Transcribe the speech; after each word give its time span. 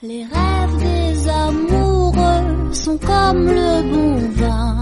Les 0.00 0.22
rêves 0.22 0.78
des 0.78 1.28
amoureux 1.28 2.72
sont 2.72 2.96
comme 2.98 3.46
le 3.46 3.82
bon 3.90 4.16
vin. 4.36 4.80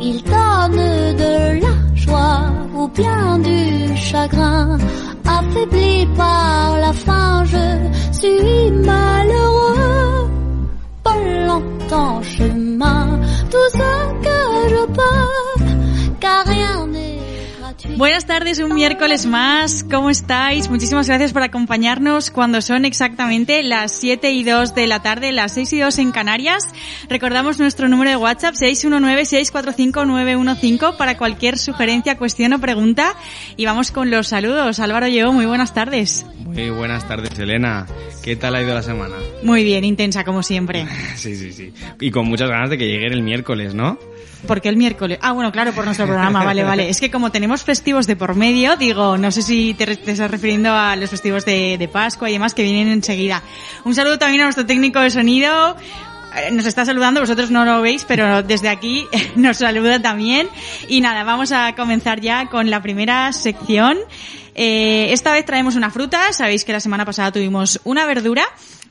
Ils 0.00 0.22
donnent 0.22 1.16
de 1.16 1.60
la 1.60 1.96
joie 1.96 2.52
ou 2.76 2.86
bien 2.86 3.40
du 3.40 3.96
chagrin. 3.96 4.78
Affaibli 5.26 6.06
par 6.16 6.78
la 6.78 6.92
faim, 6.92 7.42
je 7.46 8.16
suis 8.16 8.70
Buenas 17.96 18.26
tardes, 18.26 18.58
un 18.58 18.74
miércoles 18.74 19.24
más. 19.24 19.84
¿Cómo 19.84 20.10
estáis? 20.10 20.68
Muchísimas 20.68 21.06
gracias 21.06 21.32
por 21.32 21.42
acompañarnos 21.42 22.32
cuando 22.32 22.60
son 22.60 22.84
exactamente 22.84 23.62
las 23.62 23.92
7 23.92 24.32
y 24.32 24.42
2 24.42 24.74
de 24.74 24.88
la 24.88 25.00
tarde, 25.00 25.30
las 25.30 25.52
6 25.52 25.74
y 25.74 25.78
2 25.78 25.98
en 25.98 26.10
Canarias. 26.10 26.64
Recordamos 27.08 27.60
nuestro 27.60 27.88
número 27.88 28.10
de 28.10 28.16
WhatsApp 28.16 28.56
619-645-915 28.56 30.96
para 30.96 31.16
cualquier 31.16 31.56
sugerencia, 31.56 32.18
cuestión 32.18 32.52
o 32.54 32.60
pregunta. 32.60 33.14
Y 33.56 33.64
vamos 33.64 33.92
con 33.92 34.10
los 34.10 34.26
saludos. 34.26 34.80
Álvaro 34.80 35.06
Llevo, 35.06 35.32
muy 35.32 35.46
buenas 35.46 35.72
tardes. 35.72 36.26
Muy 36.40 36.70
buenas 36.70 37.06
tardes, 37.06 37.38
Elena. 37.38 37.86
¿Qué 38.24 38.34
tal 38.34 38.56
ha 38.56 38.62
ido 38.62 38.74
la 38.74 38.82
semana? 38.82 39.14
Muy 39.44 39.62
bien, 39.62 39.84
intensa 39.84 40.24
como 40.24 40.42
siempre. 40.42 40.84
Sí, 41.14 41.36
sí, 41.36 41.52
sí. 41.52 41.72
Y 42.00 42.10
con 42.10 42.26
muchas 42.26 42.50
ganas 42.50 42.70
de 42.70 42.76
que 42.76 42.88
llegue 42.88 43.06
el 43.06 43.22
miércoles, 43.22 43.72
¿no? 43.72 44.00
¿Por 44.46 44.60
qué 44.60 44.68
el 44.68 44.76
miércoles? 44.76 45.18
Ah, 45.22 45.32
bueno, 45.32 45.52
claro, 45.52 45.72
por 45.72 45.84
nuestro 45.84 46.06
programa, 46.06 46.44
vale, 46.44 46.64
vale. 46.64 46.88
Es 46.88 47.00
que 47.00 47.10
como 47.10 47.30
tenemos 47.30 47.64
festivos 47.84 48.06
de 48.06 48.16
por 48.16 48.34
medio, 48.34 48.76
digo, 48.76 49.18
no 49.18 49.30
sé 49.30 49.42
si 49.42 49.74
te, 49.74 49.84
estás 49.92 50.30
refiriendo 50.30 50.72
a 50.72 50.96
los 50.96 51.10
festivos 51.10 51.44
de, 51.44 51.76
de 51.76 51.86
Pascua 51.86 52.30
y 52.30 52.32
demás 52.32 52.54
que 52.54 52.62
vienen 52.62 52.88
enseguida. 52.88 53.42
Un 53.84 53.94
saludo 53.94 54.18
también 54.18 54.40
a 54.40 54.44
nuestro 54.44 54.64
técnico 54.64 55.00
de 55.00 55.10
sonido. 55.10 55.76
Eh, 56.34 56.50
Nos 56.50 56.64
está 56.64 56.86
saludando, 56.86 57.20
vosotros 57.20 57.50
no 57.50 57.66
lo 57.66 57.82
veis, 57.82 58.06
pero 58.08 58.42
desde 58.42 58.70
aquí 58.70 59.06
nos 59.36 59.58
saluda 59.58 60.00
también. 60.00 60.48
Y 60.88 61.02
nada, 61.02 61.24
vamos 61.24 61.52
a 61.52 61.74
comenzar 61.74 62.22
ya 62.22 62.46
con 62.46 62.70
la 62.70 62.80
primera 62.80 63.30
sección. 63.34 63.98
Eh, 64.54 65.08
esta 65.12 65.34
vez 65.34 65.44
traemos 65.44 65.76
una 65.76 65.90
fruta, 65.90 66.32
sabéis 66.32 66.64
que 66.64 66.72
la 66.72 66.80
semana 66.80 67.04
pasada 67.04 67.32
tuvimos 67.32 67.82
una 67.84 68.06
verdura 68.06 68.44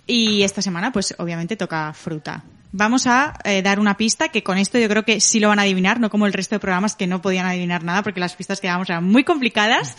y 0.05 0.44
esta 0.44 0.61
semana 0.61 0.91
pues 0.91 1.16
obviamente 1.17 1.55
toca 1.55 1.94
fruta. 1.94 2.44
Vamos 2.75 3.05
a 3.05 3.35
eh, 3.43 3.61
dar 3.61 3.79
una 3.79 3.97
pista 3.97 4.29
que 4.29 4.41
con 4.41 4.57
esto 4.57 4.79
yo 4.79 4.89
creo 4.89 5.03
que 5.03 5.21
sí 5.21 5.39
lo 5.39 5.47
van 5.47 5.59
a 5.59 5.61
adivinar, 5.61 5.99
no 5.99 6.09
como 6.09 6.25
el 6.25 6.33
resto 6.33 6.55
de 6.55 6.59
programas 6.59 6.95
que 6.95 7.05
no 7.05 7.21
podían 7.21 7.45
adivinar 7.45 7.83
nada 7.83 8.02
porque 8.02 8.19
las 8.19 8.35
pistas 8.35 8.59
que 8.59 8.66
dábamos 8.66 8.89
eran 8.89 9.03
muy 9.03 9.23
complicadas. 9.23 9.95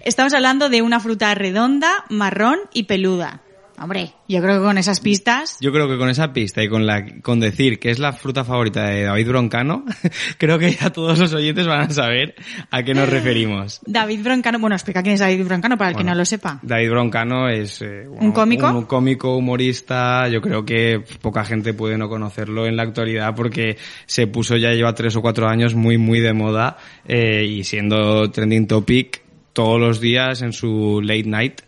Estamos 0.00 0.32
hablando 0.32 0.70
de 0.70 0.80
una 0.80 1.00
fruta 1.00 1.34
redonda, 1.34 2.06
marrón 2.08 2.60
y 2.72 2.84
peluda. 2.84 3.43
Hombre, 3.78 4.12
yo 4.28 4.40
creo 4.40 4.58
que 4.58 4.64
con 4.64 4.78
esas 4.78 5.00
pistas... 5.00 5.58
Yo 5.60 5.72
creo 5.72 5.88
que 5.88 5.98
con 5.98 6.08
esa 6.08 6.32
pista 6.32 6.62
y 6.62 6.68
con 6.68 6.86
la 6.86 7.04
con 7.22 7.40
decir 7.40 7.78
que 7.78 7.90
es 7.90 7.98
la 7.98 8.12
fruta 8.12 8.44
favorita 8.44 8.88
de 8.88 9.02
David 9.02 9.28
Broncano, 9.28 9.84
creo 10.38 10.58
que 10.58 10.72
ya 10.72 10.90
todos 10.90 11.18
los 11.18 11.34
oyentes 11.34 11.66
van 11.66 11.80
a 11.80 11.90
saber 11.90 12.34
a 12.70 12.82
qué 12.82 12.94
nos 12.94 13.08
referimos. 13.08 13.80
David 13.84 14.22
Broncano, 14.22 14.58
bueno, 14.60 14.76
explica 14.76 15.02
quién 15.02 15.14
es 15.14 15.20
David 15.20 15.44
Broncano 15.44 15.76
para 15.76 15.90
el 15.90 15.96
que 15.96 16.02
Bueno, 16.02 16.12
no 16.12 16.18
lo 16.18 16.24
sepa. 16.24 16.60
David 16.62 16.90
Broncano 16.90 17.48
es 17.48 17.82
eh, 17.82 18.06
bueno, 18.06 18.26
¿Un 18.26 18.32
cómico? 18.32 18.70
Un 18.70 18.84
cómico 18.84 19.36
humorista. 19.36 20.28
Yo 20.28 20.40
creo 20.40 20.64
que 20.64 21.02
poca 21.20 21.44
gente 21.44 21.74
puede 21.74 21.98
no 21.98 22.08
conocerlo 22.08 22.66
en 22.66 22.76
la 22.76 22.84
actualidad 22.84 23.34
porque 23.34 23.76
se 24.06 24.26
puso 24.28 24.56
ya 24.56 24.70
lleva 24.70 24.94
tres 24.94 25.16
o 25.16 25.22
cuatro 25.22 25.48
años 25.48 25.74
muy 25.74 25.98
muy 25.98 26.20
de 26.20 26.32
moda 26.32 26.76
eh, 27.06 27.44
y 27.44 27.64
siendo 27.64 28.30
trending 28.30 28.68
topic 28.68 29.22
todos 29.52 29.80
los 29.80 30.00
días 30.00 30.42
en 30.42 30.52
su 30.52 31.00
late 31.02 31.24
night 31.24 31.60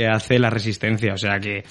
que 0.00 0.08
hace 0.08 0.38
la 0.38 0.48
resistencia. 0.48 1.12
O 1.12 1.18
sea 1.18 1.38
que, 1.38 1.62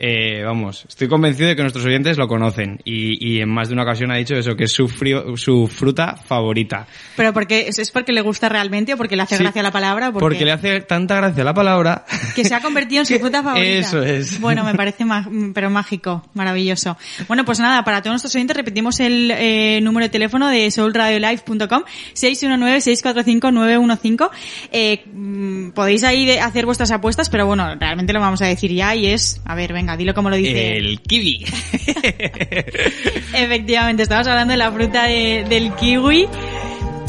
eh, 0.00 0.42
vamos, 0.44 0.84
estoy 0.88 1.08
convencido 1.08 1.48
de 1.48 1.56
que 1.56 1.62
nuestros 1.62 1.84
oyentes 1.84 2.16
lo 2.16 2.28
conocen 2.28 2.80
y, 2.84 3.34
y 3.34 3.40
en 3.40 3.48
más 3.48 3.66
de 3.68 3.74
una 3.74 3.82
ocasión 3.82 4.12
ha 4.12 4.16
dicho 4.16 4.36
eso, 4.36 4.54
que 4.54 4.64
es 4.64 4.72
su, 4.72 4.86
frío, 4.88 5.36
su 5.36 5.66
fruta 5.66 6.14
favorita. 6.16 6.86
Pero 7.16 7.32
porque 7.32 7.66
es 7.68 7.90
porque 7.90 8.12
le 8.12 8.20
gusta 8.20 8.48
realmente 8.48 8.94
o 8.94 8.96
porque 8.96 9.16
le 9.16 9.22
hace 9.22 9.36
Sí, 9.36 9.42
gracia 9.42 9.62
la 9.62 9.72
palabra 9.72 10.12
porque, 10.12 10.20
Porque 10.24 10.44
le 10.44 10.52
hace 10.52 10.80
tanta 10.82 11.16
gracia 11.16 11.42
la 11.42 11.52
palabra 11.54 12.04
que 12.36 12.44
se 12.44 12.54
ha 12.54 12.60
convertido 12.60 13.00
en 13.00 13.06
su 13.06 13.14
fruta 13.18 13.42
favorita. 13.42 13.66
eso 13.68 14.00
es. 14.02 14.40
Bueno, 14.40 14.62
me 14.64 14.74
parece 14.74 15.04
ma- 15.04 15.28
pero 15.52 15.68
mágico, 15.68 16.24
maravilloso. 16.34 16.96
Bueno, 17.26 17.44
pues 17.44 17.58
nada, 17.58 17.82
para 17.82 18.00
todos 18.00 18.12
nuestros 18.12 18.34
oyentes 18.36 18.56
repetimos 18.56 19.00
el 19.00 19.32
eh, 19.32 19.80
número 19.82 20.04
de 20.06 20.10
teléfono 20.10 20.48
de 20.48 20.70
soulradiolife.com 20.70 21.82
619-645-915. 22.14 24.30
Eh, 24.72 25.04
mm, 25.12 25.70
podéis 25.70 26.04
ahí 26.04 26.30
hacer 26.38 26.66
vuestras 26.66 26.90
apuestas, 26.90 27.30
pero 27.30 27.46
bueno, 27.46 27.74
realmente 27.78 28.12
lo 28.12 28.20
vamos 28.20 28.42
a 28.42 28.46
decir 28.46 28.72
ya 28.72 28.94
y 28.94 29.06
es, 29.06 29.40
a 29.44 29.54
ver, 29.54 29.72
venga, 29.72 29.87
dilo 29.96 30.14
como 30.14 30.30
lo 30.30 30.36
dice. 30.36 30.76
El 30.76 31.00
kiwi. 31.00 31.44
Efectivamente, 33.34 34.02
estamos 34.02 34.26
hablando 34.26 34.52
de 34.52 34.58
la 34.58 34.70
fruta 34.72 35.04
de- 35.04 35.44
del 35.48 35.72
kiwi. 35.74 36.26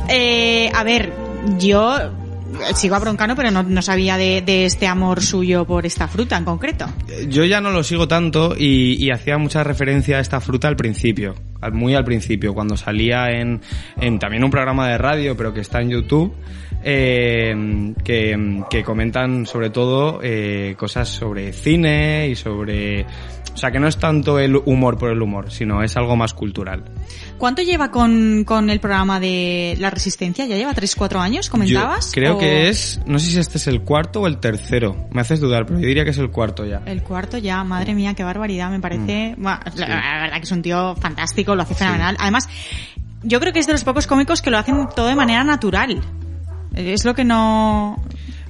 Eh, 0.09 0.71
a 0.73 0.83
ver, 0.83 1.13
yo 1.59 2.11
sigo 2.75 2.95
a 2.95 2.99
Broncano, 2.99 3.35
pero 3.35 3.51
no, 3.51 3.63
no 3.63 3.81
sabía 3.81 4.17
de, 4.17 4.41
de 4.41 4.65
este 4.65 4.87
amor 4.87 5.21
suyo 5.21 5.65
por 5.65 5.85
esta 5.85 6.07
fruta 6.07 6.37
en 6.37 6.45
concreto. 6.45 6.85
Yo 7.27 7.45
ya 7.45 7.61
no 7.61 7.71
lo 7.71 7.83
sigo 7.83 8.07
tanto 8.07 8.55
y, 8.57 9.03
y 9.03 9.11
hacía 9.11 9.37
mucha 9.37 9.63
referencia 9.63 10.17
a 10.17 10.19
esta 10.19 10.39
fruta 10.39 10.67
al 10.67 10.75
principio, 10.75 11.35
muy 11.71 11.95
al 11.95 12.03
principio, 12.03 12.53
cuando 12.53 12.77
salía 12.77 13.29
en, 13.31 13.61
en 13.99 14.19
también 14.19 14.43
un 14.43 14.51
programa 14.51 14.87
de 14.89 14.97
radio, 14.97 15.35
pero 15.35 15.53
que 15.53 15.61
está 15.61 15.81
en 15.81 15.89
YouTube, 15.89 16.33
eh, 16.83 17.93
que, 18.03 18.63
que 18.69 18.83
comentan 18.83 19.45
sobre 19.45 19.69
todo 19.69 20.19
eh, 20.23 20.75
cosas 20.77 21.09
sobre 21.09 21.53
cine 21.53 22.27
y 22.29 22.35
sobre... 22.35 23.05
O 23.53 23.57
sea, 23.57 23.71
que 23.71 23.79
no 23.79 23.87
es 23.87 23.97
tanto 23.97 24.39
el 24.39 24.55
humor 24.55 24.97
por 24.97 25.11
el 25.11 25.21
humor, 25.21 25.51
sino 25.51 25.83
es 25.83 25.97
algo 25.97 26.15
más 26.15 26.33
cultural. 26.33 26.83
¿Cuánto 27.37 27.61
lleva 27.61 27.91
con, 27.91 28.43
con 28.45 28.69
el 28.69 28.79
programa 28.79 29.19
de 29.19 29.75
La 29.79 29.89
Resistencia? 29.89 30.45
¿Ya 30.45 30.55
lleva 30.55 30.73
3-4 30.73 31.19
años, 31.19 31.49
comentabas? 31.49 32.07
Yo 32.07 32.11
creo 32.13 32.35
¿O 32.35 32.39
que 32.39 32.69
es, 32.69 33.01
no 33.05 33.19
sé 33.19 33.31
si 33.31 33.39
este 33.39 33.57
es 33.57 33.67
el 33.67 33.81
cuarto 33.81 34.21
o 34.21 34.27
el 34.27 34.37
tercero, 34.37 35.07
me 35.11 35.21
haces 35.21 35.39
dudar, 35.39 35.65
pero 35.65 35.79
yo 35.79 35.87
diría 35.87 36.03
que 36.05 36.11
es 36.11 36.17
el 36.17 36.29
cuarto 36.31 36.65
ya. 36.65 36.81
El 36.85 37.03
cuarto 37.03 37.37
ya, 37.37 37.63
madre 37.63 37.93
mía, 37.95 38.13
qué 38.13 38.23
barbaridad, 38.23 38.69
me 38.69 38.79
parece... 38.79 39.35
Mm. 39.37 39.47
Sí. 39.73 39.79
la 39.79 40.19
verdad 40.21 40.37
que 40.37 40.43
es 40.43 40.51
un 40.51 40.61
tío 40.61 40.95
fantástico, 40.95 41.55
lo 41.55 41.63
hace 41.63 41.75
fenomenal. 41.75 42.15
Además, 42.19 42.47
yo 43.23 43.39
creo 43.39 43.51
que 43.51 43.59
es 43.59 43.67
de 43.67 43.73
los 43.73 43.83
pocos 43.83 44.07
cómicos 44.07 44.41
que 44.41 44.49
lo 44.51 44.57
hacen 44.57 44.87
todo 44.95 45.07
de 45.07 45.15
manera 45.15 45.43
natural. 45.43 46.01
Es 46.75 47.03
lo 47.03 47.13
que 47.13 47.25
no... 47.25 48.01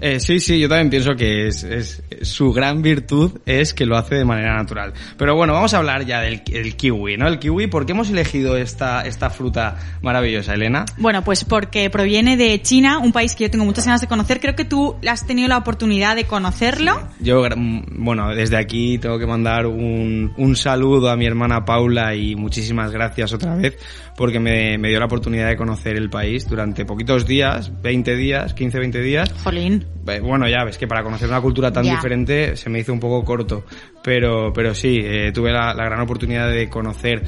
Eh, 0.02 0.20
sí, 0.20 0.40
sí, 0.40 0.60
yo 0.60 0.70
también 0.70 0.90
pienso 0.90 1.14
que 1.16 1.48
es, 1.48 1.64
es- 1.64 2.04
su 2.22 2.52
gran 2.53 2.81
virtud 2.81 3.40
es 3.46 3.74
que 3.74 3.85
lo 3.85 3.97
hace 3.97 4.16
de 4.16 4.25
manera 4.25 4.56
natural. 4.56 4.94
Pero 5.18 5.35
bueno, 5.35 5.53
vamos 5.53 5.74
a 5.74 5.78
hablar 5.78 6.06
ya 6.06 6.22
del 6.22 6.41
el 6.52 6.75
kiwi, 6.75 7.18
¿no? 7.18 7.28
El 7.28 7.40
kiwi, 7.40 7.68
¿por 7.68 7.85
qué 7.85 7.91
hemos 7.94 8.09
elegido 8.09 8.57
esta, 8.57 9.02
esta 9.06 9.30
fruta 9.30 9.78
maravillosa, 10.02 10.53
Elena? 10.53 10.85
Bueno, 10.97 11.24
pues 11.24 11.44
porque 11.46 11.90
proviene 11.90 12.38
de 12.38 12.62
China, 12.62 13.00
un 13.00 13.12
país 13.12 13.35
que 13.35 13.46
yo 13.46 13.52
tengo 13.52 13.66
muchas 13.66 13.85
ganas 13.85 14.02
de 14.02 14.07
conocer. 14.07 14.40
Creo 14.40 14.56
que 14.56 14.66
tú 14.66 14.96
has 15.07 15.25
tenido 15.25 15.47
la 15.47 15.57
oportunidad 15.57 16.16
de 16.16 16.25
conocerlo. 16.25 17.02
Yo, 17.19 17.44
mm, 17.56 18.03
bueno, 18.03 18.34
desde 18.36 18.57
aquí 18.57 18.97
tengo 18.97 19.19
que 19.19 19.28
mandar 19.28 19.66
un, 19.68 20.34
un 20.38 20.56
saludo 20.56 21.09
a 21.09 21.16
mi 21.16 21.25
hermana 21.25 21.66
Paula 21.66 22.16
y 22.16 22.36
muchísimas 22.36 22.91
gracias 22.91 23.34
otra 23.34 23.56
vez 23.56 23.78
porque 24.16 24.40
me, 24.40 24.78
me 24.78 24.90
dio 24.90 25.00
la 25.00 25.06
oportunidad 25.06 25.47
de 25.47 25.56
conocer 25.56 25.96
el 25.96 26.09
país 26.09 26.47
durante 26.47 26.84
poquitos 26.86 27.25
días, 27.25 27.72
20 27.81 28.16
días, 28.18 28.53
15, 28.53 28.80
20 28.80 29.01
días. 29.01 29.34
Jolín. 29.44 29.86
Bueno, 30.03 30.47
ya 30.50 30.63
ves 30.66 30.78
que 30.78 30.88
para 30.88 31.03
conocer 31.03 31.30
una 31.30 31.40
cultura 31.40 31.72
tan 31.72 31.84
Ya. 31.86 31.91
diferente 31.96 32.09
se 32.56 32.70
me 32.70 32.80
hizo 32.80 32.94
un 32.94 33.00
poco 33.00 33.24
corto, 33.24 33.66
pero, 34.03 34.52
pero 34.53 34.74
sí, 34.74 35.00
eh, 35.03 35.31
tuve 35.34 35.52
la, 35.52 35.74
gran 35.74 36.02
oportunidad 36.02 36.50
de 36.52 36.70
conocer 36.70 37.24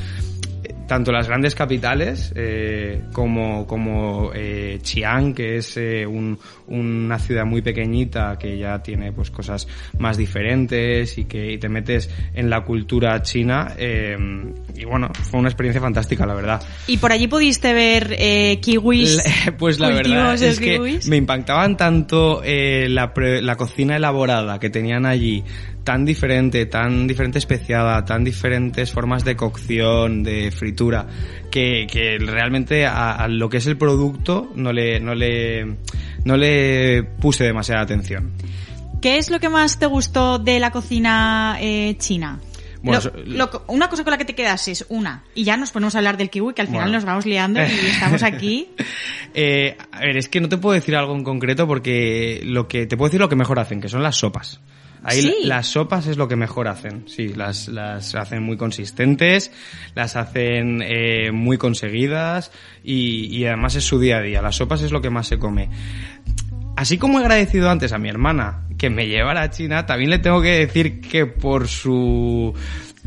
tanto 0.91 1.13
las 1.13 1.25
grandes 1.29 1.55
capitales 1.55 2.33
eh, 2.35 3.03
como, 3.13 3.65
como 3.65 4.31
eh, 4.35 4.77
Chiang, 4.81 5.33
que 5.33 5.55
es 5.55 5.77
eh, 5.77 6.05
un- 6.05 6.37
una 6.67 7.17
ciudad 7.17 7.45
muy 7.45 7.61
pequeñita 7.61 8.37
que 8.37 8.57
ya 8.57 8.83
tiene 8.83 9.13
pues 9.13 9.31
cosas 9.31 9.69
más 9.99 10.17
diferentes 10.17 11.17
y 11.17 11.23
que 11.23 11.53
y 11.53 11.57
te 11.59 11.69
metes 11.69 12.09
en 12.33 12.49
la 12.49 12.65
cultura 12.65 13.21
china 13.21 13.73
eh, 13.77 14.17
y 14.75 14.83
bueno, 14.83 15.09
fue 15.13 15.39
una 15.39 15.47
experiencia 15.47 15.79
fantástica, 15.81 16.25
la 16.25 16.33
verdad. 16.33 16.61
Y 16.87 16.97
por 16.97 17.13
allí 17.13 17.27
pudiste 17.27 17.73
ver 17.73 18.13
eh, 18.19 18.59
kiwis. 18.61 19.15
La- 19.15 19.51
Pues 19.57 19.79
la 19.79 19.89
verdad 19.91 20.33
es 20.43 20.59
que 20.59 20.73
kiwis. 20.73 21.07
me 21.07 21.15
impactaban 21.15 21.77
tanto 21.77 22.41
eh, 22.43 22.87
la, 22.89 23.13
pre- 23.13 23.41
la 23.41 23.55
cocina 23.55 23.95
elaborada 23.95 24.59
que 24.59 24.69
tenían 24.69 25.05
allí, 25.05 25.43
tan 25.83 26.05
diferente, 26.05 26.65
tan 26.65 27.07
diferente 27.07 27.39
especiada, 27.39 28.03
tan 28.05 28.23
diferentes 28.23 28.91
formas 28.91 29.23
de 29.25 29.35
cocción, 29.35 30.23
de 30.23 30.51
fritura, 30.51 31.07
que, 31.49 31.87
que 31.91 32.17
realmente 32.19 32.85
a, 32.85 33.11
a 33.13 33.27
lo 33.27 33.49
que 33.49 33.57
es 33.57 33.67
el 33.67 33.77
producto 33.77 34.51
no 34.55 34.71
le, 34.73 34.99
no 34.99 35.15
le, 35.15 35.77
no 36.23 36.37
le 36.37 37.03
puse 37.03 37.43
demasiada 37.43 37.81
atención. 37.81 38.31
¿Qué 39.01 39.17
es 39.17 39.31
lo 39.31 39.39
que 39.39 39.49
más 39.49 39.79
te 39.79 39.87
gustó 39.87 40.37
de 40.37 40.59
la 40.59 40.69
cocina 40.71 41.57
eh, 41.59 41.95
china? 41.97 42.39
Bueno, 42.83 42.99
Lo- 43.25 43.63
una 43.67 43.89
cosa 43.89 44.03
con 44.03 44.09
la 44.11 44.17
que 44.17 44.25
te 44.25 44.33
quedas 44.33 44.67
es 44.67 44.85
una, 44.89 45.23
y 45.35 45.43
ya 45.43 45.55
nos 45.55 45.69
ponemos 45.71 45.93
a 45.93 45.99
hablar 45.99 46.17
del 46.17 46.31
kiwi, 46.31 46.53
que 46.55 46.61
al 46.61 46.67
final 46.67 46.83
Bueno. 46.85 46.97
nos 46.97 47.05
vamos 47.05 47.25
liando 47.27 47.59
y 47.61 47.63
estamos 47.89 48.23
aquí. 48.23 48.69
Eh, 49.33 49.77
a 49.93 49.99
ver, 50.01 50.17
es 50.17 50.27
que 50.27 50.41
no 50.41 50.49
te 50.49 50.57
puedo 50.57 50.73
decir 50.73 50.93
algo 50.93 51.15
en 51.15 51.23
concreto 51.23 51.65
porque 51.65 52.41
lo 52.43 52.67
que 52.67 52.85
te 52.85 52.97
puedo 52.97 53.07
decir 53.07 53.21
lo 53.21 53.29
que 53.29 53.37
mejor 53.37 53.59
hacen, 53.59 53.79
que 53.79 53.87
son 53.87 54.03
las 54.03 54.17
sopas. 54.17 54.59
Ahí 55.03 55.21
Sí. 55.21 55.35
las 55.45 55.67
sopas 55.67 56.05
es 56.07 56.17
lo 56.17 56.27
que 56.27 56.35
mejor 56.35 56.67
hacen, 56.67 57.05
sí, 57.07 57.29
las, 57.29 57.67
las 57.67 58.13
hacen 58.13 58.43
muy 58.43 58.55
consistentes, 58.57 59.51
las 59.95 60.15
hacen 60.15 60.81
eh, 60.83 61.31
muy 61.31 61.57
conseguidas 61.57 62.51
y, 62.83 63.25
y 63.35 63.45
además 63.45 63.75
es 63.75 63.83
su 63.83 63.99
día 63.99 64.17
a 64.17 64.21
día. 64.21 64.41
Las 64.41 64.57
sopas 64.57 64.81
es 64.83 64.91
lo 64.91 65.01
que 65.01 65.09
más 65.09 65.27
se 65.27 65.39
come. 65.39 65.69
Así 66.75 66.97
como 66.97 67.19
he 67.19 67.21
agradecido 67.23 67.69
antes 67.69 67.93
a 67.93 67.97
mi 67.97 68.09
hermana 68.09 68.67
que 68.77 68.89
me 68.89 69.07
llevara 69.07 69.43
a 69.43 69.49
China, 69.49 69.85
también 69.85 70.09
le 70.09 70.19
tengo 70.19 70.41
que 70.41 70.51
decir 70.65 71.01
que 71.01 71.25
por 71.25 71.67
su 71.67 72.53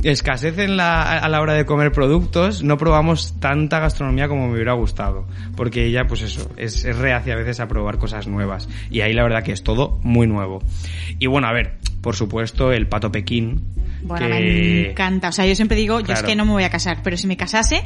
escasez 0.03 0.59
en 0.59 0.77
la, 0.77 1.03
a 1.19 1.29
la 1.29 1.41
hora 1.41 1.55
de 1.55 1.65
comer 1.65 1.93
productos, 1.93 2.63
no 2.63 2.77
probamos 2.77 3.39
tanta 3.41 3.79
gastronomía 3.79 4.29
como 4.29 4.49
me 4.49 4.55
hubiera 4.55 4.73
gustado. 4.73 5.27
Porque 5.57 5.87
ella, 5.87 6.07
pues 6.07 6.23
eso, 6.23 6.51
es, 6.57 6.85
es 6.85 6.97
reacia 6.99 7.35
a 7.35 7.37
veces 7.37 7.61
a 7.61 7.69
probar 7.69 7.99
cosas 7.99 8.27
nuevas. 8.27 8.69
Y 8.91 9.01
ahí 9.01 9.13
la 9.13 9.23
verdad 9.23 9.43
que 9.43 9.53
es 9.53 9.63
todo 9.63 9.99
muy 10.03 10.27
nuevo. 10.27 10.63
Y 11.19 11.27
bueno, 11.27 11.47
a 11.47 11.53
ver, 11.53 11.79
por 12.01 12.17
supuesto, 12.17 12.73
el 12.73 12.87
pato 12.89 13.11
Pekín. 13.13 13.63
Bueno, 14.03 14.27
que- 14.27 14.33
me 14.33 14.91
encanta. 14.91 15.29
O 15.29 15.33
sea, 15.33 15.47
yo 15.47 15.55
siempre 15.55 15.77
digo, 15.77 16.01
yo 16.01 16.13
es 16.13 16.23
que 16.23 16.37
no 16.37 16.45
me 16.45 16.53
voy 16.53 16.65
a 16.65 16.71
casar, 16.71 16.99
pero 17.03 17.17
si 17.17 17.27
me 17.27 17.37
casase, 17.37 17.83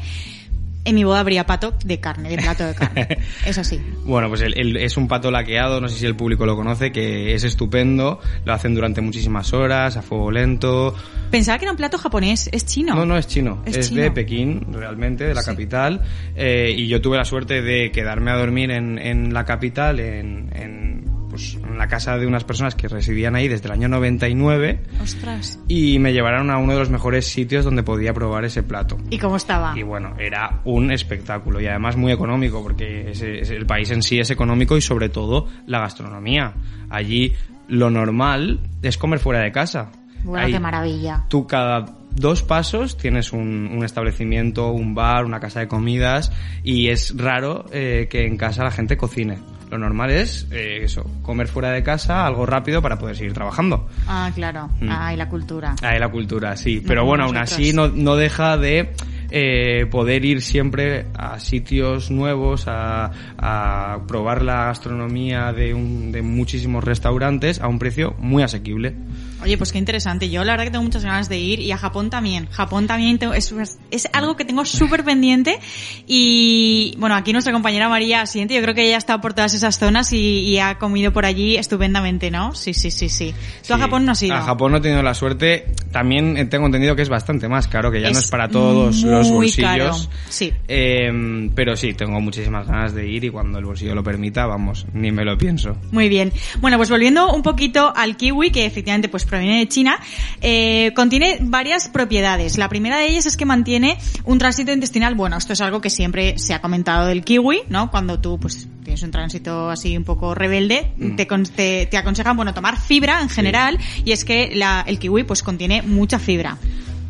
en 0.89 0.95
mi 0.95 1.05
boda 1.05 1.21
habría 1.21 1.45
pato 1.47 1.75
de 1.85 2.01
carne, 2.01 2.31
de 2.31 2.39
plato 2.39 2.65
de 2.67 2.75
carne. 2.75 3.19
Eso 3.47 3.63
sí. 3.65 3.81
Bueno, 4.05 4.29
pues 4.29 4.41
el- 4.43 4.59
el- 4.59 4.77
es 4.77 4.97
un 4.97 5.07
pato 5.09 5.31
laqueado, 5.31 5.81
no 5.81 5.89
sé 5.89 5.99
si 5.99 6.07
el 6.07 6.17
público 6.17 6.47
lo 6.47 6.57
conoce, 6.57 6.91
que 6.93 7.35
es 7.35 7.45
estupendo, 7.45 8.21
lo 8.45 8.53
hacen 8.53 8.75
durante 8.75 9.01
muchísimas 9.01 9.53
horas, 9.53 9.97
a 9.97 10.03
fuego 10.03 10.31
lento. 10.31 10.95
Pensaba 11.31 11.59
que 11.59 11.65
era 11.67 11.73
un 11.73 11.77
plato 11.77 11.99
japonés, 11.99 12.49
es 12.53 12.65
chino. 12.67 12.95
No, 12.95 13.05
no 13.05 13.17
es 13.19 13.27
chino, 13.27 13.63
Es 13.67 13.77
es, 13.77 13.89
chino. 13.91 14.03
de 14.03 14.11
Pekín, 14.11 14.67
realmente, 14.73 15.25
de 15.25 15.35
la 15.35 15.43
Sí. 15.43 15.51
capital. 15.51 16.03
eh, 16.37 16.73
y 16.77 16.87
yo 16.89 17.01
tuve 17.01 17.17
la 17.17 17.25
suerte 17.25 17.63
de 17.63 17.91
quedarme 17.91 18.31
a 18.31 18.37
dormir 18.37 18.71
en, 18.71 18.99
en 18.99 19.35
la 19.35 19.45
capital, 19.45 20.01
en, 20.01 20.51
en, 20.55 21.05
pues, 21.39 21.55
en 21.55 21.79
la 21.79 21.87
casa 21.87 22.19
de 22.19 22.27
unas 22.27 22.43
personas 22.43 22.75
que 22.75 22.89
residían 22.89 23.37
ahí 23.37 23.47
desde 23.47 23.67
el 23.67 23.73
año 23.73 23.89
99 23.89 24.83
Ostras. 25.01 25.61
y 25.69 26.01
me 26.01 26.13
llevaron 26.13 26.51
a 26.51 26.59
uno 26.59 26.73
de 26.73 26.81
los 26.81 26.91
mejores 26.91 27.27
sitios 27.27 27.65
donde 27.65 27.85
podía 27.85 28.13
probar 28.13 28.45
ese 28.45 28.65
plato. 28.65 28.99
¿Y 29.09 29.19
cómo 29.19 29.37
estaba? 29.37 29.79
Y 29.79 29.85
bueno, 29.85 30.15
era 30.19 30.61
un 30.65 30.91
espectáculo 30.91 31.61
y 31.61 31.67
además 31.67 31.97
muy 31.97 32.11
económico 32.11 32.61
porque 32.61 33.13
el 33.13 33.67
país 33.67 33.91
en 33.93 34.03
sí 34.03 34.19
es 34.19 34.31
económico 34.31 34.77
y 34.77 34.81
sobre 34.81 35.09
todo 35.11 35.47
la 35.67 35.79
gastronomía. 35.79 36.55
Allí 36.91 37.33
lo 37.69 37.89
normal 37.89 38.59
es 38.83 38.99
comer 38.99 39.21
fuera 39.21 39.41
de 39.41 39.53
casa. 39.53 39.93
Bueno, 40.25 40.47
Ahí 40.47 40.53
qué 40.53 40.59
maravilla. 40.59 41.25
Tú 41.29 41.47
cada 41.47 41.85
dos 42.17 42.43
pasos 42.43 42.97
tienes 42.97 43.33
un, 43.33 43.71
un 43.73 43.85
establecimiento, 43.85 44.73
un 44.73 44.97
bar, 44.97 45.25
una 45.25 45.39
casa 45.39 45.61
de 45.61 45.69
comidas 45.69 46.33
y 46.65 46.89
es 46.89 47.17
raro 47.17 47.67
eh, 47.71 48.09
que 48.11 48.27
en 48.27 48.37
casa 48.37 48.65
la 48.65 48.73
gente 48.73 48.97
cocine. 48.97 49.39
Lo 49.71 49.79
normal 49.79 50.11
es 50.11 50.47
eh, 50.51 50.81
eso, 50.83 51.05
comer 51.23 51.47
fuera 51.47 51.71
de 51.71 51.83
casa, 51.83 52.27
algo 52.27 52.47
rápido 52.47 52.81
para 52.81 52.99
poder 52.99 53.17
seguir 53.17 53.35
trabajando. 53.35 53.89
Ah, 54.07 54.31
claro. 54.35 54.69
Mm. 54.81 54.89
Ah, 54.91 55.13
y 55.13 55.17
la 55.17 55.29
cultura. 55.29 55.75
Ahí 55.83 55.99
la 55.99 56.09
cultura, 56.09 56.57
sí. 56.57 56.83
Pero 56.87 57.03
como 57.03 57.11
bueno, 57.11 57.25
aún 57.25 57.37
así 57.37 57.73
no, 57.73 57.89
no 57.89 58.17
deja 58.17 58.57
de 58.57 58.95
eh, 59.31 59.87
poder 59.91 60.25
ir 60.25 60.43
siempre 60.43 61.07
a 61.15 61.39
sitios 61.41 62.11
nuevos, 62.11 62.65
a, 62.67 63.11
a 63.39 63.99
probar 64.07 64.43
la 64.43 64.67
gastronomía 64.67 65.53
de, 65.53 65.75
un, 65.75 66.13
de 66.13 66.23
muchísimos 66.23 66.83
restaurantes 66.85 67.61
a 67.61 67.69
un 67.69 67.79
precio 67.79 68.15
muy 68.19 68.43
asequible. 68.43 68.95
Oye, 69.43 69.57
pues 69.57 69.71
qué 69.71 69.79
interesante. 69.79 70.29
Yo 70.31 70.43
la 70.43 70.53
verdad 70.55 70.65
que 70.65 70.71
tengo 70.73 70.83
muchas 70.85 71.05
ganas 71.05 71.29
de 71.29 71.39
ir 71.39 71.61
y 71.61 71.71
a 71.71 71.79
Japón 71.79 72.11
también. 72.11 72.47
Japón 72.51 72.87
también 72.89 73.19
tengo- 73.19 73.35
es, 73.35 73.55
es 73.91 74.09
algo 74.13 74.37
que 74.37 74.45
tengo 74.45 74.65
súper 74.65 75.05
pendiente 75.05 75.59
y 76.07 76.95
bueno, 76.99 77.15
aquí 77.15 77.33
nuestra 77.33 77.53
compañera 77.53 77.89
María 77.89 78.23
Asiente, 78.23 78.55
yo 78.55 78.63
creo 78.63 78.75
que 78.75 78.87
ella 78.87 78.97
ha 78.97 78.99
estado 78.99 79.21
por 79.21 79.35
todas 79.35 79.55
esas 79.55 79.79
zonas 79.79 80.13
y, 80.13 80.17
y 80.41 80.59
ha 80.59 80.79
comido 80.79 81.13
por 81.13 81.25
allí 81.25 81.57
estupendamente, 81.57 82.31
¿no? 82.31 82.55
Sí, 82.55 82.75
sí, 82.75 82.91
sí, 82.91 83.09
sí. 83.09 83.35
Tú 83.67 83.75
a 83.75 83.79
Japón 83.79 84.05
no 84.07 84.13
has 84.13 84.23
ido. 84.23 84.35
A 84.35 84.43
Japón 84.43 84.73
no 84.73 84.79
he 84.79 84.81
tenido 84.81 85.03
la 85.03 85.15
suerte. 85.15 85.67
También 85.93 86.49
tengo 86.49 86.67
entendido 86.67 86.97
que 86.97 87.03
es 87.03 87.09
bastante 87.09 87.49
más 87.49 87.69
caro, 87.69 87.93
que 87.93 88.01
ya 88.01 88.11
no 88.11 88.19
Es 88.19 88.25
es 88.25 88.31
para 88.31 88.49
todos 88.49 89.03
los 89.03 89.18
muy 89.27 89.47
bolsillos. 89.47 90.07
caro, 90.09 90.21
sí. 90.29 90.53
Eh, 90.69 91.51
pero 91.55 91.77
sí, 91.77 91.95
tengo 91.95 92.21
muchísimas 92.21 92.67
ganas 92.67 92.95
de 92.95 93.07
ir 93.09 93.25
y 93.25 93.31
cuando 93.31 93.59
el 93.59 93.65
bolsillo 93.65 93.95
lo 93.95 94.03
permita, 94.05 94.47
vamos, 94.47 94.87
ni 94.93 95.11
me 95.13 95.25
lo 95.25 95.37
pienso. 95.37 95.77
Muy 95.91 96.09
bien. 96.09 96.33
Bueno, 96.61 96.77
pues 96.77 96.91
volviendo 96.91 97.33
un 97.33 97.43
poquito 97.43 97.93
al 97.95 98.17
kiwi, 98.17 98.51
que 98.51 98.65
efectivamente 98.67 99.09
pues 99.09 99.25
proviene 99.25 99.59
de 99.59 99.69
China, 99.69 99.99
eh, 100.41 100.93
contiene 100.95 101.39
varias 101.41 101.89
propiedades. 101.89 102.59
La 102.59 102.69
primera 102.69 102.99
de 102.99 103.09
ellas 103.09 103.27
es 103.27 103.37
que 103.37 103.45
mantiene 103.45 103.99
un 104.25 104.39
tránsito 104.39 104.73
intestinal. 104.73 105.15
Bueno, 105.15 105.37
esto 105.37 105.53
es 105.53 105.61
algo 105.61 105.81
que 105.81 105.91
siempre 105.91 106.39
se 106.39 106.55
ha 106.55 106.61
comentado 106.61 107.07
del 107.07 107.25
kiwi, 107.25 107.63
¿no? 107.69 107.91
Cuando 107.91 108.21
tú 108.21 108.39
pues 108.39 108.69
tienes 108.85 109.03
un 109.03 109.11
tránsito 109.11 109.69
así 109.71 109.97
un 109.97 110.05
poco 110.05 110.35
rebelde, 110.35 110.93
Mm. 110.99 111.17
te, 111.17 111.27
te, 111.27 111.87
te 111.87 111.97
aconsejan, 111.97 112.37
bueno, 112.37 112.55
tomar 112.55 112.79
fibra 112.81 113.21
en 113.23 113.29
general 113.29 113.79
y 114.05 114.13
es 114.13 114.25
que 114.25 114.51
la, 114.55 114.85
el 114.87 114.99
kiwi 114.99 115.25
pues 115.25 115.43
contiene 115.43 115.83
mucha 115.83 116.19
fibra. 116.19 116.57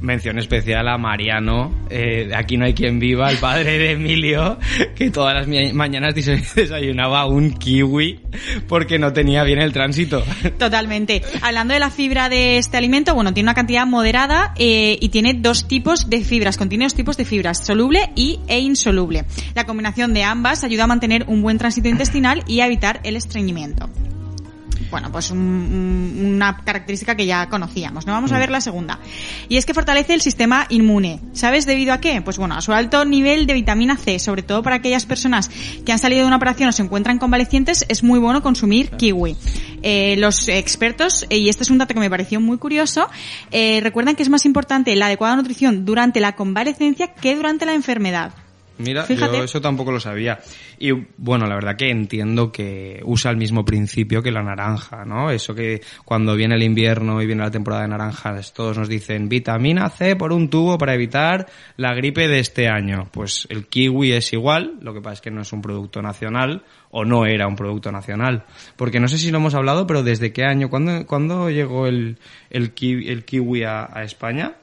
Mención 0.01 0.39
especial 0.39 0.87
a 0.89 0.97
Mariano, 0.97 1.73
eh, 1.91 2.31
Aquí 2.37 2.57
no 2.57 2.65
hay 2.65 2.75
quien 2.75 3.01
viva, 3.01 3.31
el 3.31 3.39
padre 3.39 3.79
de 3.79 3.93
Emilio, 3.93 4.59
que 4.95 5.11
todas 5.11 5.35
las 5.35 5.75
mañanas 5.75 6.15
desayunaba 6.15 7.27
un 7.27 7.51
kiwi 7.53 8.21
porque 8.69 8.99
no 8.99 9.13
tenía 9.13 9.43
bien 9.43 9.61
el 9.61 9.73
tránsito. 9.73 10.25
Totalmente. 10.59 11.23
Hablando 11.43 11.75
de 11.75 11.81
la 11.81 11.91
fibra 11.91 12.29
de 12.29 12.59
este 12.59 12.77
alimento, 12.77 13.15
bueno, 13.15 13.35
tiene 13.35 13.47
una 13.47 13.55
cantidad 13.55 13.87
moderada 13.87 14.55
eh, 14.57 14.99
y 15.01 15.09
tiene 15.09 15.35
dos 15.35 15.67
tipos 15.67 16.09
de 16.09 16.23
fibras, 16.23 16.57
contiene 16.57 16.85
dos 16.85 16.95
tipos 16.95 17.17
de 17.17 17.25
fibras, 17.25 17.65
soluble 17.65 18.11
y, 18.15 18.41
e 18.47 18.61
insoluble. 18.61 19.25
La 19.55 19.65
combinación 19.65 20.15
de 20.15 20.23
ambas 20.23 20.63
ayuda 20.65 20.85
a 20.85 20.87
mantener 20.87 21.25
un 21.27 21.43
buen 21.43 21.59
tránsito 21.59 21.89
intestinal 21.89 22.45
y 22.47 22.61
a 22.61 22.67
evitar 22.67 23.01
el 23.03 23.17
estreñimiento. 23.17 23.91
Bueno, 24.91 25.13
pues 25.13 25.31
un- 25.31 25.39
un- 25.39 26.35
una 26.37 26.57
característica 26.65 27.15
que 27.15 27.27
ya 27.27 27.49
conocíamos. 27.49 28.07
No 28.07 28.13
vamos 28.13 28.33
a 28.33 28.39
ver 28.39 28.51
la 28.51 28.61
segunda. 28.61 28.99
Y 29.49 29.57
es 29.57 29.67
que 29.67 29.75
fortalece 29.75 30.15
el 30.15 30.21
sistema 30.21 30.67
inmune. 30.71 31.21
¿Sabes 31.35 31.67
debido 31.67 31.93
a 31.93 32.01
qué? 32.01 32.23
Pues 32.23 32.39
bueno, 32.39 32.55
a 32.55 32.63
su 32.63 32.73
alto 32.73 33.05
nivel 33.05 33.47
de 33.47 33.55
vitamina 33.55 33.97
C, 33.97 34.19
sobre 34.19 34.43
todo 34.43 34.63
para 34.63 34.77
aquellas 34.77 35.05
personas 35.05 35.51
que 35.85 35.93
han 35.93 35.99
salido 35.99 36.23
de 36.23 36.27
una 36.27 36.37
operación 36.37 36.69
o 36.69 36.73
se 36.73 36.83
encuentran 36.83 37.19
convalecientes, 37.19 37.85
es 37.89 38.03
muy 38.03 38.19
bueno 38.19 38.43
consumir 38.43 38.91
kiwi. 38.91 39.37
Eh, 39.83 40.17
los 40.19 40.49
expertos, 40.49 41.27
eh, 41.31 41.37
y 41.39 41.49
este 41.49 41.63
es 41.65 41.71
un 41.71 41.79
dato 41.79 41.95
que 41.95 42.01
me 42.01 42.11
pareció 42.11 42.41
muy 42.41 42.59
curioso, 42.59 43.09
eh, 43.51 43.81
recuerdan 43.83 44.17
que 44.17 44.23
es 44.23 44.29
más 44.29 44.45
importante 44.47 44.95
la 44.97 45.07
adecuada 45.07 45.37
nutrición 45.37 45.85
durante 45.85 46.19
la 46.21 46.35
convalecencia 46.35 47.09
que 47.15 47.37
durante 47.37 47.67
la 47.67 47.75
enfermedad. 47.75 48.33
Mira, 48.79 49.03
Fíjate. 49.05 49.37
yo 49.37 49.45
eso 49.45 49.61
tampoco 49.61 49.91
lo 49.91 50.01
sabía. 50.01 50.39
Y 50.79 50.93
bueno, 51.17 51.47
la 51.47 51.57
verdad 51.57 51.77
que 51.77 51.91
entiendo 51.91 52.53
que 52.53 53.01
usa 53.05 53.31
el 53.31 53.37
mismo 53.37 53.65
principio 53.65 54.23
que 54.23 54.31
la 54.31 54.43
naranja, 54.43 55.05
¿no? 55.05 55.31
Eso 55.31 55.55
que 55.55 55.81
cuando 56.05 56.37
viene 56.37 56.55
el 56.55 56.63
invierno 56.63 57.21
y 57.21 57.27
viene 57.27 57.43
la 57.43 57.51
temporada 57.51 57.83
de 57.83 57.89
naranjas, 57.89 58.53
todos 58.53 58.79
nos 58.79 58.89
dicen 58.89 59.29
vitamina 59.29 59.89
C 59.91 60.17
por 60.17 60.33
un 60.33 60.49
tubo 60.49 60.79
para 60.79 60.95
evitar 60.95 61.47
la 61.77 61.95
gripe 61.95 62.29
de 62.29 62.39
este 62.39 62.69
año. 62.69 63.09
Pues 63.11 63.47
el 63.51 63.67
kiwi 63.67 64.13
es 64.13 64.33
igual, 64.33 64.75
lo 64.81 64.95
que 64.95 65.01
pasa 65.01 65.15
es 65.15 65.21
que 65.21 65.31
no 65.31 65.43
es 65.43 65.53
un 65.53 65.61
producto 65.61 66.01
nacional 66.01 66.63
o 66.91 67.05
no 67.05 67.27
era 67.27 67.47
un 67.47 67.57
producto 67.57 67.91
nacional. 67.91 68.45
Porque 68.77 69.01
no 69.01 69.09
sé 69.09 69.19
si 69.19 69.31
lo 69.31 69.39
hemos 69.39 69.55
hablado, 69.55 69.87
pero 69.87 70.03
¿desde 70.03 70.33
qué 70.33 70.45
año? 70.45 70.71
¿Cuándo, 70.71 71.07
cuándo 71.07 71.51
llegó 71.51 71.87
el, 71.87 72.19
el, 72.51 72.73
kiwi, 72.73 73.09
el 73.09 73.25
kiwi 73.25 73.65
a, 73.65 73.89
a 73.93 74.05
España? 74.05 74.55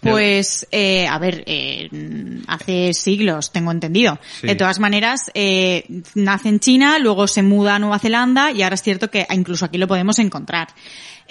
Pues, 0.00 0.66
eh, 0.70 1.06
a 1.06 1.18
ver, 1.18 1.44
eh, 1.46 1.88
hace 2.46 2.94
siglos, 2.94 3.52
tengo 3.52 3.70
entendido. 3.70 4.18
Sí. 4.40 4.46
De 4.46 4.54
todas 4.54 4.80
maneras, 4.80 5.30
eh, 5.34 5.84
nace 6.14 6.48
en 6.48 6.60
China, 6.60 6.98
luego 6.98 7.26
se 7.26 7.42
muda 7.42 7.76
a 7.76 7.78
Nueva 7.78 7.98
Zelanda 7.98 8.50
y 8.52 8.62
ahora 8.62 8.74
es 8.74 8.82
cierto 8.82 9.10
que 9.10 9.26
incluso 9.30 9.64
aquí 9.64 9.78
lo 9.78 9.88
podemos 9.88 10.18
encontrar. 10.18 10.68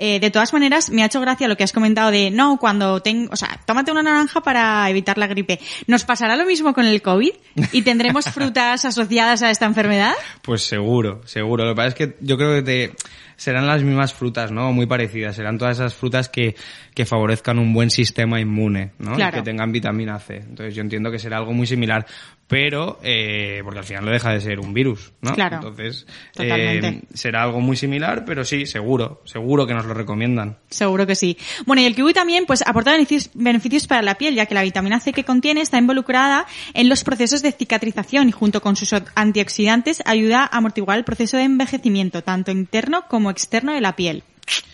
Eh, 0.02 0.22
de 0.22 0.32
todas 0.32 0.54
maneras, 0.54 0.90
me 0.92 1.04
ha 1.04 1.08
hecho 1.08 1.20
gracia 1.20 1.50
lo 1.50 1.58
que 1.58 1.66
has 1.66 1.74
comentado 1.74 2.10
de, 2.10 2.32
no, 2.32 2.58
cuando 2.58 3.02
tengo, 3.02 3.34
o 3.34 3.36
sea, 3.36 3.60
tómate 3.66 3.92
una 3.92 4.02
naranja 4.02 4.40
para 4.40 4.90
evitar 4.90 5.18
la 5.18 5.28
gripe. 5.28 5.60
¿Nos 5.88 6.06
pasará 6.06 6.38
lo 6.38 6.46
mismo 6.46 6.74
con 6.74 6.86
el 6.86 7.02
COVID? 7.02 7.32
¿Y 7.74 7.82
tendremos 7.82 8.26
frutas 8.34 8.86
asociadas 8.86 9.42
a 9.44 9.52
esta 9.52 9.66
enfermedad? 9.66 10.14
Pues 10.42 10.64
seguro, 10.64 11.22
seguro. 11.26 11.66
Lo 11.66 11.72
que 11.72 11.76
pasa 11.76 11.88
es 11.90 11.96
que 11.96 12.16
yo 12.22 12.38
creo 12.38 12.56
que 12.56 12.62
te, 12.62 12.94
serán 13.40 13.68
las 13.68 13.84
mismas 13.84 14.14
frutas, 14.14 14.52
¿no? 14.52 14.74
Muy 14.74 14.86
parecidas. 14.86 15.38
Serán 15.38 15.58
todas 15.58 15.78
esas 15.78 15.94
frutas 15.94 16.28
que, 16.28 16.56
que 16.94 17.06
favorezcan 17.06 17.58
un 17.58 17.74
buen 17.74 17.90
sistema 17.90 18.40
inmune, 18.40 18.92
¿no? 19.00 19.16
Claro. 19.16 19.38
Y 19.38 19.40
que 19.40 19.46
tengan 19.46 19.72
vitamina 19.72 20.20
C. 20.20 20.36
Entonces 20.38 20.76
yo 20.76 20.82
entiendo 20.82 21.10
que 21.10 21.20
será 21.20 21.38
algo 21.38 21.54
muy 21.54 21.66
similar. 21.66 22.06
Pero, 22.50 23.00
eh, 23.04 23.62
porque 23.64 23.78
al 23.78 23.86
final 23.86 24.06
no 24.06 24.12
deja 24.12 24.32
de 24.32 24.42
ser 24.42 24.60
un 24.60 24.74
virus, 24.74 25.14
¿no? 25.22 25.36
Claro. 25.36 25.58
Entonces, 25.58 26.08
eh, 26.40 27.04
será 27.14 27.44
algo 27.44 27.62
muy 27.62 27.78
similar, 27.78 28.26
pero 28.26 28.44
sí, 28.44 28.66
seguro, 28.66 29.22
seguro 29.24 29.68
que 29.68 29.76
nos 29.76 29.86
lo 29.86 29.94
recomiendan. 29.94 30.58
Seguro 30.68 31.06
que 31.06 31.14
sí. 31.14 31.38
Bueno, 31.68 31.84
y 31.84 31.86
el 31.86 31.94
kiwi 31.94 32.12
también 32.12 32.48
pues 32.48 32.64
aporta 32.66 32.92
beneficios 33.36 33.86
para 33.86 34.02
la 34.02 34.16
piel, 34.16 34.34
ya 34.34 34.48
que 34.48 34.56
la 34.56 34.64
vitamina 34.64 35.00
C 35.00 35.14
que 35.14 35.24
contiene 35.24 35.62
está 35.62 35.78
involucrada 35.78 36.48
en 36.74 36.90
los 36.90 37.04
procesos 37.04 37.44
de 37.44 37.52
cicatrización 37.52 38.30
y 38.30 38.32
junto 38.32 38.62
con 38.62 38.76
sus 38.76 38.96
antioxidantes 39.14 40.02
ayuda 40.08 40.42
a 40.42 40.58
amortiguar 40.58 40.98
el 40.98 41.04
proceso 41.04 41.38
de 41.38 41.44
envejecimiento, 41.44 42.24
tanto 42.24 42.50
interno 42.50 43.04
como 43.08 43.30
externo 43.30 43.74
de 43.74 43.82
la 43.82 43.96
piel. 43.96 44.24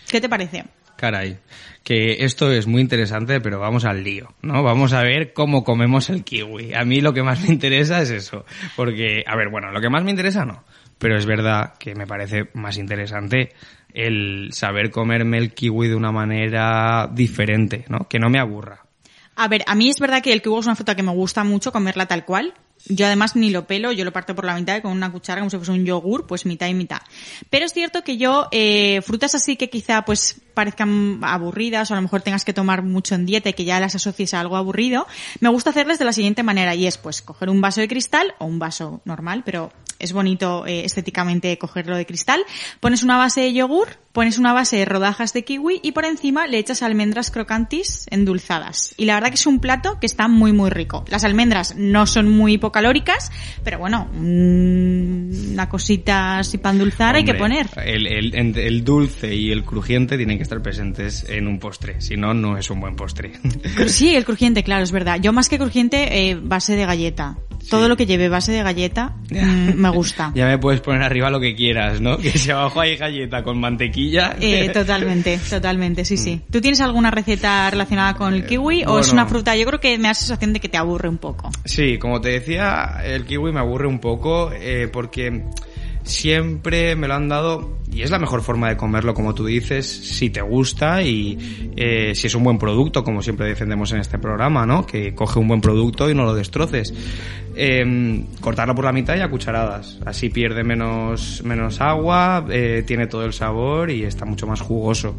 ¿Qué 0.08 0.22
te 0.22 0.30
parece? 0.30 0.64
Caray, 0.96 1.38
que 1.84 2.24
esto 2.24 2.50
es 2.50 2.66
muy 2.66 2.80
interesante, 2.80 3.40
pero 3.40 3.60
vamos 3.60 3.84
al 3.84 4.02
lío, 4.02 4.34
¿no? 4.42 4.62
Vamos 4.62 4.92
a 4.92 5.02
ver 5.02 5.32
cómo 5.32 5.62
comemos 5.62 6.10
el 6.10 6.24
kiwi. 6.24 6.74
A 6.74 6.84
mí 6.84 7.00
lo 7.00 7.12
que 7.14 7.22
más 7.22 7.40
me 7.42 7.48
interesa 7.48 8.00
es 8.02 8.10
eso, 8.10 8.44
porque, 8.74 9.22
a 9.26 9.36
ver, 9.36 9.50
bueno, 9.50 9.70
lo 9.70 9.80
que 9.80 9.90
más 9.90 10.02
me 10.02 10.10
interesa 10.10 10.44
no, 10.44 10.64
pero 10.98 11.16
es 11.16 11.26
verdad 11.26 11.74
que 11.78 11.94
me 11.94 12.06
parece 12.06 12.48
más 12.54 12.78
interesante 12.78 13.50
el 13.92 14.50
saber 14.52 14.90
comerme 14.90 15.38
el 15.38 15.54
kiwi 15.54 15.88
de 15.88 15.94
una 15.94 16.12
manera 16.12 17.08
diferente, 17.12 17.84
¿no? 17.88 18.08
Que 18.08 18.18
no 18.18 18.28
me 18.28 18.38
aburra. 18.38 18.84
A 19.36 19.48
ver, 19.48 19.62
a 19.66 19.74
mí 19.74 19.88
es 19.88 20.00
verdad 20.00 20.22
que 20.22 20.32
el 20.32 20.42
kiwi 20.42 20.58
es 20.58 20.66
una 20.66 20.76
fruta 20.76 20.96
que 20.96 21.02
me 21.02 21.12
gusta 21.12 21.44
mucho 21.44 21.72
comerla 21.72 22.06
tal 22.06 22.24
cual. 22.24 22.54
Yo 22.88 23.06
además 23.06 23.36
ni 23.36 23.50
lo 23.50 23.66
pelo, 23.66 23.92
yo 23.92 24.04
lo 24.04 24.12
parto 24.12 24.34
por 24.34 24.44
la 24.44 24.54
mitad 24.54 24.82
con 24.82 24.92
una 24.92 25.10
cuchara 25.10 25.40
como 25.40 25.50
si 25.50 25.56
fuese 25.56 25.72
un 25.72 25.84
yogur, 25.84 26.26
pues 26.26 26.46
mitad 26.46 26.68
y 26.68 26.74
mitad. 26.74 27.00
Pero 27.50 27.64
es 27.64 27.72
cierto 27.72 28.02
que 28.02 28.16
yo, 28.16 28.48
eh, 28.52 29.00
frutas 29.02 29.34
así 29.34 29.56
que 29.56 29.70
quizá 29.70 30.04
pues 30.04 30.40
parezcan 30.56 31.20
aburridas 31.20 31.90
o 31.90 31.94
a 31.94 31.96
lo 31.96 32.02
mejor 32.02 32.22
tengas 32.22 32.46
que 32.46 32.54
tomar 32.54 32.82
mucho 32.82 33.14
en 33.14 33.26
dieta 33.26 33.50
y 33.50 33.52
que 33.52 33.66
ya 33.66 33.78
las 33.78 33.94
asocies 33.94 34.32
a 34.32 34.40
algo 34.40 34.56
aburrido, 34.56 35.06
me 35.40 35.50
gusta 35.50 35.68
hacerles 35.68 35.98
de 35.98 36.06
la 36.06 36.14
siguiente 36.14 36.42
manera 36.42 36.74
y 36.74 36.86
es 36.86 36.96
pues 36.96 37.20
coger 37.20 37.50
un 37.50 37.60
vaso 37.60 37.82
de 37.82 37.88
cristal 37.88 38.34
o 38.38 38.46
un 38.46 38.58
vaso 38.58 39.02
normal, 39.04 39.42
pero 39.44 39.70
es 39.98 40.12
bonito 40.12 40.66
eh, 40.66 40.84
estéticamente 40.84 41.56
cogerlo 41.58 41.96
de 41.96 42.06
cristal, 42.06 42.40
pones 42.80 43.02
una 43.02 43.16
base 43.16 43.42
de 43.42 43.52
yogur, 43.52 43.88
pones 44.12 44.38
una 44.38 44.52
base 44.52 44.76
de 44.76 44.84
rodajas 44.84 45.32
de 45.32 45.44
kiwi 45.44 45.80
y 45.82 45.92
por 45.92 46.04
encima 46.04 46.46
le 46.46 46.58
echas 46.58 46.82
almendras 46.82 47.30
crocantis 47.30 48.06
endulzadas. 48.10 48.94
Y 48.96 49.04
la 49.04 49.14
verdad 49.14 49.28
que 49.28 49.34
es 49.34 49.46
un 49.46 49.58
plato 49.58 49.98
que 50.00 50.06
está 50.06 50.28
muy 50.28 50.52
muy 50.52 50.70
rico. 50.70 51.04
Las 51.08 51.24
almendras 51.24 51.76
no 51.76 52.06
son 52.06 52.30
muy 52.30 52.54
hipocalóricas, 52.54 53.30
pero 53.62 53.78
bueno, 53.78 54.08
mm, 54.12 55.52
una 55.52 55.68
cosita 55.68 56.38
así 56.38 56.58
para 56.58 56.72
endulzar 56.72 57.16
hay 57.16 57.24
que 57.24 57.34
poner. 57.34 57.68
El, 57.84 58.06
el, 58.06 58.34
el, 58.56 58.84
dulce 58.84 59.34
y 59.34 59.50
el 59.50 59.64
crujiente 59.64 60.16
tienen 60.16 60.38
que 60.38 60.42
estar 60.46 60.62
presentes 60.62 61.26
en 61.28 61.46
un 61.46 61.58
postre, 61.58 62.00
si 62.00 62.16
no, 62.16 62.32
no 62.32 62.56
es 62.56 62.70
un 62.70 62.80
buen 62.80 62.96
postre. 62.96 63.32
Sí, 63.88 64.14
el 64.14 64.24
crujiente, 64.24 64.62
claro, 64.62 64.84
es 64.84 64.92
verdad. 64.92 65.18
Yo 65.20 65.32
más 65.32 65.48
que 65.48 65.58
crujiente, 65.58 66.30
eh, 66.30 66.38
base 66.40 66.76
de 66.76 66.86
galleta. 66.86 67.36
Todo 67.68 67.88
lo 67.88 67.96
que 67.96 68.06
lleve 68.06 68.28
base 68.28 68.52
de 68.52 68.62
galleta 68.62 69.16
mm, 69.30 69.74
me 69.74 69.90
gusta. 69.90 70.32
Ya 70.36 70.46
me 70.46 70.58
puedes 70.58 70.80
poner 70.80 71.02
arriba 71.02 71.30
lo 71.30 71.40
que 71.40 71.56
quieras, 71.56 72.00
¿no? 72.00 72.18
Que 72.18 72.30
si 72.30 72.50
abajo 72.50 72.80
hay 72.80 72.96
galleta 72.96 73.42
con 73.42 73.58
mantequilla. 73.58 74.36
Eh, 74.40 74.68
totalmente, 74.68 75.38
totalmente, 75.50 76.04
sí, 76.04 76.16
sí. 76.16 76.40
¿Tú 76.50 76.60
tienes 76.60 76.80
alguna 76.80 77.10
receta 77.10 77.68
relacionada 77.70 78.14
con 78.14 78.34
el 78.34 78.46
kiwi 78.46 78.84
o 78.84 79.00
es 79.00 79.12
una 79.12 79.26
fruta? 79.26 79.56
Yo 79.56 79.66
creo 79.66 79.80
que 79.80 79.96
me 79.96 80.04
da 80.04 80.08
la 80.10 80.14
sensación 80.14 80.52
de 80.52 80.60
que 80.60 80.68
te 80.68 80.76
aburre 80.76 81.08
un 81.08 81.18
poco. 81.18 81.50
Sí, 81.64 81.98
como 81.98 82.20
te 82.20 82.28
decía, 82.28 83.00
el 83.04 83.24
kiwi 83.24 83.52
me 83.52 83.60
aburre 83.60 83.88
un 83.88 83.98
poco 83.98 84.52
eh, 84.52 84.88
porque 84.92 85.44
siempre 86.06 86.94
me 86.94 87.08
lo 87.08 87.14
han 87.14 87.28
dado 87.28 87.78
y 87.92 88.02
es 88.02 88.10
la 88.10 88.18
mejor 88.18 88.42
forma 88.42 88.68
de 88.68 88.76
comerlo 88.76 89.12
como 89.12 89.34
tú 89.34 89.44
dices 89.44 89.86
si 89.86 90.30
te 90.30 90.40
gusta 90.40 91.02
y 91.02 91.72
eh, 91.76 92.14
si 92.14 92.28
es 92.28 92.34
un 92.34 92.44
buen 92.44 92.58
producto 92.58 93.02
como 93.02 93.22
siempre 93.22 93.46
defendemos 93.46 93.92
en 93.92 93.98
este 93.98 94.18
programa 94.18 94.64
no 94.64 94.86
que 94.86 95.14
coge 95.14 95.38
un 95.38 95.48
buen 95.48 95.60
producto 95.60 96.08
y 96.08 96.14
no 96.14 96.24
lo 96.24 96.34
destroces. 96.34 96.94
Eh, 97.58 98.24
cortarlo 98.40 98.74
por 98.74 98.84
la 98.84 98.92
mitad 98.92 99.16
y 99.16 99.20
a 99.20 99.28
cucharadas. 99.28 99.98
Así 100.04 100.28
pierde 100.28 100.62
menos 100.62 101.42
menos 101.42 101.80
agua 101.80 102.46
eh, 102.50 102.84
tiene 102.86 103.06
todo 103.06 103.24
el 103.24 103.32
sabor 103.32 103.90
y 103.90 104.04
está 104.04 104.24
mucho 104.24 104.46
más 104.46 104.60
jugoso. 104.60 105.18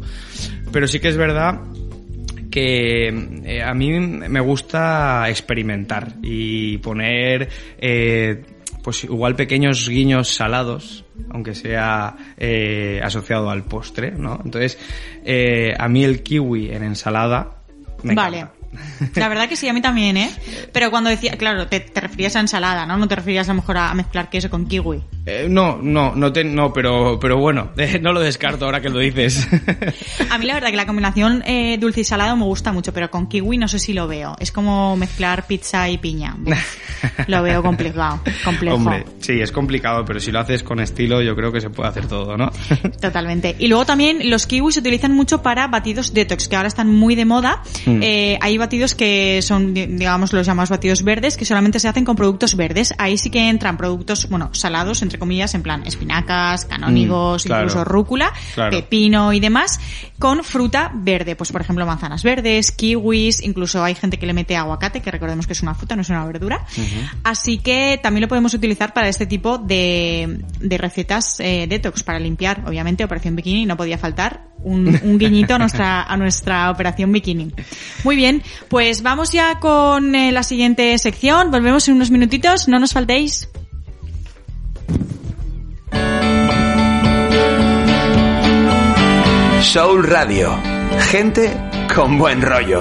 Pero 0.72 0.86
sí 0.86 1.00
que 1.00 1.08
es 1.08 1.16
verdad 1.16 1.60
que 2.50 3.08
eh, 3.44 3.62
a 3.62 3.74
mí 3.74 3.98
me 4.00 4.40
gusta 4.40 5.28
experimentar 5.28 6.14
y 6.22 6.78
poner 6.78 7.48
eh, 7.78 8.42
pues 8.88 9.04
igual 9.04 9.36
pequeños 9.36 9.86
guiños 9.86 10.34
salados, 10.34 11.04
aunque 11.28 11.54
sea 11.54 12.16
eh, 12.38 13.02
asociado 13.04 13.50
al 13.50 13.64
postre, 13.64 14.12
¿no? 14.12 14.40
Entonces, 14.42 14.78
eh, 15.26 15.74
a 15.78 15.90
mí 15.90 16.04
el 16.04 16.22
kiwi 16.22 16.70
en 16.70 16.84
ensalada 16.84 17.64
me 18.02 18.14
vale. 18.14 18.38
encanta. 18.38 18.57
La 19.14 19.28
verdad 19.28 19.48
que 19.48 19.56
sí, 19.56 19.68
a 19.68 19.72
mí 19.72 19.80
también, 19.80 20.16
¿eh? 20.16 20.30
Pero 20.72 20.90
cuando 20.90 21.10
decía, 21.10 21.32
claro, 21.36 21.66
te, 21.68 21.80
te 21.80 22.00
referías 22.00 22.36
a 22.36 22.40
ensalada, 22.40 22.86
¿no? 22.86 22.96
No 22.96 23.08
te 23.08 23.16
referías 23.16 23.48
a 23.48 23.52
lo 23.52 23.60
mejor 23.60 23.78
a, 23.78 23.94
mezclar 23.94 24.30
queso 24.30 24.50
con 24.50 24.66
kiwi. 24.66 25.02
Eh, 25.26 25.46
no, 25.48 25.78
no, 25.80 26.14
no, 26.14 26.32
te, 26.32 26.44
no, 26.44 26.72
pero, 26.72 27.18
pero 27.20 27.38
bueno, 27.38 27.70
eh, 27.76 27.98
no 28.00 28.12
lo 28.12 28.20
descarto 28.20 28.64
ahora 28.64 28.80
que 28.80 28.88
lo 28.88 28.98
dices. 28.98 29.48
A 30.30 30.38
mí 30.38 30.46
la 30.46 30.54
verdad 30.54 30.70
que 30.70 30.76
la 30.76 30.86
combinación 30.86 31.42
eh, 31.46 31.78
dulce 31.78 32.00
y 32.02 32.04
salado 32.04 32.36
me 32.36 32.44
gusta 32.44 32.72
mucho, 32.72 32.92
pero 32.92 33.10
con 33.10 33.26
kiwi 33.26 33.58
no 33.58 33.68
sé 33.68 33.78
si 33.78 33.92
lo 33.92 34.06
veo. 34.06 34.36
Es 34.38 34.52
como 34.52 34.96
mezclar 34.96 35.46
pizza 35.46 35.88
y 35.88 35.98
piña. 35.98 36.36
Lo 37.28 37.42
veo 37.42 37.62
complicado, 37.62 38.20
complejo. 38.44 38.76
Hombre, 38.76 39.04
sí, 39.20 39.40
es 39.40 39.52
complicado, 39.52 40.04
pero 40.04 40.18
si 40.18 40.32
lo 40.32 40.40
haces 40.40 40.62
con 40.62 40.80
estilo, 40.80 41.22
yo 41.22 41.36
creo 41.36 41.52
que 41.52 41.60
se 41.60 41.70
puede 41.70 41.88
hacer 41.88 42.06
todo, 42.06 42.36
¿no? 42.36 42.50
Totalmente. 43.00 43.54
Y 43.58 43.68
luego 43.68 43.84
también 43.86 44.30
los 44.30 44.46
kiwis 44.46 44.74
se 44.74 44.80
utilizan 44.80 45.12
mucho 45.12 45.42
para 45.42 45.68
batidos 45.68 46.12
detox, 46.12 46.48
que 46.48 46.56
ahora 46.56 46.68
están 46.68 46.92
muy 46.92 47.14
de 47.14 47.24
moda. 47.24 47.62
Mm. 47.86 48.00
Eh, 48.02 48.38
hay 48.58 48.66
batidos 48.66 48.94
que 48.94 49.40
son, 49.42 49.72
di- 49.72 49.86
digamos, 49.86 50.32
los 50.32 50.44
llamados 50.46 50.68
batidos 50.70 51.02
verdes, 51.04 51.36
que 51.36 51.44
solamente 51.44 51.78
se 51.78 51.86
hacen 51.88 52.04
con 52.04 52.16
productos 52.16 52.56
verdes. 52.56 52.92
Ahí 52.98 53.16
sí 53.16 53.30
que 53.30 53.48
entran 53.48 53.76
productos, 53.76 54.28
bueno, 54.28 54.50
salados, 54.52 55.00
entre 55.02 55.18
comillas, 55.18 55.54
en 55.54 55.62
plan 55.62 55.86
espinacas, 55.86 56.64
canónigos, 56.64 57.44
Mm, 57.44 57.46
claro. 57.46 57.62
incluso 57.64 57.84
rúcula, 57.84 58.32
Claro. 58.54 58.70
pepino 58.70 59.32
y 59.32 59.40
demás, 59.40 59.78
con 60.18 60.42
fruta 60.42 60.90
verde. 60.94 61.36
Pues, 61.36 61.52
por 61.52 61.60
ejemplo, 61.60 61.86
manzanas 61.86 62.22
verdes, 62.22 62.72
kiwis, 62.72 63.42
incluso 63.42 63.82
hay 63.84 63.94
gente 63.94 64.18
que 64.18 64.26
le 64.26 64.32
mete 64.32 64.56
aguacate, 64.56 65.00
que 65.00 65.10
recordemos 65.10 65.46
que 65.46 65.52
es 65.52 65.62
una 65.62 65.74
fruta, 65.74 65.94
no 65.96 66.02
es 66.02 66.08
una 66.10 66.24
verdura. 66.26 66.64
Así 67.24 67.58
que 67.58 68.00
también 68.02 68.22
lo 68.22 68.28
podemos 68.28 68.52
utilizar 68.54 68.92
para 68.92 69.08
este 69.08 69.26
tipo 69.26 69.58
de, 69.58 70.40
de 70.60 70.78
recetas 70.78 71.38
eh, 71.40 71.66
detox, 71.68 72.02
para 72.02 72.18
limpiar, 72.18 72.64
obviamente, 72.66 73.04
Operación 73.04 73.36
Bikini, 73.36 73.66
no 73.66 73.76
podía 73.76 73.98
faltar 73.98 74.48
un, 74.60 74.88
un 75.04 75.18
guiñito 75.18 75.54
a 75.54 75.58
nuestra, 75.58 76.02
a 76.02 76.16
nuestra 76.16 76.70
Operación 76.70 77.12
Bikini. 77.12 77.52
Muy 78.04 78.16
bien, 78.16 78.42
pues 78.68 79.02
vamos 79.02 79.32
ya 79.32 79.58
con 79.60 80.14
eh, 80.14 80.32
la 80.32 80.42
siguiente 80.42 80.96
sección, 80.98 81.50
volvemos 81.50 81.88
en 81.88 81.94
unos 81.94 82.10
minutitos, 82.10 82.68
no 82.68 82.78
nos 82.78 82.92
faltéis. 82.92 83.48
Soul 89.62 90.04
Radio. 90.04 90.58
Gente 91.10 91.54
con 91.94 92.16
buen 92.16 92.40
rollo. 92.40 92.80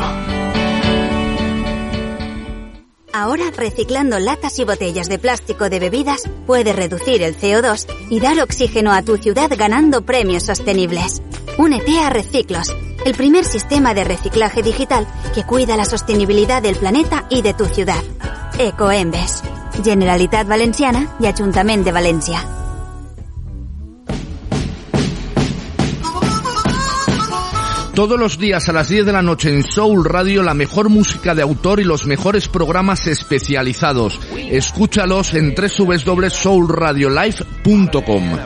Ahora, 3.20 3.46
reciclando 3.50 4.20
latas 4.20 4.60
y 4.60 4.64
botellas 4.64 5.10
de 5.10 5.18
plástico 5.18 5.72
de 5.72 5.80
bebidas, 5.80 6.22
puedes 6.46 6.76
reducir 6.76 7.24
el 7.24 7.36
CO2 7.36 7.88
y 8.12 8.20
dar 8.20 8.40
oxígeno 8.40 8.92
a 8.92 9.02
tu 9.02 9.18
ciudad 9.18 9.50
ganando 9.58 10.04
premios 10.04 10.44
sostenibles. 10.44 11.24
Únete 11.58 11.98
a 11.98 12.12
Reciclos, 12.12 12.72
el 13.06 13.16
primer 13.16 13.44
sistema 13.44 13.96
de 13.96 14.04
reciclaje 14.04 14.62
digital 14.62 15.08
que 15.34 15.44
cuida 15.44 15.76
la 15.76 15.86
sostenibilidad 15.86 16.62
del 16.62 16.76
planeta 16.76 17.26
y 17.32 17.42
de 17.42 17.56
tu 17.56 17.66
ciudad. 17.66 18.04
Ecoembes, 18.60 19.42
Generalitat 19.84 20.48
Valenciana 20.48 21.16
y 21.20 21.26
Ayuntamiento 21.26 21.86
de 21.86 21.94
Valencia. 21.94 22.67
Todos 27.98 28.20
los 28.20 28.38
días 28.38 28.70
a 28.70 28.74
las 28.74 28.90
10 28.90 29.08
de 29.08 29.12
la 29.12 29.24
noche 29.24 29.50
en 29.50 29.64
Soul 29.64 30.06
Radio 30.06 30.44
la 30.44 30.54
mejor 30.54 30.88
música 30.88 31.34
de 31.34 31.42
autor 31.42 31.80
y 31.80 31.84
los 31.84 32.06
mejores 32.06 32.48
programas 32.48 33.08
especializados. 33.08 34.20
Escúchalos 34.38 35.34
en 35.34 35.56
www.soulradiolife.com. 35.56 38.38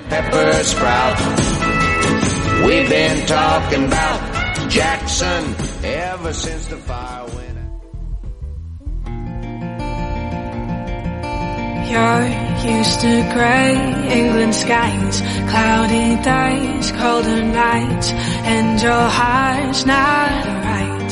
You're 11.92 12.51
used 12.64 13.02
to 13.02 13.14
grey 13.34 13.74
England 14.20 14.54
skies, 14.54 15.22
cloudy 15.50 16.16
days, 16.22 16.92
colder 16.92 17.44
nights, 17.44 18.12
and 18.46 18.82
your 18.82 19.06
heart's 19.20 19.86
not 19.86 20.46
right. 20.70 21.12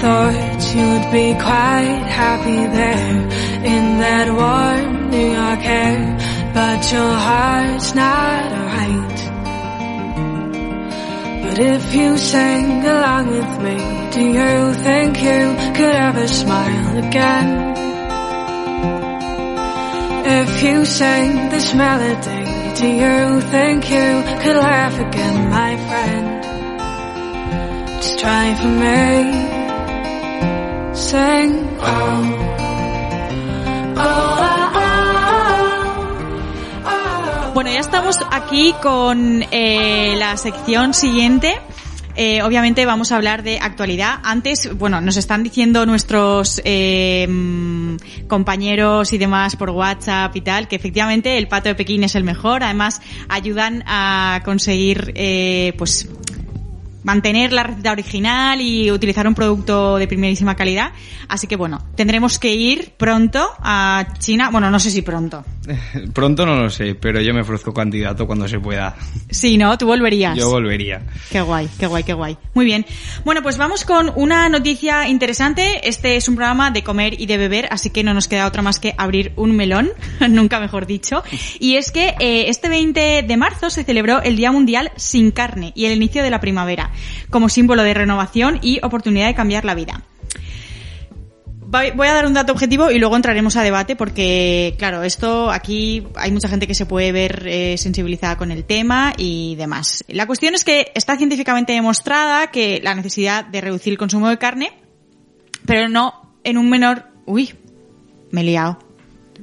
Thought 0.00 0.60
you'd 0.74 1.12
be 1.12 1.32
quite 1.34 2.04
happy 2.22 2.66
there 2.78 3.16
in 3.74 3.98
that 3.98 4.28
warm 4.40 5.10
New 5.10 5.28
York 5.40 5.64
air, 5.64 6.18
but 6.52 6.92
your 6.92 7.14
heart's 7.28 7.94
not 7.94 8.52
right. 8.74 9.18
But 11.44 11.58
if 11.58 11.94
you 11.94 12.18
sang 12.18 12.84
along 12.84 13.26
with 13.28 13.62
me, 13.62 13.78
do 14.10 14.22
you 14.22 14.74
think 14.74 15.22
you 15.22 15.42
could 15.76 15.94
ever 15.94 16.26
smile 16.26 17.06
again? 17.06 17.93
If 20.36 20.62
you 20.64 20.84
sang 20.84 21.48
this 21.48 21.72
melody, 21.74 22.44
do 22.74 22.88
you 22.88 23.40
think 23.52 23.88
you 23.88 24.22
could 24.42 24.56
laugh 24.56 24.98
again, 24.98 25.48
my 25.48 25.76
friend? 25.86 26.42
Just 28.02 28.18
try 28.18 28.54
for 28.60 28.72
me. 28.82 29.06
Sing, 30.92 31.50
oh, 31.78 32.24
oh, 33.96 34.02
oh, 34.42 34.82
oh, 36.84 36.90
oh. 36.90 37.50
Bueno, 37.54 37.70
ya 37.70 37.78
estamos 37.78 38.18
aquí 38.32 38.74
con 38.82 39.44
eh, 39.52 40.16
la 40.18 40.36
sección 40.36 40.94
siguiente. 40.94 41.60
Eh, 42.16 42.42
obviamente 42.42 42.86
vamos 42.86 43.12
a 43.12 43.16
hablar 43.16 43.42
de 43.42 43.58
actualidad. 43.58 44.20
Antes, 44.22 44.76
bueno, 44.76 45.00
nos 45.00 45.16
están 45.16 45.42
diciendo 45.42 45.84
nuestros 45.86 46.60
eh, 46.64 47.26
mm, 47.28 47.96
compañeros 48.28 49.12
y 49.12 49.18
demás 49.18 49.56
por 49.56 49.70
WhatsApp 49.70 50.34
y 50.36 50.40
tal 50.40 50.68
que 50.68 50.76
efectivamente 50.76 51.36
el 51.38 51.48
pato 51.48 51.68
de 51.68 51.74
Pekín 51.74 52.04
es 52.04 52.14
el 52.14 52.24
mejor. 52.24 52.62
Además, 52.62 53.00
ayudan 53.28 53.82
a 53.86 54.42
conseguir, 54.44 55.12
eh, 55.16 55.74
pues, 55.76 56.08
mantener 57.04 57.52
la 57.52 57.62
receta 57.62 57.92
original 57.92 58.60
y 58.60 58.90
utilizar 58.90 59.28
un 59.28 59.34
producto 59.34 59.96
de 59.96 60.08
primerísima 60.08 60.56
calidad. 60.56 60.92
Así 61.28 61.46
que 61.46 61.56
bueno, 61.56 61.82
tendremos 61.94 62.38
que 62.38 62.54
ir 62.54 62.94
pronto 62.96 63.46
a 63.60 64.06
China. 64.18 64.50
Bueno, 64.50 64.70
no 64.70 64.80
sé 64.80 64.90
si 64.90 65.02
pronto. 65.02 65.44
Pronto 66.12 66.44
no 66.44 66.56
lo 66.56 66.70
sé, 66.70 66.94
pero 66.94 67.20
yo 67.20 67.32
me 67.32 67.40
ofrezco 67.40 67.72
candidato 67.72 68.26
cuando 68.26 68.46
se 68.48 68.58
pueda. 68.58 68.96
Sí, 69.30 69.56
¿no? 69.56 69.76
Tú 69.78 69.86
volverías. 69.86 70.36
Yo 70.36 70.50
volvería. 70.50 71.02
Qué 71.30 71.40
guay, 71.40 71.68
qué 71.78 71.86
guay, 71.86 72.04
qué 72.04 72.12
guay. 72.12 72.36
Muy 72.54 72.64
bien. 72.64 72.84
Bueno, 73.24 73.42
pues 73.42 73.56
vamos 73.56 73.84
con 73.84 74.12
una 74.14 74.48
noticia 74.48 75.08
interesante. 75.08 75.88
Este 75.88 76.16
es 76.16 76.28
un 76.28 76.36
programa 76.36 76.70
de 76.70 76.82
comer 76.82 77.20
y 77.20 77.26
de 77.26 77.36
beber, 77.38 77.68
así 77.70 77.90
que 77.90 78.02
no 78.02 78.14
nos 78.14 78.28
queda 78.28 78.46
otra 78.46 78.62
más 78.62 78.78
que 78.78 78.94
abrir 78.98 79.32
un 79.36 79.56
melón, 79.56 79.90
nunca 80.28 80.60
mejor 80.60 80.86
dicho. 80.86 81.22
Y 81.58 81.76
es 81.76 81.90
que 81.90 82.14
eh, 82.20 82.48
este 82.48 82.68
20 82.68 83.24
de 83.26 83.36
marzo 83.36 83.70
se 83.70 83.84
celebró 83.84 84.22
el 84.22 84.36
Día 84.36 84.52
Mundial 84.52 84.90
sin 84.96 85.30
carne 85.30 85.72
y 85.74 85.86
el 85.86 85.92
inicio 85.92 86.22
de 86.22 86.30
la 86.30 86.40
primavera, 86.40 86.90
como 87.30 87.48
símbolo 87.48 87.82
de 87.82 87.94
renovación 87.94 88.58
y 88.62 88.80
oportunidad 88.82 89.26
de 89.26 89.34
cambiar 89.34 89.64
la 89.64 89.74
vida. 89.74 90.02
Voy 91.96 92.06
a 92.06 92.14
dar 92.14 92.26
un 92.26 92.34
dato 92.34 92.52
objetivo 92.52 92.92
y 92.92 93.00
luego 93.00 93.16
entraremos 93.16 93.56
a 93.56 93.62
debate 93.64 93.96
porque, 93.96 94.76
claro, 94.78 95.02
esto 95.02 95.50
aquí 95.50 96.06
hay 96.14 96.30
mucha 96.30 96.48
gente 96.48 96.68
que 96.68 96.74
se 96.74 96.86
puede 96.86 97.10
ver 97.10 97.48
eh, 97.48 97.76
sensibilizada 97.78 98.36
con 98.36 98.52
el 98.52 98.64
tema 98.64 99.12
y 99.16 99.56
demás. 99.56 100.04
La 100.06 100.28
cuestión 100.28 100.54
es 100.54 100.62
que 100.62 100.92
está 100.94 101.16
científicamente 101.16 101.72
demostrada 101.72 102.52
que 102.52 102.80
la 102.80 102.94
necesidad 102.94 103.44
de 103.44 103.60
reducir 103.60 103.92
el 103.92 103.98
consumo 103.98 104.28
de 104.28 104.38
carne, 104.38 104.72
pero 105.66 105.88
no 105.88 106.36
en 106.44 106.58
un 106.58 106.70
menor... 106.70 107.06
Uy, 107.26 107.54
me 108.30 108.42
he 108.42 108.44
liado. 108.44 108.78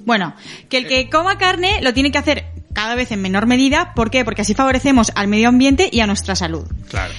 Bueno, 0.05 0.33
que 0.69 0.77
el 0.77 0.87
que 0.87 1.09
coma 1.09 1.37
carne 1.37 1.81
lo 1.81 1.93
tiene 1.93 2.11
que 2.11 2.17
hacer 2.17 2.45
cada 2.73 2.95
vez 2.95 3.11
en 3.11 3.21
menor 3.21 3.45
medida. 3.45 3.93
¿Por 3.93 4.09
qué? 4.09 4.23
Porque 4.23 4.43
así 4.43 4.53
favorecemos 4.53 5.11
al 5.15 5.27
medio 5.27 5.49
ambiente 5.49 5.89
y 5.91 5.99
a 5.99 6.07
nuestra 6.07 6.35
salud. 6.35 6.65
Claro. 6.89 7.13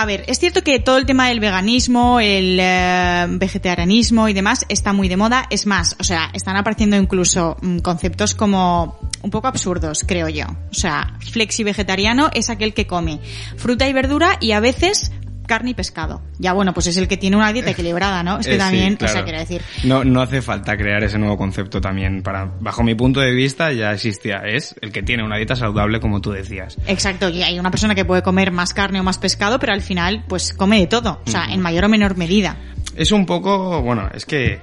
A 0.00 0.06
ver, 0.06 0.22
es 0.28 0.38
cierto 0.38 0.62
que 0.62 0.78
todo 0.78 0.96
el 0.96 1.06
tema 1.06 1.26
del 1.26 1.40
veganismo, 1.40 2.20
el 2.20 2.56
eh, 2.60 3.26
vegetarianismo 3.30 4.28
y 4.28 4.32
demás 4.32 4.64
está 4.68 4.92
muy 4.92 5.08
de 5.08 5.16
moda. 5.16 5.46
Es 5.50 5.66
más, 5.66 5.96
o 5.98 6.04
sea, 6.04 6.30
están 6.34 6.54
apareciendo 6.54 6.96
incluso 6.96 7.56
mm, 7.60 7.78
conceptos 7.78 8.36
como 8.36 8.96
un 9.22 9.30
poco 9.32 9.48
absurdos, 9.48 10.04
creo 10.06 10.28
yo. 10.28 10.46
O 10.70 10.74
sea, 10.74 11.18
flexi 11.18 11.64
vegetariano 11.64 12.30
es 12.32 12.48
aquel 12.48 12.74
que 12.74 12.86
come 12.86 13.18
fruta 13.56 13.88
y 13.88 13.92
verdura 13.92 14.38
y 14.40 14.52
a 14.52 14.60
veces 14.60 15.10
carne 15.48 15.70
y 15.70 15.74
pescado. 15.74 16.22
Ya 16.38 16.52
bueno, 16.52 16.72
pues 16.72 16.86
es 16.86 16.96
el 16.96 17.08
que 17.08 17.16
tiene 17.16 17.36
una 17.36 17.52
dieta 17.52 17.70
equilibrada, 17.70 18.22
¿no? 18.22 18.38
Es 18.38 18.46
que 18.46 18.52
Eh, 18.52 18.54
sí, 18.54 18.58
también, 18.60 18.96
o 19.02 19.08
sea, 19.08 19.24
quiero 19.24 19.40
decir, 19.40 19.62
No, 19.82 20.04
no 20.04 20.22
hace 20.22 20.40
falta 20.40 20.76
crear 20.76 21.02
ese 21.02 21.18
nuevo 21.18 21.36
concepto 21.36 21.80
también 21.80 22.22
para, 22.22 22.44
bajo 22.60 22.84
mi 22.84 22.94
punto 22.94 23.18
de 23.18 23.32
vista 23.32 23.72
ya 23.72 23.92
existía. 23.92 24.42
Es 24.46 24.76
el 24.80 24.92
que 24.92 25.02
tiene 25.02 25.24
una 25.24 25.36
dieta 25.36 25.56
saludable 25.56 25.98
como 25.98 26.20
tú 26.20 26.30
decías. 26.30 26.78
Exacto, 26.86 27.28
y 27.28 27.42
hay 27.42 27.58
una 27.58 27.72
persona 27.72 27.96
que 27.96 28.04
puede 28.04 28.22
comer 28.22 28.52
más 28.52 28.72
carne 28.72 29.00
o 29.00 29.02
más 29.02 29.18
pescado, 29.18 29.58
pero 29.58 29.72
al 29.72 29.82
final, 29.82 30.24
pues 30.28 30.52
come 30.52 30.78
de 30.78 30.86
todo, 30.86 31.20
o 31.26 31.30
sea, 31.30 31.46
en 31.46 31.60
mayor 31.60 31.86
o 31.86 31.88
menor 31.88 32.16
medida. 32.16 32.56
Es 32.94 33.10
un 33.10 33.26
poco, 33.26 33.82
bueno, 33.82 34.08
es 34.14 34.26
que 34.26 34.60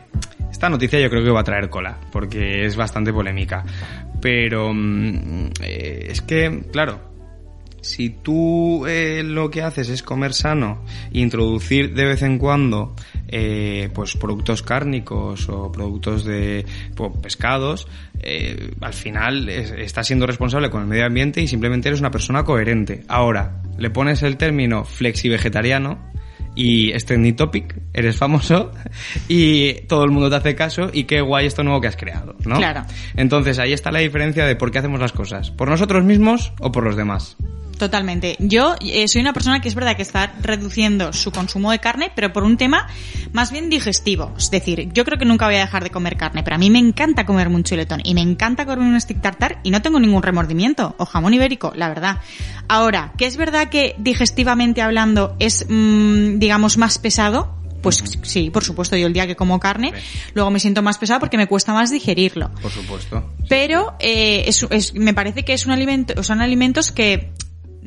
esta 0.52 0.70
noticia 0.70 1.00
yo 1.00 1.10
creo 1.10 1.24
que 1.24 1.32
va 1.32 1.42
a 1.42 1.44
traer 1.44 1.70
cola, 1.70 1.98
porque 2.12 2.66
es 2.66 2.76
bastante 2.76 3.12
polémica. 3.12 3.64
Pero 4.22 4.72
mm, 4.74 5.48
eh, 5.62 6.08
es 6.10 6.22
que, 6.22 6.64
claro, 6.72 7.15
si 7.86 8.10
tú 8.10 8.86
eh, 8.88 9.22
lo 9.24 9.50
que 9.52 9.62
haces 9.62 9.90
es 9.90 10.02
comer 10.04 10.34
sano, 10.34 10.84
introducir 11.12 11.94
de 11.94 12.06
vez 12.06 12.22
en 12.24 12.38
cuando 12.38 12.96
eh, 13.28 13.90
pues 13.94 14.16
productos 14.18 14.62
cárnicos 14.62 15.48
o 15.50 15.72
productos 15.72 16.26
de 16.26 16.66
pues, 16.96 17.12
pescados, 17.22 17.88
eh, 18.20 18.72
al 18.82 18.94
final 18.94 19.48
es- 19.50 19.72
estás 19.72 20.08
siendo 20.08 20.26
responsable 20.28 20.70
con 20.70 20.82
el 20.82 20.88
medio 20.88 21.06
ambiente 21.06 21.42
y 21.42 21.48
simplemente 21.48 21.88
eres 21.90 22.00
una 22.00 22.12
persona 22.12 22.44
coherente. 22.44 23.04
Ahora, 23.08 23.62
le 23.78 23.90
pones 23.90 24.24
el 24.24 24.38
término 24.38 24.84
flexi 24.84 25.30
vegetariano 25.30 26.12
y 26.58 26.92
es 26.92 27.04
trending 27.06 27.36
topic, 27.36 27.76
eres 27.94 28.16
famoso 28.16 28.72
y 29.28 29.74
todo 29.88 30.06
el 30.06 30.12
mundo 30.12 30.30
te 30.30 30.38
hace 30.38 30.56
caso 30.56 30.90
y 30.94 31.04
qué 31.04 31.20
guay 31.22 31.46
esto 31.48 31.64
nuevo 31.64 31.82
que 31.82 31.88
has 31.88 31.98
creado, 31.98 32.36
¿no? 32.46 32.56
Claro. 32.58 32.84
Entonces 33.18 33.60
ahí 33.60 33.74
está 33.74 33.92
la 33.92 34.00
diferencia 34.00 34.46
de 34.46 34.56
por 34.56 34.72
qué 34.72 34.80
hacemos 34.80 35.00
las 35.02 35.12
cosas, 35.12 35.52
por 35.52 35.70
nosotros 35.70 36.04
mismos 36.06 36.54
o 36.62 36.72
por 36.72 36.84
los 36.86 36.96
demás. 36.96 37.36
Totalmente. 37.78 38.36
Yo 38.40 38.76
eh, 38.82 39.08
soy 39.08 39.22
una 39.22 39.34
persona 39.34 39.60
que 39.62 39.68
es 39.68 39.76
verdad 39.76 39.96
que 39.96 40.02
está 40.02 40.34
reduciendo 40.42 41.12
su 41.14 41.32
consumo 41.32 41.72
de 41.72 41.80
carne, 41.80 42.12
pero 42.16 42.32
por 42.32 42.44
un 42.44 42.56
tema 42.58 42.88
más 43.34 43.52
bien 43.52 43.70
digestivo. 43.70 44.34
Es 44.38 44.50
decir, 44.50 44.90
yo 44.94 45.04
creo 45.04 45.18
que 45.18 45.26
nunca 45.26 45.46
voy 45.46 45.56
a 45.56 45.60
dejar 45.60 45.84
de 45.84 45.90
comer 45.90 46.16
carne, 46.16 46.42
pero 46.44 46.56
a 46.56 46.60
mí 46.60 46.70
me 46.70 46.80
encanta 46.80 47.26
comerme 47.26 47.56
un 47.56 47.64
chuletón 47.64 48.00
y 48.04 48.14
me 48.14 48.22
encanta 48.22 48.66
comer 48.66 48.80
un 48.80 49.00
stick 49.02 49.22
tartar 49.22 49.60
y 49.64 49.72
no 49.72 49.82
tengo 49.82 50.00
ningún 50.00 50.24
remordimiento. 50.24 50.96
O 50.98 51.06
jamón 51.06 51.34
ibérico, 51.34 51.74
la 51.76 51.90
verdad. 51.90 52.20
Ahora, 52.68 53.12
que 53.18 53.26
es 53.26 53.36
verdad 53.38 53.70
que 53.70 53.96
digestivamente 53.98 54.82
hablando 54.82 55.36
es, 55.40 55.66
mm, 55.68 56.40
digamos, 56.40 56.78
más 56.78 56.98
pesado, 56.98 57.56
pues 57.82 58.02
sí, 58.24 58.50
por 58.50 58.64
supuesto, 58.64 58.96
yo 58.96 59.06
el 59.06 59.14
día 59.14 59.28
que 59.28 59.36
como 59.36 59.60
carne, 59.60 59.94
luego 60.34 60.50
me 60.50 60.60
siento 60.60 60.82
más 60.82 60.98
pesado 60.98 61.20
porque 61.20 61.38
me 61.38 61.46
cuesta 61.48 61.72
más 61.74 61.92
digerirlo. 61.92 62.50
Por 62.62 62.72
supuesto. 62.72 63.32
Pero 63.48 63.96
eh, 64.00 64.46
es- 64.48 64.66
es- 64.72 64.94
me 64.96 65.14
parece 65.14 65.44
que 65.44 65.54
es 65.54 65.66
un 65.68 65.72
alimento, 65.72 66.24
son 66.24 66.42
alimentos 66.42 66.92
que 66.92 67.32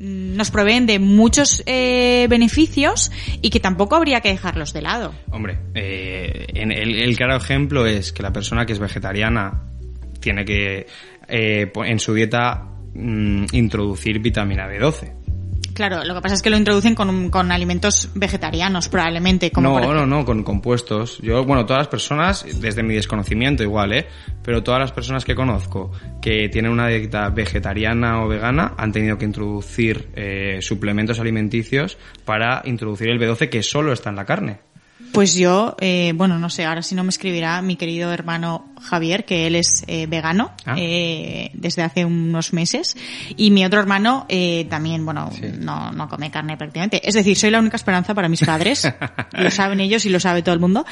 nos 0.00 0.50
proveen 0.50 0.86
de 0.86 0.98
muchos 0.98 1.62
eh, 1.66 2.26
beneficios 2.30 3.10
y 3.42 3.50
que 3.50 3.60
tampoco 3.60 3.96
habría 3.96 4.20
que 4.20 4.28
dejarlos 4.28 4.72
de 4.72 4.82
lado. 4.82 5.14
Hombre, 5.30 5.58
eh, 5.74 6.46
en 6.54 6.70
el, 6.70 7.16
claro 7.16 7.36
ejemplo 7.36 7.86
es 7.86 8.12
que 8.12 8.22
la 8.22 8.32
persona 8.32 8.64
que 8.64 8.72
es 8.72 8.78
vegetariana 8.78 9.64
tiene 10.20 10.44
que 10.44 10.86
eh, 11.28 11.72
en 11.74 11.98
su 11.98 12.14
dieta 12.14 12.68
mm, 12.94 13.46
introducir 13.52 14.20
vitamina 14.20 14.68
B12. 14.68 15.17
Claro, 15.78 16.02
lo 16.02 16.12
que 16.12 16.20
pasa 16.20 16.34
es 16.34 16.42
que 16.42 16.50
lo 16.50 16.56
introducen 16.56 16.96
con, 16.96 17.30
con 17.30 17.52
alimentos 17.52 18.10
vegetarianos 18.16 18.88
probablemente. 18.88 19.52
Como 19.52 19.68
no, 19.68 19.74
por 19.74 19.82
ejemplo- 19.84 20.06
no, 20.06 20.16
no, 20.18 20.24
con 20.24 20.42
compuestos. 20.42 21.18
Yo, 21.22 21.44
bueno, 21.44 21.66
todas 21.66 21.82
las 21.82 21.86
personas, 21.86 22.44
desde 22.60 22.82
mi 22.82 22.96
desconocimiento 22.96 23.62
igual, 23.62 23.92
¿eh? 23.92 24.08
Pero 24.42 24.64
todas 24.64 24.80
las 24.80 24.90
personas 24.90 25.24
que 25.24 25.36
conozco 25.36 25.92
que 26.20 26.48
tienen 26.48 26.72
una 26.72 26.88
dieta 26.88 27.28
vegetariana 27.28 28.24
o 28.24 28.26
vegana 28.26 28.74
han 28.76 28.90
tenido 28.90 29.18
que 29.18 29.26
introducir 29.26 30.08
eh, 30.16 30.58
suplementos 30.62 31.20
alimenticios 31.20 31.96
para 32.24 32.60
introducir 32.64 33.10
el 33.10 33.20
B12 33.20 33.48
que 33.48 33.62
solo 33.62 33.92
está 33.92 34.10
en 34.10 34.16
la 34.16 34.24
carne. 34.24 34.58
Pues 35.12 35.36
yo, 35.36 35.76
eh, 35.80 36.12
bueno, 36.16 36.40
no 36.40 36.50
sé, 36.50 36.64
ahora 36.64 36.82
si 36.82 36.96
no 36.96 37.04
me 37.04 37.10
escribirá 37.10 37.62
mi 37.62 37.76
querido 37.76 38.12
hermano 38.12 38.74
Javier, 38.80 39.24
que 39.24 39.46
él 39.46 39.54
es 39.56 39.84
eh, 39.86 40.06
vegano 40.06 40.48
Ah. 40.66 40.74
eh, 40.76 41.50
desde 41.54 41.82
hace 41.82 42.04
unos 42.04 42.52
meses, 42.52 42.96
y 43.36 43.50
mi 43.50 43.64
otro 43.64 43.80
hermano 43.80 44.26
eh, 44.28 44.66
también, 44.68 45.04
bueno, 45.04 45.30
no, 45.58 45.92
no 45.92 46.08
come 46.08 46.30
carne 46.30 46.56
prácticamente. 46.56 47.00
Es 47.08 47.14
decir, 47.14 47.36
soy 47.36 47.50
la 47.50 47.58
única 47.58 47.76
esperanza 47.76 48.14
para 48.14 48.28
mis 48.28 48.44
padres, 48.44 48.90
lo 49.32 49.50
saben 49.50 49.80
ellos 49.80 50.04
y 50.04 50.10
lo 50.10 50.20
sabe 50.20 50.42
todo 50.42 50.54
el 50.54 50.60
mundo, 50.60 50.84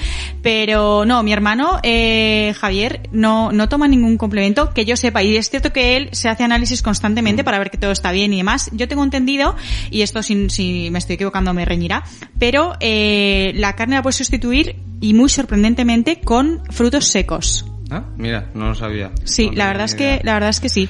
pero 0.42 1.04
no, 1.04 1.22
mi 1.22 1.32
hermano 1.32 1.78
eh, 1.82 2.54
Javier 2.58 3.08
no, 3.12 3.52
no 3.52 3.68
toma 3.68 3.86
ningún 3.88 4.16
complemento 4.16 4.72
que 4.72 4.84
yo 4.84 4.96
sepa, 4.96 5.22
y 5.22 5.36
es 5.36 5.50
cierto 5.50 5.72
que 5.72 5.96
él 5.96 6.08
se 6.12 6.28
hace 6.28 6.44
análisis 6.44 6.82
constantemente 6.82 7.44
para 7.44 7.58
ver 7.58 7.70
que 7.70 7.78
todo 7.78 7.92
está 7.92 8.12
bien 8.12 8.32
y 8.32 8.38
demás. 8.38 8.70
Yo 8.72 8.88
tengo 8.88 9.04
entendido, 9.04 9.56
y 9.90 10.02
esto 10.02 10.22
si, 10.22 10.48
si 10.48 10.90
me 10.90 10.98
estoy 10.98 11.14
equivocando 11.14 11.52
me 11.52 11.64
reñirá, 11.64 12.04
pero 12.38 12.74
la 12.80 13.76
carne 13.76 13.96
la 13.96 14.02
puedes 14.02 14.16
sustituir 14.16 14.76
y 15.00 15.12
muy 15.12 15.28
sorprendentemente 15.28 16.20
con 16.20 16.62
frutos 16.70 17.08
secos. 17.08 17.66
Ah, 17.90 18.04
mira, 18.16 18.50
no 18.54 18.68
lo 18.68 18.74
sabía. 18.74 19.12
Sí, 19.24 19.46
No 19.46 19.52
la 19.56 19.66
verdad 19.68 19.84
es 19.86 19.94
que 19.94 20.20
la 20.24 20.34
verdad 20.34 20.50
es 20.50 20.60
que 20.60 20.68
sí. 20.68 20.88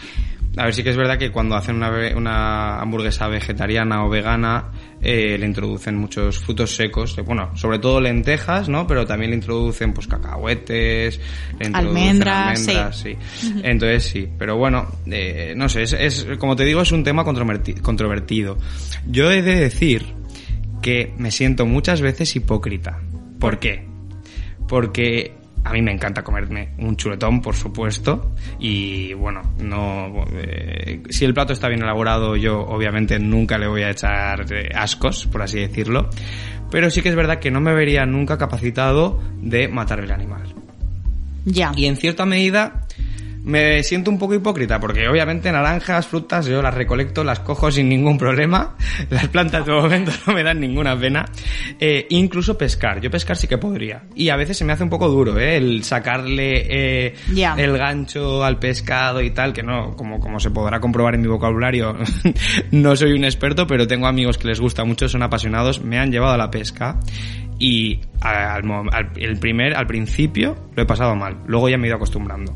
A 0.59 0.65
ver, 0.65 0.73
sí 0.75 0.83
que 0.83 0.89
es 0.89 0.97
verdad 0.97 1.19
que 1.19 1.31
cuando 1.31 1.55
hacen 1.55 1.77
una, 1.77 2.81
hamburguesa 2.81 3.29
vegetariana 3.29 4.07
o 4.07 4.09
vegana, 4.09 4.71
eh, 5.03 5.37
le 5.39 5.45
introducen 5.45 5.99
muchos 5.99 6.39
frutos 6.39 6.75
secos, 6.75 7.15
bueno, 7.27 7.55
sobre 7.59 7.79
todo 7.79 8.01
lentejas, 8.01 8.67
¿no? 8.71 8.87
Pero 8.87 9.05
también 9.05 9.33
le 9.33 9.37
introducen, 9.37 9.93
pues, 9.93 10.07
cacahuetes, 10.07 11.21
le 11.61 11.67
introducen 11.67 11.75
Almendras, 11.99 12.59
almendras, 12.67 12.97
sí. 12.99 13.17
Entonces, 13.63 14.05
sí. 14.05 14.29
Pero 14.39 14.57
bueno, 14.57 14.87
eh, 15.05 15.53
no 15.55 15.69
sé, 15.69 15.83
es, 15.83 15.93
es- 15.93 16.27
como 16.39 16.57
te 16.57 16.65
digo, 16.65 16.81
es 16.81 16.91
un 16.93 17.05
tema 17.05 17.23
controverti- 17.23 17.79
controvertido. 17.83 18.57
Yo 19.07 19.31
he 19.31 19.43
de 19.43 19.57
decir 19.57 20.07
que 20.81 21.13
me 21.19 21.33
siento 21.33 21.67
muchas 21.67 22.01
veces 22.01 22.35
hipócrita. 22.35 22.99
¿Por 23.39 23.59
qué? 23.59 23.87
Porque 24.69 25.35
a 25.67 25.73
mí 25.73 25.83
me 25.83 25.91
encanta 25.91 26.23
comerme 26.23 26.69
un 26.79 26.97
chuletón, 26.97 27.43
por 27.43 27.57
supuesto, 27.57 28.31
y 28.61 29.13
bueno, 29.15 29.43
no 29.59 30.25
eh, 30.33 31.03
si 31.11 31.25
el 31.25 31.35
plato 31.35 31.53
está 31.53 31.69
bien 31.69 31.83
elaborado, 31.83 32.37
yo 32.37 32.61
obviamente 32.61 33.19
nunca 33.19 33.59
le 33.59 33.67
voy 33.67 33.83
a 33.83 33.91
echar 33.91 34.47
eh, 34.53 34.69
ascos, 34.73 35.27
por 35.27 35.43
así 35.43 35.59
decirlo, 35.59 36.09
pero 36.71 36.89
sí 36.89 37.03
que 37.03 37.09
es 37.09 37.17
verdad 37.17 37.41
que 37.41 37.51
no 37.51 37.61
me 37.61 37.75
vería 37.75 38.07
nunca 38.07 38.39
capacitado 38.39 39.21
de 39.39 39.67
matar 39.67 39.99
el 39.99 40.13
animal. 40.13 40.55
Ya. 41.45 41.73
Y 41.77 41.87
en 41.87 41.97
cierta 41.97 42.27
medida 42.27 42.86
Me 43.47 43.83
siento 43.85 44.11
un 44.11 44.19
poco 44.19 44.35
hipócrita 44.35 44.81
porque 44.81 45.07
obviamente 45.09 45.53
naranjas, 45.53 46.07
frutas, 46.09 46.47
yo 46.47 46.61
las 46.63 46.75
recolecto, 46.75 47.23
las 47.23 47.39
cojo 47.41 47.71
sin 47.71 47.89
ningún 47.89 48.19
problema. 48.19 48.77
Las 49.11 49.29
plantas 49.29 49.65
de 49.65 49.73
momento 49.73 50.11
no 50.27 50.33
me 50.35 50.43
dan 50.43 50.59
ninguna 50.59 50.99
pena. 50.99 51.25
Eh, 51.79 52.07
incluso 52.11 52.59
pescar. 52.59 53.01
Yo 53.01 53.09
pescar 53.11 53.37
sí 53.37 53.47
que 53.47 53.57
podría. 53.57 54.03
Y 54.17 54.31
a 54.31 54.37
veces 54.37 54.57
se 54.57 54.65
me 54.65 54.73
hace 54.73 54.83
un 54.83 54.91
poco 54.91 55.09
duro, 55.09 55.39
¿eh? 55.39 55.57
El 55.57 55.85
sacarle 55.85 56.67
eh, 57.07 57.15
Ya. 57.33 57.55
el 57.57 57.79
gancho 57.79 58.43
al 58.43 58.59
pescado 58.59 59.21
y 59.23 59.31
tal, 59.31 59.53
que 59.53 59.63
no, 59.63 59.95
como, 59.95 60.19
como 60.19 60.41
se 60.41 60.51
podrá 60.51 60.81
comprobar 60.81 61.15
en 61.15 61.21
mi 61.21 61.29
vocabulario, 61.29 61.97
no 62.73 62.97
soy 62.97 63.13
un 63.13 63.25
experto, 63.25 63.67
pero 63.69 63.87
tengo 63.87 64.07
amigos 64.09 64.39
que 64.39 64.49
les 64.49 64.59
gusta 64.61 64.85
mucho, 64.85 65.09
son 65.09 65.23
apasionados, 65.23 65.83
me 65.85 65.99
han 65.99 66.11
llevado 66.11 66.35
a 66.35 66.39
la 66.39 66.51
pesca 66.51 66.99
y 67.61 68.01
al, 68.21 68.69
al- 68.93 69.13
el 69.17 69.39
primer, 69.39 69.77
al 69.77 69.87
principio 69.87 70.57
lo 70.75 70.83
he 70.83 70.87
pasado 70.87 71.15
mal, 71.15 71.39
luego 71.47 71.69
ya 71.69 71.79
me 71.79 71.85
he 71.85 71.89
ido 71.89 71.97
acostumbrando. 71.97 72.53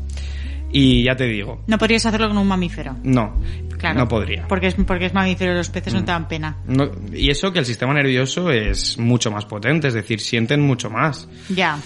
Y 0.71 1.03
ya 1.03 1.15
te 1.15 1.25
digo, 1.25 1.61
No 1.67 1.77
podrías 1.77 2.05
hacerlo 2.05 2.27
con 2.29 2.37
un 2.37 2.47
mamífero. 2.47 2.95
no, 3.03 3.35
Claro. 3.77 3.99
no 3.99 4.07
podría. 4.07 4.47
Porque 4.47 4.67
es, 4.67 4.75
porque 4.75 5.05
es 5.07 5.13
mamífero 5.13 5.53
y 5.53 5.55
los 5.55 5.69
peces 5.69 5.93
no 5.93 6.01
te 6.05 6.11
dan 6.11 6.27
pena. 6.27 6.57
No- 6.67 6.91
y 7.13 7.29
eso 7.29 7.51
que 7.51 7.59
el 7.59 7.65
sistema 7.65 7.93
nervioso 7.93 8.51
es 8.51 8.97
mucho 8.99 9.31
más 9.31 9.45
potente, 9.45 9.87
es 9.87 9.93
decir, 9.93 10.19
sienten 10.19 10.61
mucho 10.61 10.89
más. 10.89 11.27
Ya. 11.49 11.77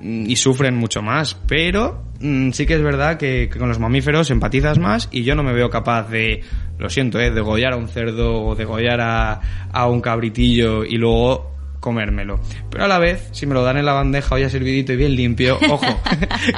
mm, 0.00 0.30
y 0.30 0.36
sufren 0.36 0.76
mucho 0.76 1.02
más, 1.02 1.34
pero 1.46 2.04
mm, 2.20 2.52
sí 2.52 2.64
que 2.66 2.74
es 2.74 2.82
verdad 2.82 3.18
que, 3.18 3.50
que 3.52 3.58
con 3.58 3.68
los 3.68 3.78
mamíferos 3.78 4.30
empatizas 4.30 4.78
más 4.78 5.08
y 5.12 5.24
yo 5.24 5.34
no 5.34 5.42
me 5.42 5.52
veo 5.52 5.68
capaz 5.68 6.08
de, 6.08 6.42
lo 6.78 6.88
siento, 6.88 7.18
eh, 7.20 7.30
degollar 7.30 7.74
a 7.74 7.76
un 7.76 7.88
cerdo 7.88 8.42
o 8.42 8.54
degollar 8.54 9.00
a, 9.02 9.40
a 9.72 9.86
un 9.88 10.00
cabritillo 10.00 10.84
y 10.84 10.96
luego 10.96 11.49
comérmelo. 11.80 12.38
Pero 12.70 12.84
a 12.84 12.88
la 12.88 12.98
vez, 12.98 13.28
si 13.32 13.46
me 13.46 13.54
lo 13.54 13.62
dan 13.62 13.78
en 13.78 13.86
la 13.86 13.94
bandeja 13.94 14.34
o 14.34 14.38
ya 14.38 14.48
servidito 14.48 14.92
y 14.92 14.96
bien 14.96 15.16
limpio, 15.16 15.58
ojo, 15.70 16.00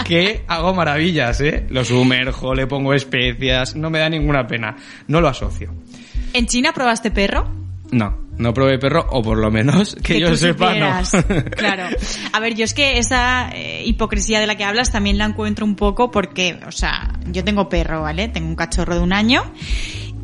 que 0.04 0.44
hago 0.48 0.74
maravillas, 0.74 1.40
¿eh? 1.40 1.66
Lo 1.70 1.84
sumerjo, 1.84 2.54
le 2.54 2.66
pongo 2.66 2.92
especias, 2.92 3.76
no 3.76 3.88
me 3.88 4.00
da 4.00 4.08
ninguna 4.08 4.46
pena. 4.46 4.76
No 5.06 5.20
lo 5.20 5.28
asocio. 5.28 5.72
¿En 6.34 6.46
China 6.46 6.72
probaste 6.72 7.10
perro? 7.10 7.62
No, 7.92 8.18
no 8.38 8.54
probé 8.54 8.78
perro, 8.78 9.06
o 9.10 9.22
por 9.22 9.36
lo 9.36 9.50
menos 9.50 9.96
que, 10.02 10.18
yo 10.18 10.34
sepa, 10.34 10.68
supieras. 10.68 11.14
no. 11.14 11.44
Claro. 11.56 11.96
A 12.32 12.40
ver, 12.40 12.54
yo 12.54 12.64
es 12.64 12.72
que 12.72 12.98
esa 12.98 13.50
eh, 13.54 13.82
hipocresía 13.84 14.40
de 14.40 14.46
la 14.46 14.56
que 14.56 14.64
hablas 14.64 14.90
también 14.90 15.18
la 15.18 15.26
encuentro 15.26 15.66
un 15.66 15.76
poco 15.76 16.10
porque, 16.10 16.58
o 16.66 16.72
sea, 16.72 17.12
yo 17.26 17.44
tengo 17.44 17.68
perro, 17.68 18.02
¿vale? 18.02 18.28
Tengo 18.28 18.48
un 18.48 18.56
cachorro 18.56 18.94
de 18.94 19.00
un 19.00 19.12
año 19.12 19.44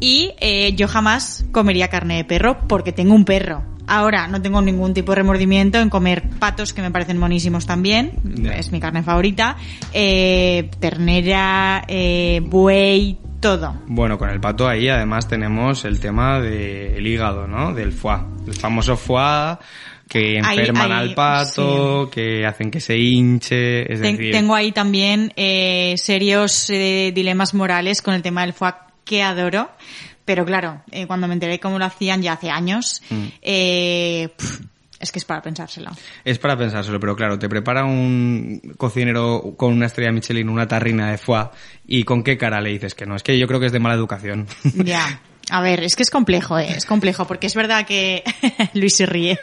y 0.01 0.33
eh, 0.41 0.75
yo 0.75 0.89
jamás 0.89 1.45
comería 1.53 1.89
carne 1.89 2.17
de 2.17 2.25
perro 2.25 2.59
porque 2.67 2.93
tengo 2.93 3.15
un 3.15 3.27
perro. 3.27 3.78
Ahora 3.89 4.29
no 4.29 4.41
tengo 4.43 4.61
ningún 4.61 4.93
tipo 4.95 5.13
de 5.13 5.17
remordimiento 5.17 5.79
en 5.81 5.89
comer 5.91 6.23
patos 6.39 6.73
que 6.73 6.83
me 6.83 6.91
parecen 6.91 7.19
monísimos 7.19 7.67
también, 7.67 8.13
es 8.55 8.71
mi 8.71 8.81
carne 8.81 9.03
favorita, 9.03 9.57
eh, 9.95 10.71
ternera, 10.79 11.85
eh, 11.89 12.41
buey, 12.45 13.19
todo. 13.41 13.75
Bueno, 13.87 14.19
con 14.19 14.31
el 14.31 14.41
pato 14.41 14.69
ahí 14.69 14.89
además 14.89 15.27
tenemos 15.29 15.85
el 15.85 16.01
tema 16.01 16.41
del 16.41 17.07
hígado, 17.07 17.47
¿no? 17.47 17.73
Del 17.73 17.93
foie. 17.93 18.19
El 18.47 18.55
famoso 18.55 18.97
foie 18.97 19.57
que 20.09 20.39
enferman 20.39 20.91
ahí, 20.93 21.09
al 21.11 21.15
pato, 21.15 22.09
que 22.11 22.47
hacen 22.47 22.71
que 22.71 22.81
se 22.81 22.99
hinche, 22.99 23.93
es 23.93 24.01
Ten- 24.01 24.17
decir... 24.17 24.33
tengo 24.33 24.55
ahí 24.55 24.73
también 24.73 25.33
eh, 25.37 25.95
serios 25.99 26.69
eh, 26.71 27.13
dilemas 27.15 27.55
morales 27.55 28.01
con 28.03 28.15
el 28.15 28.23
tema 28.23 28.41
del 28.43 28.53
foie 28.55 28.73
que 29.05 29.23
adoro. 29.23 29.71
Pero 30.29 30.45
claro, 30.45 30.83
eh, 30.91 31.07
cuando 31.07 31.27
me 31.27 31.33
enteré 31.33 31.59
cómo 31.59 31.79
lo 31.79 31.87
hacían 31.87 32.21
ya 32.21 32.35
hace 32.35 32.51
años, 32.51 33.01
Mm. 33.09 33.25
eh, 33.41 34.29
es 35.01 35.11
que 35.11 35.19
es 35.21 35.25
para 35.25 35.41
pensárselo. 35.41 35.91
Es 36.23 36.39
para 36.39 36.55
pensárselo, 36.55 37.01
pero 37.01 37.17
claro, 37.17 37.39
te 37.39 37.49
prepara 37.49 37.87
un 37.87 38.61
cocinero 38.77 39.55
con 39.57 39.73
una 39.73 39.87
estrella 39.87 40.13
Michelin 40.13 40.51
una 40.51 40.69
tarrina 40.69 41.11
de 41.11 41.17
foie 41.17 41.49
y 41.87 42.05
con 42.05 42.23
qué 42.23 42.37
cara 42.37 42.61
le 42.61 42.69
dices 42.69 42.95
que 42.95 43.07
no. 43.07 43.17
Es 43.17 43.23
que 43.23 43.39
yo 43.39 43.47
creo 43.47 43.59
que 43.59 43.67
es 43.67 43.73
de 43.73 43.79
mala 43.81 43.95
educación. 43.95 44.47
Ya. 44.75 45.19
A 45.51 45.63
ver, 45.63 45.83
es 45.83 45.97
que 45.97 46.03
es 46.03 46.11
complejo, 46.11 46.59
eh, 46.59 46.75
es 46.77 46.85
complejo, 46.85 47.27
porque 47.27 47.47
es 47.47 47.55
verdad 47.55 47.87
que 47.87 48.23
Luis 48.75 48.97
se 48.97 49.07
ríe. 49.07 49.39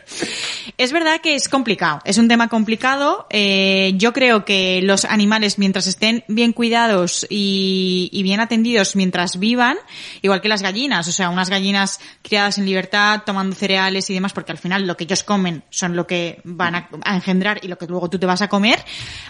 Es 0.77 0.91
verdad 0.91 1.19
que 1.21 1.35
es 1.35 1.49
complicado, 1.49 2.01
es 2.05 2.17
un 2.17 2.27
tema 2.27 2.47
complicado. 2.47 3.25
Eh, 3.29 3.93
yo 3.95 4.13
creo 4.13 4.45
que 4.45 4.81
los 4.83 5.05
animales, 5.05 5.57
mientras 5.57 5.87
estén 5.87 6.23
bien 6.27 6.53
cuidados 6.53 7.25
y, 7.29 8.21
bien 8.23 8.39
atendidos 8.39 8.95
mientras 8.95 9.39
vivan, 9.39 9.77
igual 10.21 10.41
que 10.41 10.49
las 10.49 10.61
gallinas, 10.61 11.07
o 11.07 11.11
sea, 11.11 11.29
unas 11.29 11.49
gallinas 11.49 11.99
criadas 12.21 12.57
en 12.57 12.65
libertad, 12.65 13.23
tomando 13.25 13.55
cereales 13.55 14.09
y 14.09 14.13
demás, 14.13 14.33
porque 14.33 14.51
al 14.51 14.57
final 14.57 14.85
lo 14.85 14.97
que 14.97 15.05
ellos 15.05 15.23
comen 15.23 15.63
son 15.69 15.95
lo 15.95 16.05
que 16.05 16.41
van 16.43 16.75
a, 16.75 16.89
a 17.03 17.15
engendrar 17.15 17.59
y 17.63 17.67
lo 17.67 17.77
que 17.77 17.87
luego 17.87 18.09
tú 18.09 18.19
te 18.19 18.25
vas 18.25 18.41
a 18.41 18.47
comer, 18.47 18.83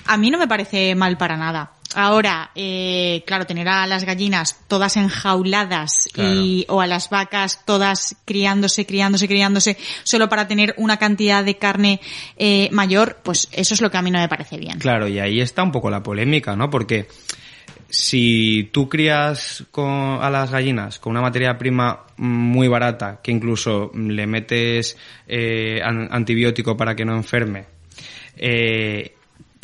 a 0.05 0.17
mí 0.17 0.29
no 0.29 0.37
me 0.37 0.47
parece 0.47 0.95
mal 0.95 1.17
para 1.17 1.37
nada. 1.37 1.71
Ahora, 1.95 2.51
eh, 2.55 3.23
claro, 3.25 3.45
tener 3.45 3.67
a 3.69 3.87
las 3.87 4.03
gallinas 4.03 4.59
todas 4.67 4.97
enjauladas 4.97 6.07
y, 6.15 6.65
o 6.67 6.81
a 6.81 6.87
las 6.87 7.09
vacas 7.09 7.63
todas 7.65 8.15
criándose, 8.25 8.85
criándose, 8.85 9.27
criándose, 9.27 9.77
solo 10.03 10.27
para 10.29 10.47
tener 10.47 10.75
una 10.77 10.97
cantidad 10.97 11.43
de 11.43 11.57
carne 11.57 12.01
eh, 12.37 12.69
mayor, 12.71 13.19
pues 13.23 13.47
eso 13.51 13.73
es 13.73 13.81
lo 13.81 13.89
que 13.89 13.97
a 13.97 14.01
mí 14.01 14.11
no 14.11 14.19
me 14.19 14.27
parece 14.27 14.57
bien. 14.57 14.77
Claro, 14.79 15.07
y 15.07 15.19
ahí 15.19 15.39
está 15.41 15.63
un 15.63 15.71
poco 15.71 15.89
la 15.89 16.03
polémica, 16.03 16.55
¿no? 16.55 16.69
Porque 16.69 17.07
si 17.89 18.69
tú 18.71 18.89
crías 18.89 19.63
con- 19.71 20.19
a 20.21 20.29
las 20.29 20.51
gallinas 20.51 20.99
con 20.99 21.11
una 21.11 21.21
materia 21.21 21.57
prima 21.57 22.03
muy 22.17 22.67
barata, 22.67 23.19
que 23.23 23.31
incluso 23.31 23.91
le 23.95 24.27
metes 24.27 24.97
eh, 25.27 25.79
an- 25.83 26.09
antibiótico 26.11 26.75
para 26.75 26.95
que 26.95 27.05
no 27.05 27.15
enferme, 27.15 27.65
eh, 28.37 29.14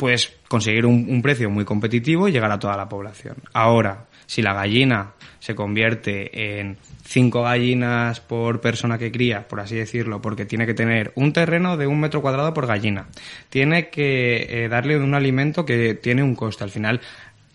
puedes 0.02 0.32
conseguir 0.48 0.84
un, 0.84 1.06
un 1.08 1.22
precio 1.22 1.48
muy 1.48 1.64
competitivo 1.64 2.26
y 2.26 2.32
llegar 2.32 2.50
a 2.50 2.58
toda 2.58 2.76
la 2.76 2.88
población. 2.88 3.36
Ahora, 3.52 4.06
si 4.26 4.42
la 4.42 4.52
gallina 4.52 5.12
se 5.38 5.54
convierte 5.54 6.58
en 6.58 6.76
cinco 7.04 7.42
gallinas 7.42 8.18
por 8.18 8.60
persona 8.60 8.98
que 8.98 9.12
cría, 9.12 9.46
por 9.46 9.60
así 9.60 9.76
decirlo, 9.76 10.20
porque 10.20 10.44
tiene 10.44 10.66
que 10.66 10.74
tener 10.74 11.12
un 11.14 11.32
terreno 11.32 11.76
de 11.76 11.86
un 11.86 12.00
metro 12.00 12.20
cuadrado 12.20 12.52
por 12.52 12.66
gallina, 12.66 13.06
tiene 13.48 13.90
que 13.90 14.64
eh, 14.64 14.68
darle 14.68 14.98
un 14.98 15.14
alimento 15.14 15.64
que 15.64 15.94
tiene 15.94 16.24
un 16.24 16.34
coste. 16.34 16.64
Al 16.64 16.70
final, 16.70 17.00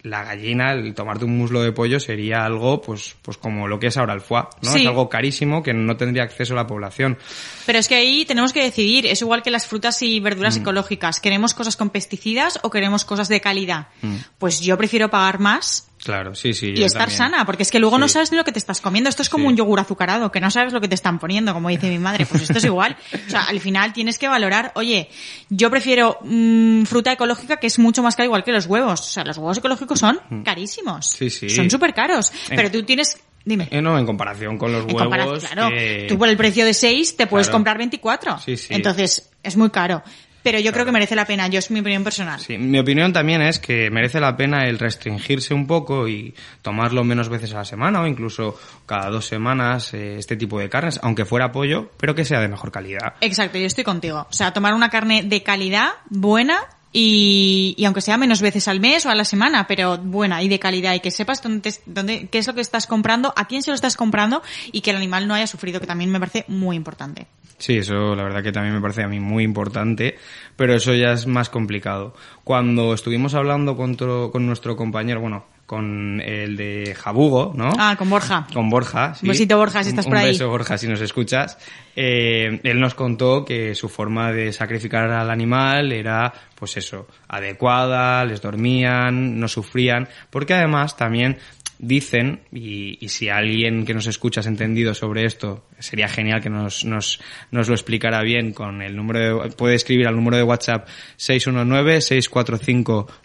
la 0.10 0.24
gallina, 0.24 0.72
el 0.74 0.94
tomarte 0.94 1.26
un 1.26 1.38
muslo 1.38 1.62
de 1.62 1.72
pollo 1.72 2.00
sería 2.00 2.46
algo, 2.46 2.82
pues, 2.82 3.16
pues 3.22 3.38
como 3.38 3.68
lo 3.68 3.80
que 3.80 3.88
es 3.88 3.98
ahora 3.98 4.14
el 4.14 4.22
foie, 4.22 4.44
¿no? 4.62 4.72
Sí. 4.72 4.82
Es 4.82 4.88
algo 4.88 5.10
carísimo 5.10 5.62
que 5.64 5.74
no 5.74 5.96
tendría 5.98 6.24
acceso 6.24 6.54
a 6.54 6.56
la 6.58 6.68
población. 6.68 7.18
Pero 7.66 7.80
es 7.80 7.88
que 7.88 7.96
ahí 7.96 8.26
tenemos 8.26 8.54
que 8.54 8.64
decidir, 8.64 9.06
es 9.06 9.22
igual 9.22 9.44
que 9.44 9.52
las 9.52 9.68
frutas 9.68 10.02
y 10.02 10.20
verduras 10.20 10.58
Mm. 10.58 10.62
ecológicas. 10.62 11.20
¿Queremos 11.20 11.54
cosas 11.54 11.76
con 11.76 11.90
pesticidas 11.90 12.60
o 12.64 12.70
queremos 12.70 13.06
cosas 13.06 13.28
de 13.28 13.42
calidad? 13.42 13.88
Mm. 14.02 14.16
Pues 14.38 14.62
yo 14.62 14.78
prefiero 14.78 15.10
pagar 15.10 15.40
más 15.40 15.88
Claro, 16.08 16.34
sí, 16.36 16.54
sí. 16.54 16.74
y 16.76 16.84
estar 16.84 17.02
también. 17.04 17.18
sana, 17.18 17.46
porque 17.46 17.64
es 17.64 17.70
que 17.72 17.80
luego 17.80 18.00
no 18.00 18.08
sabes 18.08 18.30
de 18.32 18.38
lo 18.38 18.44
que 18.44 18.52
te 18.52 18.60
estás 18.60 18.82
comiendo. 18.82 19.10
Esto 19.10 19.22
es 19.22 19.30
como 19.30 19.44
Sí. 19.44 19.48
un 19.50 19.58
yogur 19.58 19.80
azucarado, 19.80 20.32
que 20.32 20.40
no 20.40 20.50
sabes 20.50 20.74
lo 20.74 20.82
que 20.82 20.88
te 20.88 20.96
están 20.96 21.20
poniendo, 21.20 21.54
como 21.54 21.70
dice 21.70 21.90
mi 21.90 22.00
madre. 22.00 22.26
Pues 22.26 22.44
esto 22.44 22.58
es 22.58 22.66
igual. 22.66 22.96
O 23.28 23.30
sea, 23.30 23.44
al 23.44 23.60
final 23.60 23.94
tienes 23.94 24.18
que 24.18 24.28
valorar, 24.28 24.72
oye, 24.76 25.10
yo 25.50 25.70
prefiero 25.70 26.18
mm, 26.24 26.84
fruta 26.84 27.12
ecológica 27.12 27.58
que 27.58 27.68
es 27.68 27.78
mucho 27.80 28.02
más 28.02 28.16
cara 28.16 28.26
igual 28.26 28.44
que 28.44 28.52
los 28.52 28.66
huevos. 28.66 29.02
O 29.02 29.04
sea, 29.04 29.24
los 29.24 29.38
huevos 29.38 29.58
ecológicos 29.58 30.00
son 30.00 30.20
carísimos. 30.44 31.14
Mm. 31.14 31.18
Sí, 31.18 31.30
sí. 31.30 31.50
Son 31.50 31.70
súper 31.70 31.94
caros. 31.94 32.32
En- 32.50 32.56
Pero 32.56 32.72
tú 32.72 32.84
tienes, 32.84 33.20
dime. 33.46 33.68
Eh, 33.72 33.82
no, 33.82 33.98
en 34.00 34.06
comparación 34.06 34.58
con 34.58 34.72
los 34.72 34.88
En 34.88 34.96
huevos. 34.96 35.44
claro, 35.46 35.70
que- 35.70 36.06
tú 36.08 36.18
por 36.18 36.30
el 36.30 36.38
precio 36.38 36.66
de 36.66 36.74
6 36.74 37.18
te 37.18 37.28
puedes 37.28 37.48
Claro. 37.48 37.58
comprar 37.58 37.78
24. 37.78 38.40
Sí, 38.40 38.56
sí. 38.58 38.74
Entonces, 38.74 39.30
es 39.44 39.58
muy 39.58 39.70
caro. 39.70 40.04
Pero 40.48 40.62
yo 40.62 40.72
creo 40.72 40.86
que 40.86 40.94
merece 40.94 41.14
la 41.14 41.26
pena. 41.26 41.50
Yo 41.50 41.60
es 41.60 41.70
mi 41.72 41.82
opinión 41.82 42.06
personal. 42.06 42.40
Sí, 42.40 42.58
mi 42.58 42.80
opinión 42.80 43.12
también 43.12 43.42
es 43.42 43.60
que 43.60 43.92
merece 43.92 44.22
la 44.22 44.38
pena 44.38 44.66
el 44.66 44.80
restringirse 44.80 45.54
un 45.54 45.68
poco 45.68 46.08
y 46.08 46.34
tomarlo 46.62 47.04
menos 47.04 47.28
veces 47.28 47.54
a 47.54 47.58
la 47.58 47.66
semana 47.66 48.00
o 48.00 48.08
incluso 48.08 48.58
cada 48.86 49.10
dos 49.10 49.26
semanas 49.26 49.94
eh, 49.94 50.16
este 50.18 50.38
tipo 50.38 50.58
de 50.58 50.70
carnes, 50.70 51.02
aunque 51.04 51.26
fuera 51.26 51.52
pollo, 51.52 51.92
pero 51.98 52.16
que 52.16 52.24
sea 52.24 52.40
de 52.40 52.48
mejor 52.48 52.72
calidad. 52.72 53.16
Exacto, 53.20 53.58
yo 53.58 53.66
estoy 53.66 53.84
contigo. 53.84 54.26
O 54.30 54.34
sea, 54.34 54.54
tomar 54.54 54.74
una 54.74 54.90
carne 54.90 55.22
de 55.22 55.44
calidad, 55.44 55.90
buena, 56.10 56.62
y, 57.00 57.86
aunque 57.86 58.02
sea 58.02 58.18
menos 58.18 58.42
veces 58.42 58.68
al 58.68 58.80
mes 58.80 59.06
o 59.06 59.12
a 59.12 59.16
la 59.16 59.24
semana, 59.24 59.68
pero 59.68 60.00
buena 60.00 60.42
y 60.42 60.48
de 60.50 60.58
calidad, 60.58 60.96
y 60.96 61.00
que 61.00 61.12
sepas 61.12 61.44
dónde, 61.44 61.72
te- 61.72 62.28
qué 62.28 62.38
es 62.40 62.48
lo 62.48 62.56
que 62.56 62.62
estás 62.62 62.88
comprando, 62.88 63.34
a 63.36 63.46
quién 63.46 63.62
se 63.62 63.70
lo 63.70 63.76
estás 63.76 63.96
comprando, 63.96 64.42
y 64.72 64.82
que 64.82 64.90
el 64.90 64.98
animal 64.98 65.28
no 65.28 65.36
haya 65.36 65.46
sufrido, 65.46 65.80
que 65.80 65.86
también 65.86 66.10
me 66.12 66.20
parece 66.20 66.44
muy 66.48 66.76
importante. 66.76 67.28
Sí, 67.60 67.78
eso 67.78 68.16
la 68.16 68.24
verdad 68.24 68.42
que 68.42 68.52
también 68.52 68.74
me 68.74 68.82
parece 68.82 69.04
a 69.04 69.08
mí 69.08 69.20
muy 69.20 69.44
importante, 69.44 70.18
pero 70.56 70.74
eso 70.76 70.92
ya 70.96 71.12
es 71.12 71.28
más 71.28 71.50
complicado. 71.50 72.16
Cuando 72.44 72.96
estuvimos 72.96 73.36
hablando 73.36 73.78
con 73.78 74.48
nuestro 74.48 74.76
compañero, 74.76 75.22
bueno, 75.22 75.46
con 75.68 76.20
el 76.22 76.56
de 76.58 76.96
Jabugo, 76.98 77.54
¿no? 77.56 77.70
Ah, 77.78 77.96
con 77.98 78.10
Borja. 78.10 78.48
Con 78.52 78.70
Borja, 78.70 79.14
sí. 79.14 79.26
Un 79.26 79.30
besito, 79.30 79.58
Borja, 79.58 79.84
si 79.84 79.90
estás 79.90 80.06
Un- 80.06 80.12
por 80.14 80.18
un 80.20 80.24
ahí. 80.26 80.32
beso, 80.32 80.50
Borja, 80.50 80.78
si 80.80 80.88
nos 80.88 81.02
escuchas. 81.02 81.60
Eh, 81.96 82.60
él 82.64 82.80
nos 82.80 82.96
contó 82.96 83.44
que 83.46 83.76
su 83.76 83.90
forma 83.90 84.32
de 84.32 84.52
sacrificar 84.54 85.12
al 85.12 85.30
animal 85.30 85.92
era, 85.92 86.34
pues 86.56 86.78
eso, 86.78 87.08
adecuada, 87.28 88.24
les 88.26 88.42
dormían, 88.42 89.40
no 89.40 89.48
sufrían, 89.48 90.08
porque 90.30 90.54
además 90.56 90.96
también 90.98 91.38
dicen, 91.80 92.40
y, 92.52 92.98
y 93.06 93.10
si 93.10 93.30
alguien 93.30 93.86
que 93.86 93.94
nos 93.94 94.08
escucha 94.08 94.40
has 94.40 94.48
entendido 94.48 94.96
sobre 94.96 95.26
esto, 95.26 95.66
sería 95.78 96.08
genial 96.08 96.42
que 96.42 96.50
nos, 96.50 96.86
nos, 96.86 97.20
nos 97.52 97.68
lo 97.68 97.76
explicara 97.76 98.24
bien 98.24 98.52
con 98.54 98.82
el 98.82 98.96
número 98.96 99.44
de, 99.44 99.50
puede 99.52 99.76
escribir 99.76 100.08
al 100.08 100.16
número 100.16 100.38
de 100.38 100.44
WhatsApp 100.44 100.88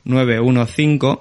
619-645-915, 0.04 1.20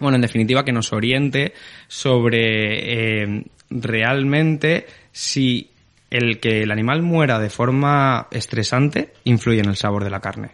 bueno, 0.00 0.16
en 0.16 0.22
definitiva, 0.22 0.64
que 0.64 0.72
nos 0.72 0.92
oriente 0.92 1.52
sobre 1.88 3.22
eh, 3.22 3.44
realmente 3.70 4.86
si 5.12 5.70
el 6.10 6.38
que 6.40 6.62
el 6.62 6.70
animal 6.70 7.02
muera 7.02 7.38
de 7.38 7.50
forma 7.50 8.28
estresante 8.30 9.12
influye 9.24 9.60
en 9.60 9.68
el 9.68 9.76
sabor 9.76 10.04
de 10.04 10.10
la 10.10 10.20
carne. 10.20 10.50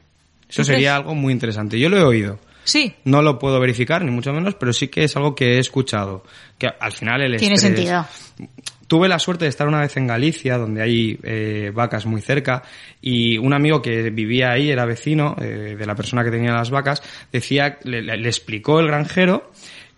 Eso 0.49 0.65
sería 0.65 0.97
algo 0.97 1.15
muy 1.15 1.33
interesante. 1.33 1.79
Yo 1.79 1.89
lo 1.89 1.97
he 1.99 2.03
oído. 2.03 2.39
Sí. 2.65 2.93
No 3.05 3.23
lo 3.23 3.39
puedo 3.39 3.59
verificar, 3.61 4.05
ni 4.05 4.11
mucho 4.11 4.33
menos, 4.33 4.55
pero 4.55 4.73
sí 4.73 4.89
que 4.89 5.05
es 5.05 5.17
algo 5.17 5.35
que 5.35 5.55
he 5.55 5.59
escuchado. 5.59 6.25
Que 6.59 6.69
al 6.79 6.93
final 6.93 7.23
el 7.23 7.37
Tiene 7.39 7.55
estrés- 7.55 7.59
sentido. 7.77 8.07
Tuve 8.91 9.07
la 9.07 9.21
suerte 9.21 9.45
de 9.45 9.51
estar 9.51 9.69
una 9.69 9.79
vez 9.79 9.97
en 9.97 10.09
Galicia, 10.09 10.59
donde 10.59 10.83
hay 10.83 11.17
eh, 11.23 11.71
vacas 11.73 12.07
muy 12.07 12.21
cerca, 12.21 12.65
y 13.01 13.39
un 13.39 13.53
amigo 13.53 13.81
que 13.81 14.11
vivía 14.11 14.51
ahí, 14.51 14.69
era 14.69 14.85
vecino 14.85 15.37
eh, 15.41 15.77
de 15.79 15.87
la 15.87 15.95
persona 15.95 16.25
que 16.25 16.33
tenía 16.33 16.51
las 16.51 16.71
vacas, 16.71 17.01
decía, 17.31 17.79
le, 17.85 18.13
explicó 18.27 18.81
el 18.81 18.89
granjero 18.89 19.53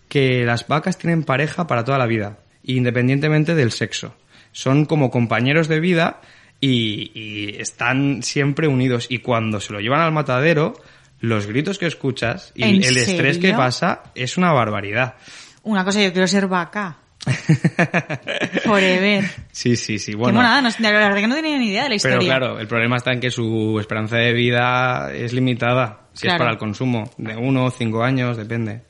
que 0.07 0.45
las 0.45 0.67
vacas 0.67 0.99
tienen 0.99 1.23
pareja 1.23 1.65
para 1.65 1.83
toda 1.83 1.97
la 1.97 2.05
vida, 2.05 2.37
independientemente 2.65 3.55
del 3.55 3.71
sexo. 3.71 4.13
Son 4.51 4.85
como 4.85 5.09
compañeros 5.09 5.67
de 5.67 5.79
vida 5.79 6.21
y, 6.61 7.09
y 7.15 7.59
están 7.59 8.21
siempre 8.21 8.67
unidos. 8.67 9.07
Y 9.09 9.19
cuando 9.19 9.59
se 9.59 9.73
lo 9.73 9.79
llevan 9.79 10.01
al 10.01 10.11
matadero, 10.11 10.75
los 11.19 11.47
gritos 11.47 11.79
que 11.79 11.87
escuchas 11.87 12.51
y 12.53 12.61
¿En 12.61 12.83
el 12.83 12.95
estrés 12.95 13.39
que 13.39 13.53
pasa 13.53 14.03
es 14.13 14.37
una 14.37 14.51
barbaridad. 14.51 15.15
Una 15.63 15.83
cosa, 15.83 15.99
yo 15.99 16.11
quiero 16.11 16.27
ser 16.27 16.45
vaca. 16.45 16.97
Forever. 18.63 19.23
Sí, 19.51 19.75
sí, 19.75 19.99
sí. 19.99 20.13
Bueno, 20.13 20.37
monada, 20.37 20.61
no, 20.61 20.69
la 20.79 20.91
verdad 20.91 21.15
que 21.15 21.27
no 21.27 21.35
tenía 21.35 21.57
ni 21.57 21.69
idea 21.69 21.83
de 21.83 21.89
la 21.89 21.95
historia. 21.95 22.19
Pero 22.19 22.27
claro, 22.27 22.59
el 22.59 22.67
problema 22.67 22.97
está 22.97 23.11
en 23.13 23.19
que 23.19 23.31
su 23.31 23.77
esperanza 23.79 24.17
de 24.17 24.33
vida 24.33 25.11
es 25.13 25.33
limitada. 25.33 26.07
Si 26.13 26.27
es 26.27 26.33
para 26.35 26.51
el 26.51 26.57
consumo, 26.57 27.09
de 27.17 27.35
uno 27.35 27.65
o 27.65 27.71
cinco 27.71 28.03
años, 28.03 28.37
depende. 28.37 28.81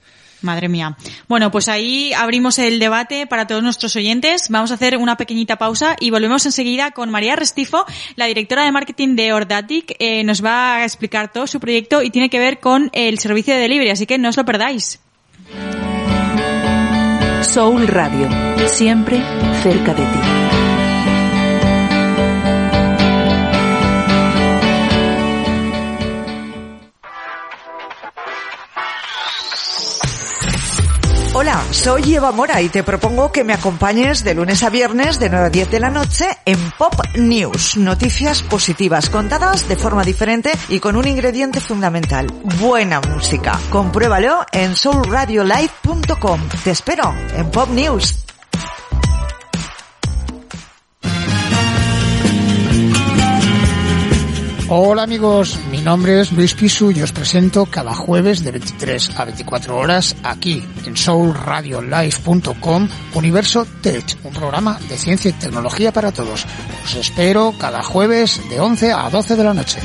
Madre 0.44 0.68
mía. 0.68 0.98
Bueno, 1.30 1.52
pues 1.52 1.70
ahí 1.70 2.12
abrimos 2.12 2.60
el 2.60 2.78
debate 2.78 3.28
para 3.28 3.48
todos 3.48 3.64
nuestros 3.64 3.96
oyentes. 3.96 4.50
Vamos 4.50 4.72
a 4.72 4.74
hacer 4.74 4.98
una 4.98 5.16
pequeñita 5.16 5.56
pausa 5.56 5.96
y 6.00 6.12
volvemos 6.12 6.46
enseguida 6.46 6.92
con 6.92 7.10
María 7.10 7.38
Restifo, 7.38 7.86
la 8.18 8.26
directora 8.26 8.66
de 8.66 8.74
marketing 8.74 9.16
de 9.16 9.32
Ordatic. 9.32 9.96
Eh, 10.00 10.24
nos 10.26 10.44
va 10.44 10.76
a 10.76 10.84
explicar 10.84 11.32
todo 11.32 11.48
su 11.48 11.62
proyecto 11.62 12.04
y 12.04 12.10
tiene 12.10 12.30
que 12.30 12.40
ver 12.40 12.60
con 12.60 12.90
el 12.92 13.20
servicio 13.20 13.54
de 13.54 13.62
delivery, 13.62 13.90
así 13.92 14.06
que 14.06 14.18
no 14.18 14.30
os 14.30 14.38
lo 14.38 14.44
perdáis. 14.44 15.00
Soul 17.44 17.88
Radio, 17.88 18.30
siempre 18.68 19.22
cerca 19.62 19.94
de 19.94 20.04
ti. 20.04 20.73
Hola, 31.44 31.62
soy 31.72 32.16
Eva 32.16 32.32
Mora 32.32 32.62
y 32.62 32.70
te 32.70 32.84
propongo 32.84 33.34
que 33.34 33.44
me 33.44 33.52
acompañes 33.52 34.24
de 34.24 34.34
lunes 34.34 34.64
a 34.64 34.70
viernes 34.70 35.20
de 35.20 35.30
9 35.30 35.48
a 35.48 35.50
10 35.50 35.72
de 35.72 35.80
la 35.82 35.90
noche 35.90 36.26
en 36.46 36.58
Pop 36.78 36.94
News. 37.18 37.76
Noticias 37.76 38.42
positivas 38.44 39.10
contadas 39.10 39.68
de 39.68 39.76
forma 39.76 40.06
diferente 40.06 40.54
y 40.70 40.80
con 40.80 40.96
un 40.96 41.06
ingrediente 41.06 41.60
fundamental, 41.60 42.28
buena 42.62 43.02
música. 43.02 43.60
Compruébalo 43.72 44.46
en 44.54 44.74
soulradiolive.com. 44.74 46.40
Te 46.64 46.72
espero 46.72 47.14
en 47.36 47.52
Pop 47.52 47.68
News. 47.72 48.23
Hola 54.76 55.04
amigos, 55.04 55.60
mi 55.70 55.82
nombre 55.82 56.20
es 56.20 56.32
Luis 56.32 56.56
Pisu 56.56 56.90
y 56.90 57.04
os 57.04 57.12
presento 57.12 57.68
cada 57.68 57.94
jueves 57.94 58.44
de 58.44 58.50
23 58.50 59.20
a 59.20 59.26
24 59.26 59.78
horas 59.78 60.16
aquí 60.24 60.64
en 60.88 60.98
soulradiolive.com 60.98 62.90
Universo 63.14 63.68
Tech, 63.84 64.18
un 64.24 64.34
programa 64.34 64.80
de 64.90 64.98
ciencia 64.98 65.30
y 65.30 65.34
tecnología 65.34 65.92
para 65.92 66.12
todos. 66.12 66.48
Os 66.86 66.96
espero 66.96 67.54
cada 67.60 67.84
jueves 67.84 68.42
de 68.50 68.60
11 68.60 68.94
a 68.94 69.12
12 69.12 69.36
de 69.36 69.44
la 69.44 69.54
noche. 69.54 69.80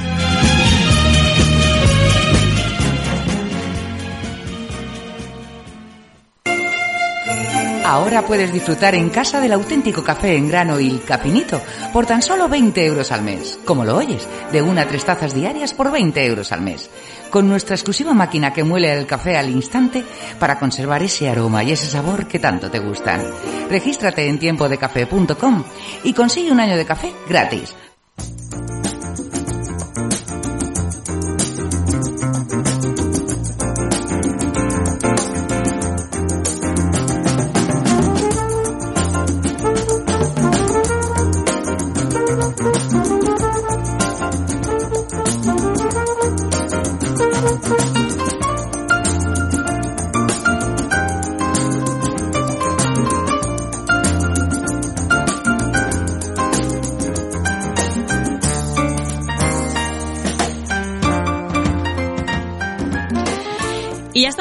Ahora 7.88 8.20
puedes 8.20 8.52
disfrutar 8.52 8.94
en 8.94 9.08
casa 9.08 9.40
del 9.40 9.54
auténtico 9.54 10.04
café 10.04 10.36
en 10.36 10.46
grano 10.46 10.78
y 10.78 10.90
el 10.90 11.02
cafinito 11.04 11.58
por 11.90 12.04
tan 12.04 12.20
solo 12.20 12.46
20 12.46 12.84
euros 12.84 13.10
al 13.12 13.22
mes. 13.22 13.58
Como 13.64 13.82
lo 13.82 13.96
oyes, 13.96 14.28
de 14.52 14.60
una 14.60 14.82
a 14.82 14.86
tres 14.86 15.06
tazas 15.06 15.32
diarias 15.32 15.72
por 15.72 15.90
20 15.90 16.22
euros 16.26 16.52
al 16.52 16.60
mes. 16.60 16.90
Con 17.30 17.48
nuestra 17.48 17.76
exclusiva 17.76 18.12
máquina 18.12 18.52
que 18.52 18.62
muele 18.62 18.92
el 18.92 19.06
café 19.06 19.38
al 19.38 19.48
instante 19.48 20.04
para 20.38 20.58
conservar 20.58 21.02
ese 21.02 21.30
aroma 21.30 21.64
y 21.64 21.72
ese 21.72 21.86
sabor 21.86 22.28
que 22.28 22.38
tanto 22.38 22.70
te 22.70 22.78
gustan. 22.78 23.22
Regístrate 23.70 24.28
en 24.28 24.38
tiempodecafé.com 24.38 25.64
y 26.04 26.12
consigue 26.12 26.52
un 26.52 26.60
año 26.60 26.76
de 26.76 26.84
café 26.84 27.10
gratis. 27.26 27.74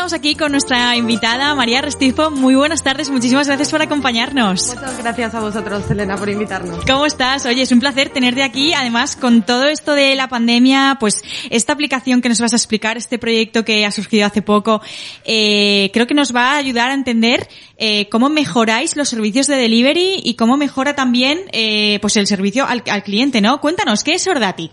Estamos 0.08 0.26
aquí 0.26 0.36
con 0.36 0.54
nuestra 0.54 0.96
invitada 0.96 1.54
María 1.54 1.82
Restifo. 1.82 2.32
Muy 2.32 2.56
buenas 2.56 2.82
tardes, 2.82 3.10
muchísimas 3.10 3.46
gracias 3.48 3.72
por 3.72 3.82
acompañarnos. 3.82 4.68
Muchas 4.74 4.98
gracias 5.00 5.36
a 5.36 5.42
vosotros, 5.42 5.92
Elena, 5.92 6.16
por 6.16 6.30
invitarnos. 6.30 6.86
¿Cómo 6.86 7.06
estás? 7.06 7.46
Oye, 7.46 7.64
es 7.64 7.74
un 7.74 7.82
placer 7.82 8.08
tenerte 8.08 8.42
aquí. 8.42 8.74
Además, 8.74 9.18
con 9.18 9.42
todo 9.42 9.66
esto 9.66 9.96
de 9.96 10.16
la 10.16 10.30
pandemia, 10.30 10.96
pues 10.98 11.24
esta 11.50 11.74
aplicación 11.74 12.22
que 12.22 12.30
nos 12.30 12.40
vas 12.40 12.54
a 12.54 12.56
explicar, 12.56 12.96
este 12.96 13.20
proyecto 13.20 13.66
que 13.66 13.86
ha 13.86 13.92
surgido 13.92 14.26
hace 14.26 14.42
poco, 14.42 14.82
eh, 15.26 15.90
creo 15.92 16.08
que 16.08 16.14
nos 16.14 16.34
va 16.34 16.54
a 16.54 16.58
ayudar 16.58 16.90
a 16.90 16.94
entender 16.94 17.46
eh, 17.78 18.08
cómo 18.08 18.30
mejoráis 18.30 18.96
los 18.96 19.10
servicios 19.10 19.48
de 19.48 19.58
delivery 19.58 20.22
y 20.24 20.36
cómo 20.36 20.56
mejora 20.56 20.96
también 20.96 21.42
eh, 21.52 22.00
pues 22.00 22.16
el 22.16 22.28
servicio 22.28 22.66
al, 22.66 22.82
al 22.90 23.04
cliente, 23.04 23.42
¿no? 23.42 23.60
Cuéntanos, 23.60 24.06
¿qué 24.06 24.14
es 24.14 24.26
Ordatic? 24.26 24.72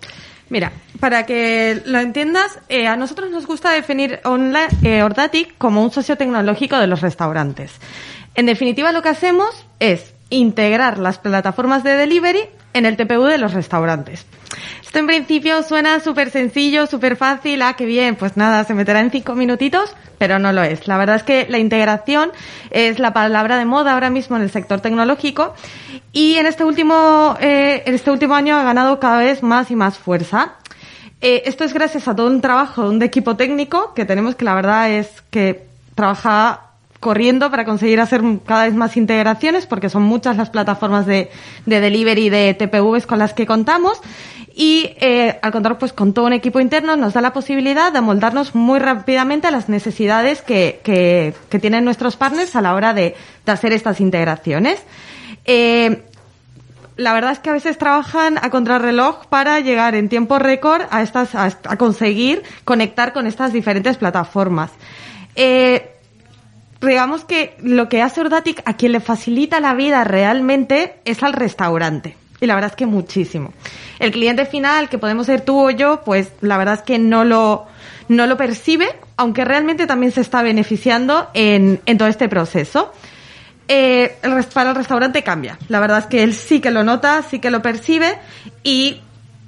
Mira, 0.54 0.70
para 1.00 1.26
que 1.26 1.82
lo 1.84 1.98
entiendas, 1.98 2.60
eh, 2.68 2.86
a 2.86 2.94
nosotros 2.94 3.28
nos 3.28 3.44
gusta 3.44 3.72
definir 3.72 4.20
online, 4.22 4.68
eh, 4.84 5.48
como 5.58 5.82
un 5.82 5.90
socio 5.90 6.16
tecnológico 6.16 6.78
de 6.78 6.86
los 6.86 7.00
restaurantes. 7.00 7.72
En 8.36 8.46
definitiva, 8.46 8.92
lo 8.92 9.02
que 9.02 9.08
hacemos 9.08 9.66
es 9.80 10.14
integrar 10.30 10.98
las 10.98 11.18
plataformas 11.18 11.82
de 11.82 11.96
delivery 11.96 12.42
en 12.74 12.84
el 12.84 12.96
TPU 12.96 13.24
de 13.24 13.38
los 13.38 13.54
restaurantes. 13.54 14.26
Esto 14.84 14.98
en 14.98 15.06
principio 15.06 15.62
suena 15.62 15.98
súper 15.98 16.30
sencillo, 16.30 16.86
súper 16.86 17.16
fácil, 17.16 17.62
ah, 17.62 17.74
qué 17.74 17.84
bien, 17.84 18.14
pues 18.14 18.36
nada, 18.36 18.62
se 18.64 18.74
meterá 18.74 19.00
en 19.00 19.10
cinco 19.10 19.34
minutitos, 19.34 19.92
pero 20.18 20.38
no 20.38 20.52
lo 20.52 20.62
es. 20.62 20.86
La 20.86 20.96
verdad 20.98 21.16
es 21.16 21.22
que 21.24 21.46
la 21.48 21.58
integración 21.58 22.30
es 22.70 22.98
la 22.98 23.12
palabra 23.12 23.56
de 23.56 23.64
moda 23.64 23.94
ahora 23.94 24.10
mismo 24.10 24.36
en 24.36 24.42
el 24.42 24.50
sector 24.50 24.80
tecnológico 24.80 25.54
y 26.12 26.34
en 26.34 26.46
este 26.46 26.62
último, 26.62 27.36
eh, 27.40 27.82
en 27.86 27.94
este 27.94 28.10
último 28.10 28.34
año 28.34 28.56
ha 28.56 28.62
ganado 28.62 29.00
cada 29.00 29.18
vez 29.18 29.42
más 29.42 29.70
y 29.70 29.76
más 29.76 29.98
fuerza. 29.98 30.54
Eh, 31.20 31.42
esto 31.46 31.64
es 31.64 31.72
gracias 31.72 32.06
a 32.06 32.14
todo 32.14 32.28
un 32.28 32.40
trabajo 32.40 32.82
de 32.82 32.96
un 32.96 33.02
equipo 33.02 33.34
técnico 33.36 33.94
que 33.94 34.04
tenemos 34.04 34.36
que 34.36 34.44
la 34.44 34.54
verdad 34.54 34.90
es 34.90 35.22
que 35.30 35.66
trabaja 35.94 36.73
corriendo 37.04 37.50
para 37.50 37.66
conseguir 37.66 38.00
hacer 38.00 38.22
cada 38.46 38.64
vez 38.64 38.74
más 38.74 38.96
integraciones 38.96 39.66
porque 39.66 39.90
son 39.90 40.04
muchas 40.04 40.38
las 40.38 40.48
plataformas 40.48 41.04
de, 41.04 41.30
de 41.66 41.80
delivery 41.80 42.30
de 42.30 42.54
TPVs 42.54 43.06
con 43.06 43.18
las 43.18 43.34
que 43.34 43.44
contamos 43.44 44.00
y 44.54 44.94
eh, 45.00 45.38
al 45.42 45.52
contar 45.52 45.76
pues 45.76 45.92
con 45.92 46.14
todo 46.14 46.24
un 46.24 46.32
equipo 46.32 46.60
interno 46.60 46.96
nos 46.96 47.12
da 47.12 47.20
la 47.20 47.34
posibilidad 47.34 47.92
de 47.92 47.98
amoldarnos 47.98 48.54
muy 48.54 48.78
rápidamente 48.78 49.46
a 49.48 49.50
las 49.50 49.68
necesidades 49.68 50.40
que, 50.40 50.80
que, 50.82 51.34
que 51.50 51.58
tienen 51.58 51.84
nuestros 51.84 52.16
partners 52.16 52.56
a 52.56 52.62
la 52.62 52.74
hora 52.74 52.94
de, 52.94 53.14
de 53.44 53.52
hacer 53.52 53.74
estas 53.74 54.00
integraciones. 54.00 54.82
Eh, 55.44 56.04
la 56.96 57.12
verdad 57.12 57.32
es 57.32 57.38
que 57.38 57.50
a 57.50 57.52
veces 57.52 57.76
trabajan 57.76 58.38
a 58.38 58.48
contrarreloj 58.48 59.26
para 59.26 59.60
llegar 59.60 59.94
en 59.94 60.08
tiempo 60.08 60.38
récord 60.38 60.82
a 60.90 61.02
estas 61.02 61.34
a, 61.34 61.44
a 61.44 61.76
conseguir 61.76 62.42
conectar 62.64 63.12
con 63.12 63.26
estas 63.26 63.52
diferentes 63.52 63.98
plataformas. 63.98 64.70
Eh, 65.36 65.93
digamos 66.86 67.24
que 67.24 67.56
lo 67.62 67.88
que 67.88 68.02
hace 68.02 68.20
Ordatic 68.20 68.62
a 68.64 68.76
quien 68.76 68.92
le 68.92 69.00
facilita 69.00 69.60
la 69.60 69.74
vida 69.74 70.04
realmente 70.04 70.96
es 71.04 71.22
al 71.22 71.32
restaurante. 71.32 72.16
Y 72.40 72.46
la 72.46 72.54
verdad 72.54 72.70
es 72.70 72.76
que 72.76 72.86
muchísimo. 72.86 73.52
El 73.98 74.10
cliente 74.10 74.44
final, 74.44 74.88
que 74.88 74.98
podemos 74.98 75.26
ser 75.26 75.42
tú 75.42 75.68
o 75.68 75.70
yo, 75.70 76.02
pues 76.04 76.32
la 76.40 76.58
verdad 76.58 76.74
es 76.74 76.82
que 76.82 76.98
no 76.98 77.24
lo, 77.24 77.66
no 78.08 78.26
lo 78.26 78.36
percibe 78.36 78.88
aunque 79.16 79.44
realmente 79.44 79.86
también 79.86 80.12
se 80.12 80.20
está 80.20 80.42
beneficiando 80.42 81.28
en, 81.34 81.80
en 81.86 81.98
todo 81.98 82.08
este 82.08 82.28
proceso. 82.28 82.92
Eh, 83.68 84.16
el 84.22 84.44
para 84.44 84.70
el 84.70 84.76
restaurante 84.76 85.22
cambia. 85.22 85.58
La 85.68 85.80
verdad 85.80 86.00
es 86.00 86.06
que 86.06 86.22
él 86.22 86.34
sí 86.34 86.60
que 86.60 86.70
lo 86.70 86.84
nota, 86.84 87.22
sí 87.22 87.38
que 87.38 87.50
lo 87.50 87.62
percibe 87.62 88.18
y 88.62 89.00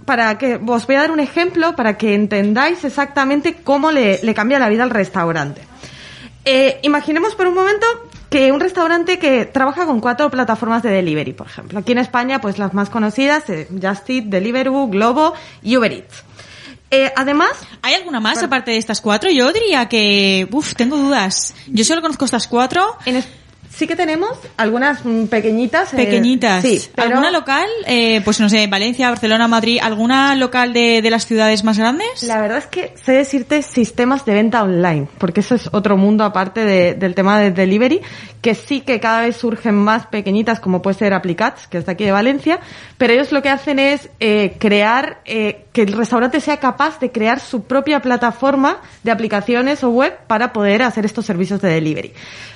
para 0.07 0.39
que 0.39 0.61
os 0.65 0.87
voy 0.87 0.97
a 0.97 1.01
dar 1.01 1.11
un 1.11 1.21
ejemplo 1.21 1.75
para 1.75 1.99
que 1.99 2.15
entendáis 2.15 2.85
exactamente 2.85 3.57
cómo 3.63 3.91
le, 3.91 4.21
le 4.23 4.35
cambia 4.35 4.59
la 4.59 4.69
vida 4.69 4.85
al 4.85 4.91
restaurante. 4.91 5.63
Eh, 6.49 6.79
imaginemos 6.83 7.35
por 7.35 7.49
un 7.49 7.55
momento 7.55 7.85
que 8.31 8.53
un 8.53 8.61
restaurante 8.61 9.19
que 9.19 9.47
trabaja 9.47 9.85
con 9.85 10.01
cuatro 10.01 10.31
plataformas 10.31 10.81
de 10.85 10.91
delivery, 10.91 11.33
por 11.33 11.49
ejemplo. 11.49 11.81
Aquí 11.81 11.91
en 11.91 11.99
España, 11.99 12.41
pues 12.41 12.57
las 12.59 12.73
más 12.73 12.89
conocidas, 12.89 13.51
eh, 13.51 13.67
Just 13.71 14.09
Eat, 14.09 14.25
Deliveroo, 14.27 14.87
Globo 14.87 15.35
y 15.63 15.77
Uber 15.77 15.93
Eats. 15.93 16.23
Eh, 16.93 17.13
además... 17.17 17.51
¿Hay 17.83 17.95
alguna 17.95 18.21
más 18.21 18.43
aparte 18.45 18.71
de 18.71 18.77
estas 18.77 19.01
cuatro? 19.01 19.29
Yo 19.29 19.53
diría 19.53 19.89
que, 19.89 20.49
uff, 20.53 20.75
tengo 20.75 20.97
dudas. 20.97 21.53
Yo 21.67 21.85
solo 21.85 22.01
conozco 22.01 22.25
estas 22.25 22.47
cuatro. 22.47 22.97
Sí 23.77 23.87
que 23.87 23.95
tenemos 23.95 24.31
algunas 24.57 25.05
mm, 25.05 25.27
pequeñitas. 25.27 25.93
eh, 25.93 25.97
Pequeñitas. 25.97 26.63
sí, 26.63 26.81
pero- 26.95 27.09
¿Alguna 27.09 27.31
local? 27.31 27.67
Eh, 27.87 28.21
pues 28.25 28.41
no 28.41 28.49
sé, 28.49 28.67
Valencia, 28.69 29.11
Barcelona, 29.11 29.49
Madrid. 29.49 29.79
¿Alguna 29.83 30.35
local 30.35 30.73
de, 30.73 31.03
de 31.03 31.11
las 31.11 31.27
ciudades 31.27 31.63
más 31.63 31.77
grandes? 31.79 32.23
La 32.23 32.41
verdad 32.41 32.59
es 32.59 32.67
que 32.67 32.95
sé 33.05 33.13
decirte 33.13 33.61
sistemas 33.63 34.25
de 34.25 34.33
venta 34.35 34.63
online, 34.63 35.07
porque 35.19 35.41
eso 35.41 35.55
es 35.55 35.69
otro 35.73 35.97
mundo 35.99 36.25
aparte 36.25 36.65
de- 36.65 36.95
del 36.95 37.15
tema 37.15 37.39
de 37.39 37.51
delivery, 37.51 38.01
que 38.41 38.55
sí 38.55 38.81
que 38.81 38.99
cada 39.01 39.21
vez 39.23 39.37
surgen 39.37 39.75
más 39.75 40.07
pequeñitas, 40.07 40.59
como 40.61 40.81
puede 40.81 40.97
ser 40.97 41.13
Applicats, 41.13 41.67
que 41.67 41.79
es 41.79 41.87
de 41.87 41.93
aquí 41.93 42.05
de 42.05 42.13
Valencia, 42.13 42.61
pero 42.97 43.13
ellos 43.13 43.31
lo 43.33 43.43
que 43.43 43.51
hacen 43.51 43.79
es 43.79 44.09
eh, 44.21 44.57
crear, 44.59 45.21
eh, 45.27 45.65
que 45.73 45.83
el 45.83 45.93
restaurante 45.93 46.41
sea 46.41 46.57
capaz 46.59 46.99
de 47.01 47.11
crear 47.13 47.41
su 47.41 47.65
propia 47.65 48.01
plataforma 48.01 48.79
de 49.03 49.11
aplicaciones 49.11 49.85
o 49.85 49.91
web 49.91 50.17
para 50.29 50.53
poder 50.55 50.83
hacer 50.83 51.05
estos 51.05 51.27
servicios 51.27 51.61
de 51.61 51.69
delivery. 51.69 52.13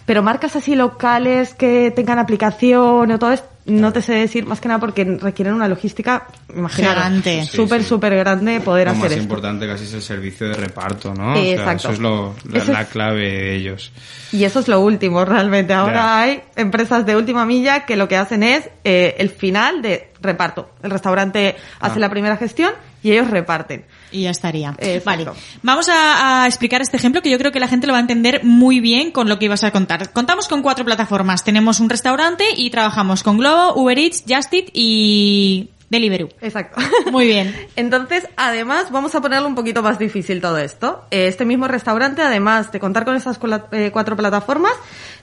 Pero 0.07 0.23
marcas 0.23 0.57
así 0.57 0.75
locales 0.75 1.10
que 1.57 1.93
tengan 1.95 2.19
aplicación 2.19 3.11
o 3.11 3.19
todo 3.19 3.33
esto, 3.33 3.49
no 3.67 3.93
te 3.93 4.03
sé 4.03 4.15
decir 4.15 4.47
más 4.47 4.61
que 4.61 4.69
nada 4.69 4.81
porque 4.81 5.05
requieren 5.05 5.55
una 5.55 5.69
logística. 5.69 6.27
Sí, 6.75 7.47
súper, 7.47 7.83
sí. 7.83 7.89
súper 7.89 8.17
grande 8.17 8.61
poder 8.61 8.87
Lo 8.87 8.93
hacer 8.93 9.03
más 9.05 9.11
esto. 9.13 9.23
importante 9.23 9.67
casi 9.67 9.85
es 9.85 9.95
el 9.95 10.03
servicio 10.03 10.49
de 10.49 10.55
reparto, 10.55 11.15
¿no? 11.15 11.33
O 11.33 11.37
sea, 11.37 11.53
Exacto. 11.53 11.77
eso 11.89 11.93
es 11.93 11.99
lo, 12.01 12.35
la, 12.51 12.59
Eso 12.59 12.73
es- 12.73 12.79
la 12.79 12.85
clave 12.87 13.21
de 13.21 13.57
ellos. 13.57 13.93
Y 14.33 14.45
eso 14.45 14.61
es 14.61 14.69
lo 14.69 14.81
último, 14.81 15.25
realmente. 15.25 15.73
Ahora 15.75 16.21
hay 16.21 16.43
empresas 16.57 17.05
de 17.07 17.17
última 17.17 17.45
milla 17.47 17.85
que 17.87 17.97
lo 17.97 18.09
que 18.09 18.17
hacen 18.17 18.43
es 18.43 18.69
eh, 18.85 19.17
el 19.19 19.29
final 19.31 19.83
de 19.83 20.11
reparto. 20.21 20.71
El 20.83 20.91
restaurante 20.91 21.57
hace 21.81 21.97
Ah. 21.97 22.01
la 22.01 22.09
primera 22.11 22.37
gestión 22.37 22.73
y 23.03 23.13
ellos 23.13 23.31
reparten. 23.31 23.85
Y 24.13 24.23
ya 24.23 24.31
estaría. 24.31 24.75
Exacto. 24.79 25.05
Vale. 25.05 25.41
Vamos 25.63 25.89
a, 25.89 26.43
a 26.43 26.47
explicar 26.47 26.83
este 26.83 26.97
ejemplo 26.97 27.23
que 27.23 27.31
yo 27.31 27.39
creo 27.39 27.53
que 27.53 27.61
la 27.61 27.69
gente 27.69 27.87
lo 27.87 27.93
va 27.93 27.99
a 27.99 28.03
entender 28.03 28.45
muy 28.45 28.81
bien 28.81 29.11
con 29.11 29.29
lo 29.29 29.39
que 29.39 29.47
ibas 29.47 29.65
a 29.65 29.71
contar. 29.71 30.13
Contamos 30.13 30.49
con 30.49 30.63
cuatro 30.63 30.85
plataformas. 30.85 31.45
Tenemos 31.45 31.81
un 31.81 31.89
restaurante 31.91 32.45
y 32.57 32.71
trabajamos 32.71 33.23
con 33.23 33.39
Globo, 33.39 33.81
Uber 33.81 33.99
Eats, 33.99 34.25
Just 34.29 34.53
Eat 34.53 34.71
y 34.73 35.71
Deliveroo. 35.91 36.29
Exacto. 36.41 36.81
Muy 37.11 37.27
bien. 37.27 37.55
Entonces, 37.77 38.27
además, 38.37 38.91
vamos 38.91 39.15
a 39.15 39.21
ponerlo 39.21 39.49
un 39.49 39.55
poquito 39.57 39.83
más 39.83 39.99
difícil 39.99 40.41
todo 40.41 40.57
esto. 40.59 41.05
Eh, 41.11 41.27
Este 41.27 41.45
mismo 41.45 41.67
restaurante, 41.69 42.23
además 42.23 42.71
de 42.73 42.79
contar 42.81 43.05
con 43.05 43.17
estas 43.17 43.39
eh, 43.73 43.91
cuatro 43.93 44.17
plataformas, 44.17 44.73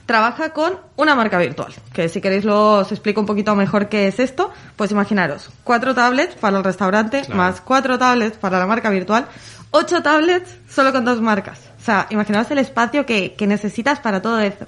trabaja 0.04 0.50
con 0.52 0.78
una 0.96 1.14
marca 1.14 1.38
virtual. 1.38 1.72
Que 1.94 2.08
si 2.10 2.20
queréis 2.20 2.44
lo 2.44 2.74
os 2.80 2.92
explico 2.92 3.20
un 3.20 3.26
poquito 3.26 3.54
mejor 3.56 3.88
qué 3.88 4.08
es 4.08 4.20
esto. 4.20 4.52
Pues 4.76 4.90
imaginaros, 4.90 5.50
cuatro 5.64 5.94
tablets 5.94 6.34
para 6.34 6.58
el 6.58 6.64
restaurante, 6.64 7.22
Claro. 7.22 7.36
más 7.36 7.60
cuatro 7.62 7.98
tablets 7.98 8.36
para 8.36 8.58
la 8.58 8.66
marca 8.66 8.90
virtual, 8.90 9.26
ocho 9.70 10.02
tablets 10.02 10.54
solo 10.68 10.92
con 10.92 11.04
dos 11.04 11.20
marcas. 11.22 11.60
O 11.80 11.84
sea, 11.84 12.06
imaginaos 12.10 12.50
el 12.50 12.58
espacio 12.58 13.06
que, 13.06 13.32
que 13.34 13.46
necesitas 13.46 14.00
para 14.00 14.20
todo 14.20 14.38
esto. 14.40 14.66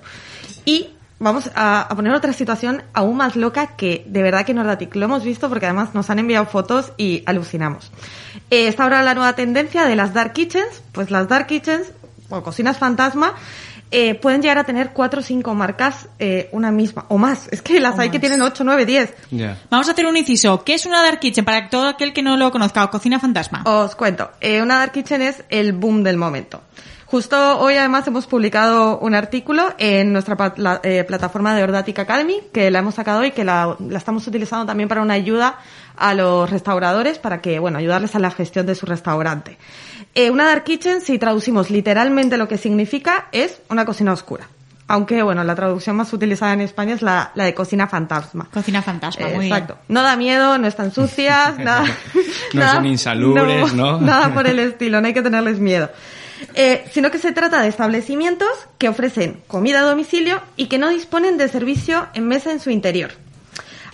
Y 0.65 0.91
vamos 1.21 1.51
a, 1.55 1.83
a 1.83 1.95
poner 1.95 2.13
otra 2.13 2.33
situación 2.33 2.83
aún 2.93 3.17
más 3.17 3.37
loca 3.37 3.77
que 3.77 4.05
de 4.09 4.23
verdad 4.23 4.45
que 4.45 4.53
Nordatic 4.53 4.97
lo 4.97 5.05
hemos 5.05 5.23
visto 5.23 5.49
porque 5.49 5.67
además 5.67 5.95
nos 5.95 6.11
han 6.11 6.19
enviado 6.19 6.47
fotos 6.47 6.93
y 6.97 7.23
alucinamos. 7.27 7.93
Eh, 8.51 8.67
está 8.67 8.83
ahora 8.83 9.03
la 9.03 9.15
nueva 9.15 9.35
tendencia 9.35 9.85
de 9.85 9.95
las 9.95 10.13
dark 10.13 10.33
kitchens, 10.33 10.83
pues 10.91 11.13
las 11.13 11.29
dark 11.29 11.47
kitchens 11.47 11.93
o 12.31 12.43
cocinas 12.43 12.79
fantasma 12.79 13.35
eh, 13.93 14.15
pueden 14.15 14.41
llegar 14.41 14.59
a 14.59 14.65
tener 14.65 14.91
cuatro 14.93 15.21
o 15.21 15.23
cinco 15.23 15.55
marcas 15.55 16.09
eh, 16.19 16.49
una 16.53 16.71
misma 16.71 17.07
o 17.09 17.19
más. 17.19 17.49
Es 17.51 17.61
que 17.61 17.81
las 17.81 17.99
O 17.99 18.01
hay 18.01 18.11
que 18.11 18.21
tienen 18.21 18.41
ocho, 18.41 18.63
nueve, 18.63 18.87
diez. 18.87 19.13
Vamos 19.69 19.89
a 19.89 19.93
hacer 19.93 20.07
un 20.07 20.17
inciso. 20.17 20.63
¿Qué 20.65 20.75
es 20.75 20.87
una 20.87 21.03
Dark 21.03 21.19
Kitchen? 21.19 21.45
Para 21.45 21.69
todo 21.69 21.89
aquel 21.89 22.13
que 22.13 22.23
no 22.23 22.37
lo 22.37 22.53
conozca, 22.53 22.85
o 22.85 22.91
cocina 22.91 23.19
fantasma. 23.19 23.63
Os 23.65 23.97
cuento. 23.97 24.31
Eh, 24.41 24.63
una 24.63 24.79
dark 24.79 24.93
kitchen 24.93 25.23
es 25.23 25.43
el 25.49 25.73
boom 25.73 26.05
del 26.05 26.17
momento. 26.17 26.63
Justo 27.11 27.59
hoy 27.59 27.75
además 27.77 28.07
hemos 28.07 28.27
publicado 28.29 28.99
un 29.01 29.17
artículo 29.17 29.75
en 29.79 30.13
nuestra 30.13 30.37
la- 30.57 30.81
eh, 30.85 31.03
plataforma 31.03 31.55
de 31.57 31.65
Ordatic 31.65 31.99
Academy 31.99 32.37
que 32.53 32.71
la 32.71 32.79
hemos 32.79 32.95
sacado 32.95 33.25
y 33.25 33.33
que 33.33 33.43
la, 33.43 33.77
la 33.81 33.99
estamos 33.99 34.25
utilizando 34.29 34.65
también 34.65 34.89
para 34.89 35.03
una 35.03 35.15
ayuda 35.15 35.59
a 35.97 36.15
los 36.15 36.49
restauradores 36.49 37.19
para 37.19 37.41
que, 37.41 37.59
bueno, 37.59 37.79
ayudarles 37.79 38.15
a 38.15 38.21
la 38.21 38.31
gestión 38.31 38.65
de 38.67 38.77
su 38.77 38.87
restaurante. 38.87 39.59
Eh, 40.15 40.31
una 40.31 40.47
dark 40.47 40.63
kitchen, 40.63 41.01
si 41.01 41.19
traducimos 41.19 41.69
literalmente 41.71 42.37
lo 42.37 42.47
que 42.47 42.59
significa, 42.59 43.27
es 43.33 43.61
una 43.69 43.85
cocina 43.85 44.13
oscura. 44.13 44.47
Aunque, 44.87 45.23
bueno, 45.23 45.43
la 45.45 45.55
traducción 45.57 45.97
más 45.97 46.13
utilizada 46.13 46.53
en 46.53 46.61
España 46.63 46.95
es 46.95 47.03
la, 47.03 47.33
la 47.35 47.45
de 47.45 47.55
cocina 47.55 47.87
fantasma. 47.89 48.49
Cocina 48.53 48.83
fantasma, 48.83 49.29
Eh, 49.29 49.35
muy 49.35 49.47
Exacto. 49.47 49.79
No 49.89 50.03
da 50.03 50.17
miedo, 50.17 50.59
no 50.59 50.67
están 50.69 50.93
sucias, 50.93 51.59
nada. 51.59 51.85
No 51.85 51.91
nada- 52.61 52.75
son 52.75 52.87
insalubres, 52.87 53.73
¿no? 53.75 54.01
Nada 54.01 54.33
por 54.33 54.47
el 54.47 54.61
estilo, 54.61 55.01
no 55.01 55.09
hay 55.09 55.15
que 55.15 55.23
tenerles 55.23 55.59
miedo. 55.59 55.91
Eh, 56.55 56.85
sino 56.93 57.11
que 57.11 57.19
se 57.19 57.33
trata 57.33 57.61
de 57.63 57.69
establecimientos 57.69 58.49
que 58.79 58.89
ofrecen 58.89 59.43
comida 59.47 59.81
a 59.81 59.83
domicilio 59.83 60.41
y 60.57 60.67
que 60.67 60.79
no 60.79 60.89
disponen 60.89 61.37
de 61.37 61.49
servicio 61.49 62.09
en 62.15 62.27
mesa 62.29 62.51
en 62.53 62.61
su 62.61 62.71
interior. 62.71 63.13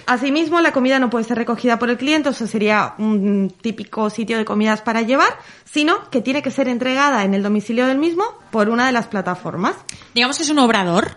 Asimismo, 0.09 0.61
la 0.61 0.70
comida 0.72 1.00
no 1.00 1.11
puede 1.11 1.24
ser 1.24 1.37
recogida 1.37 1.80
por 1.80 1.90
el 1.90 1.96
cliente, 1.96 2.28
o 2.28 2.32
sea, 2.32 2.46
sería 2.46 2.94
un 2.98 3.52
típico 3.61 4.09
sitio 4.09 4.38
de 4.38 4.44
comidas 4.44 4.80
para 4.80 5.02
llevar, 5.02 5.37
sino 5.64 6.09
que 6.11 6.20
tiene 6.20 6.42
que 6.42 6.52
ser 6.52 6.68
entregada 6.68 7.24
en 7.24 7.35
el 7.35 7.42
domicilio 7.42 7.87
del 7.87 7.98
mismo 7.98 8.24
por 8.52 8.68
una 8.68 8.87
de 8.87 8.92
las 8.92 9.09
plataformas. 9.09 9.74
Digamos 10.14 10.37
que 10.37 10.44
es 10.44 10.50
un 10.50 10.61
obrador. 10.61 11.16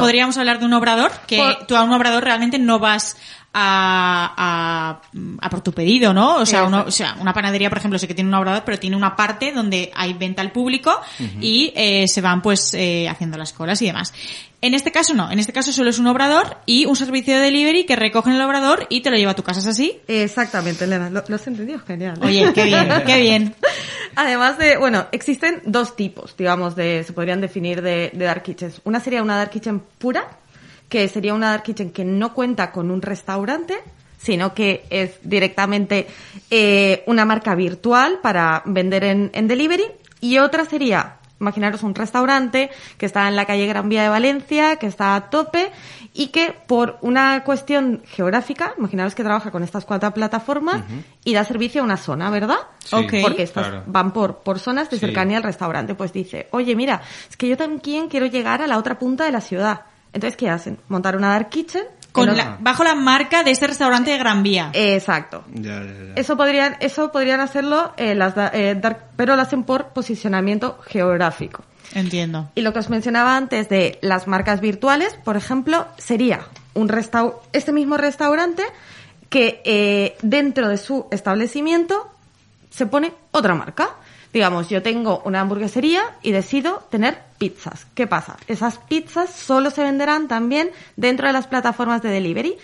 Podríamos 0.00 0.36
hablar 0.36 0.58
de 0.58 0.64
un 0.64 0.72
obrador, 0.72 1.12
que 1.28 1.36
Por- 1.36 1.66
tú 1.68 1.76
a 1.76 1.84
un 1.84 1.92
obrador 1.92 2.24
realmente 2.24 2.58
no 2.58 2.80
vas 2.80 3.16
a, 3.54 5.00
a, 5.08 5.46
a 5.46 5.50
por 5.50 5.60
tu 5.60 5.72
pedido, 5.72 6.14
¿no? 6.14 6.36
O 6.36 6.46
sea, 6.46 6.64
uno- 6.64 6.84
o 6.86 6.90
sea, 6.90 7.16
una 7.20 7.32
panadería, 7.34 7.68
por 7.68 7.78
ejemplo, 7.78 7.98
sí 7.98 8.06
que 8.06 8.14
tiene 8.14 8.28
un 8.28 8.34
obrador, 8.34 8.62
pero 8.64 8.78
tiene 8.78 8.96
una 8.96 9.14
parte 9.16 9.52
donde 9.52 9.90
hay 9.94 10.14
venta 10.14 10.40
al 10.42 10.52
público 10.52 10.98
Ujú. 11.20 11.38
y 11.40 11.72
eh, 11.76 12.08
se 12.08 12.20
van 12.20 12.40
pues 12.42 12.72
eh, 12.74 13.08
haciendo 13.08 13.36
las 13.36 13.52
colas 13.52 13.80
y 13.82 13.86
demás. 13.86 14.14
En 14.62 14.74
este 14.74 14.92
caso 14.92 15.12
no, 15.12 15.30
en 15.30 15.40
este 15.40 15.52
caso 15.52 15.72
solo 15.72 15.90
es 15.90 15.98
un 15.98 16.06
obrador 16.06 16.58
y 16.66 16.86
un 16.86 16.94
servicio 16.94 17.34
de 17.34 17.40
delivery 17.40 17.84
que 17.84 17.96
recoge 17.96 18.30
en 18.30 18.36
el 18.36 18.42
obrador 18.42 18.86
y 18.90 19.00
te 19.00 19.10
lo 19.10 19.16
lleva 19.16 19.32
a 19.32 19.34
tu 19.34 19.42
casa, 19.42 19.58
¿es 19.58 19.66
así? 19.66 19.98
Exactamente, 20.06 20.84
Elena, 20.84 21.10
lo, 21.10 21.24
lo 21.26 21.34
has 21.36 21.46
entendido, 21.48 21.80
genial. 21.80 22.18
Oye, 22.22 22.52
qué 22.54 22.64
bien, 22.64 22.88
qué 23.04 23.20
bien. 23.20 23.54
Además 24.14 24.58
de, 24.58 24.76
bueno, 24.76 25.06
existen 25.10 25.62
dos 25.64 25.96
tipos, 25.96 26.36
digamos, 26.36 26.76
de, 26.76 27.02
se 27.02 27.12
podrían 27.12 27.40
definir 27.40 27.82
de, 27.82 28.10
de 28.14 28.24
dark 28.24 28.42
kitchens. 28.44 28.80
Una 28.84 29.00
sería 29.00 29.22
una 29.22 29.36
dark 29.36 29.50
kitchen 29.50 29.82
pura, 29.98 30.28
que 30.92 31.08
sería 31.08 31.32
una 31.32 31.52
dark 31.52 31.62
kitchen 31.62 31.90
que 31.90 32.04
no 32.04 32.34
cuenta 32.34 32.70
con 32.70 32.90
un 32.90 33.00
restaurante, 33.00 33.78
sino 34.18 34.52
que 34.52 34.84
es 34.90 35.12
directamente 35.22 36.06
eh, 36.50 37.02
una 37.06 37.24
marca 37.24 37.54
virtual 37.54 38.18
para 38.22 38.62
vender 38.66 39.04
en, 39.04 39.30
en 39.32 39.48
delivery. 39.48 39.84
Y 40.20 40.36
otra 40.36 40.66
sería, 40.66 41.16
imaginaros 41.40 41.82
un 41.82 41.94
restaurante 41.94 42.68
que 42.98 43.06
está 43.06 43.26
en 43.26 43.36
la 43.36 43.46
calle 43.46 43.66
Gran 43.66 43.88
Vía 43.88 44.02
de 44.02 44.10
Valencia, 44.10 44.76
que 44.76 44.86
está 44.86 45.16
a 45.16 45.30
tope 45.30 45.70
y 46.12 46.26
que 46.26 46.54
por 46.66 46.98
una 47.00 47.42
cuestión 47.42 48.02
geográfica, 48.04 48.74
imaginaros 48.76 49.14
que 49.14 49.22
trabaja 49.24 49.50
con 49.50 49.62
estas 49.62 49.86
cuatro 49.86 50.12
plataformas 50.12 50.82
y 51.24 51.32
da 51.32 51.42
servicio 51.42 51.80
a 51.80 51.84
una 51.84 51.96
zona, 51.96 52.28
¿verdad? 52.28 52.58
Sí. 52.84 52.96
Porque 53.22 53.44
estas 53.44 53.66
claro. 53.68 53.82
van 53.86 54.12
por, 54.12 54.40
por 54.40 54.58
zonas 54.58 54.90
de 54.90 54.98
Sí. 54.98 55.06
cercanía 55.06 55.38
al 55.38 55.42
restaurante. 55.42 55.94
Pues 55.94 56.12
dice, 56.12 56.48
oye, 56.50 56.76
mira, 56.76 57.00
es 57.30 57.38
que 57.38 57.48
yo 57.48 57.56
también 57.56 58.08
quiero 58.08 58.26
llegar 58.26 58.60
a 58.60 58.66
la 58.66 58.76
otra 58.76 58.98
punta 58.98 59.24
de 59.24 59.32
la 59.32 59.40
ciudad. 59.40 59.86
Entonces, 60.12 60.36
¿qué 60.36 60.48
hacen? 60.50 60.78
Montar 60.88 61.16
una 61.16 61.30
dark 61.30 61.48
kitchen. 61.48 61.84
Con 62.12 62.26
la- 62.36 62.58
bajo 62.60 62.84
la 62.84 62.94
marca 62.94 63.42
de 63.42 63.52
este 63.52 63.66
restaurante 63.66 64.10
de 64.10 64.18
Gran 64.18 64.42
Vía. 64.42 64.68
Exacto. 64.74 65.44
Eso 66.14 66.36
podrían, 66.36 66.76
eso 66.80 67.10
podrían 67.10 67.40
hacerlo 67.40 67.94
eh, 67.96 68.14
las 68.14 68.34
da- 68.34 68.50
eh, 68.52 68.74
dark- 68.74 69.04
pero 69.16 69.34
lo 69.34 69.40
hacen 69.40 69.64
por 69.64 69.88
posicionamiento 69.94 70.78
geográfico. 70.86 71.62
Entiendo. 71.94 72.50
Y 72.54 72.60
lo 72.60 72.72
que 72.74 72.80
os 72.80 72.90
mencionaba 72.90 73.36
antes 73.36 73.68
de 73.70 73.98
las 74.02 74.26
marcas 74.28 74.60
virtuales, 74.60 75.14
por 75.24 75.36
ejemplo, 75.38 75.86
sería 75.96 76.40
un 76.74 76.88
restau 76.90 77.40
este 77.54 77.72
mismo 77.72 77.96
restaurante 77.96 78.62
que 79.30 79.62
eh, 79.64 80.16
dentro 80.20 80.68
de 80.68 80.76
su 80.76 81.06
establecimiento 81.10 82.10
se 82.72 82.86
pone 82.86 83.12
otra 83.30 83.54
marca. 83.54 83.96
Digamos, 84.32 84.70
yo 84.70 84.82
tengo 84.82 85.22
una 85.26 85.40
hamburguesería 85.40 86.02
y 86.22 86.32
decido 86.32 86.82
tener 86.90 87.18
pizzas. 87.38 87.86
¿Qué 87.94 88.06
pasa? 88.06 88.38
Esas 88.48 88.78
pizzas 88.78 89.30
solo 89.30 89.70
se 89.70 89.82
venderán 89.82 90.26
también 90.26 90.70
dentro 90.96 91.26
de 91.26 91.34
las 91.34 91.46
plataformas 91.46 92.02
de 92.02 92.08
delivery. 92.08 92.56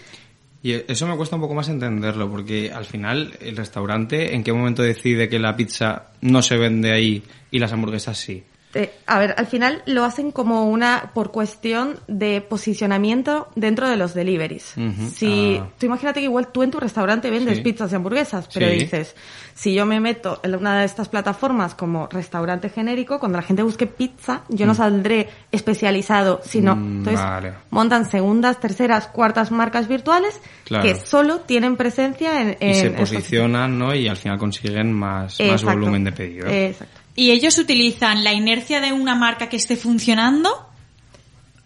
Y 0.63 0.73
eso 0.73 1.07
me 1.07 1.17
cuesta 1.17 1.37
un 1.37 1.43
poco 1.43 1.55
más 1.55 1.69
entenderlo, 1.69 2.29
porque 2.31 2.73
al 2.73 2.85
final 2.85 3.35
el 3.41 3.57
restaurante, 3.57 4.35
¿en 4.35 4.43
qué 4.43 4.53
momento 4.53 4.83
decide 4.83 5.29
que 5.29 5.39
la 5.39 5.55
pizza 5.55 6.07
no 6.23 6.43
se 6.43 6.57
vende 6.57 6.91
ahí 6.91 7.23
y 7.51 7.59
las 7.59 7.73
hamburguesas 7.73 8.19
sí? 8.19 8.43
Eh, 8.75 8.93
a 9.07 9.19
ver, 9.19 9.35
al 9.39 9.47
final 9.47 9.83
lo 9.87 10.05
hacen 10.05 10.31
como 10.31 10.67
una 10.69 11.11
por 11.15 11.31
cuestión 11.31 11.99
de 12.07 12.43
posicionamiento 12.43 13.49
dentro 13.57 13.89
de 13.89 13.97
los 13.97 14.13
deliveries. 14.13 14.75
Si 15.15 15.59
ah. 15.61 15.69
tú 15.79 15.87
imagínate 15.87 16.21
que 16.21 16.25
igual 16.25 16.49
tú 16.53 16.63
en 16.63 16.71
tu 16.71 16.79
restaurante 16.79 17.31
vendes 17.31 17.57
Sí. 17.57 17.63
pizzas 17.63 17.91
y 17.93 17.95
hamburguesas, 17.97 18.47
pero 18.53 18.69
Sí. 18.69 18.75
dices, 18.75 19.17
si 19.55 19.73
yo 19.75 19.87
me 19.87 20.01
meto 20.01 20.41
en 20.43 20.55
una 20.55 20.79
de 20.81 20.85
estas 20.85 21.09
plataformas 21.09 21.75
como 21.75 22.09
restaurante 22.09 22.69
genérico, 22.69 23.19
cuando 23.19 23.39
la 23.39 23.43
gente 23.43 23.63
busque 23.63 23.87
pizza, 23.87 24.43
yo 24.51 24.67
no 24.67 24.73
Mm. 24.73 24.77
saldré 24.77 25.29
especializado, 25.51 26.41
sino 26.45 26.77
Mm, 26.77 26.99
entonces 26.99 27.21
vale. 27.25 27.53
montan 27.71 28.09
segundas, 28.11 28.61
terceras, 28.61 29.07
cuartas 29.09 29.51
marcas 29.51 29.89
virtuales 29.89 30.41
Claro. 30.65 30.85
que 30.85 30.95
solo 30.95 31.41
tienen 31.41 31.77
presencia 31.77 32.43
en, 32.43 32.51
Y 32.61 32.75
se 32.75 32.87
estos- 32.89 33.01
posicionan, 33.11 33.79
¿no? 33.79 33.95
Y 33.95 34.09
al 34.09 34.17
final 34.17 34.39
consiguen 34.39 34.93
más, 34.93 35.39
más 35.41 35.65
volumen 35.65 36.05
de 36.05 36.13
pedido. 36.13 36.47
Exacto. 36.49 37.01
¿Y 37.19 37.33
ellos 37.33 37.59
utilizan 37.59 38.23
la 38.23 38.33
inercia 38.33 38.81
de 38.81 38.93
una 38.93 39.17
marca 39.17 39.49
que 39.49 39.57
esté 39.57 39.77
funcionando? 39.77 40.51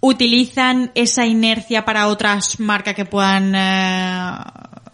¿Utilizan 0.00 0.90
esa 0.94 1.26
inercia 1.26 1.84
para 1.84 2.08
otras 2.08 2.58
marcas 2.58 2.94
que 2.94 3.04
puedan 3.04 3.52
eh, 3.54 4.32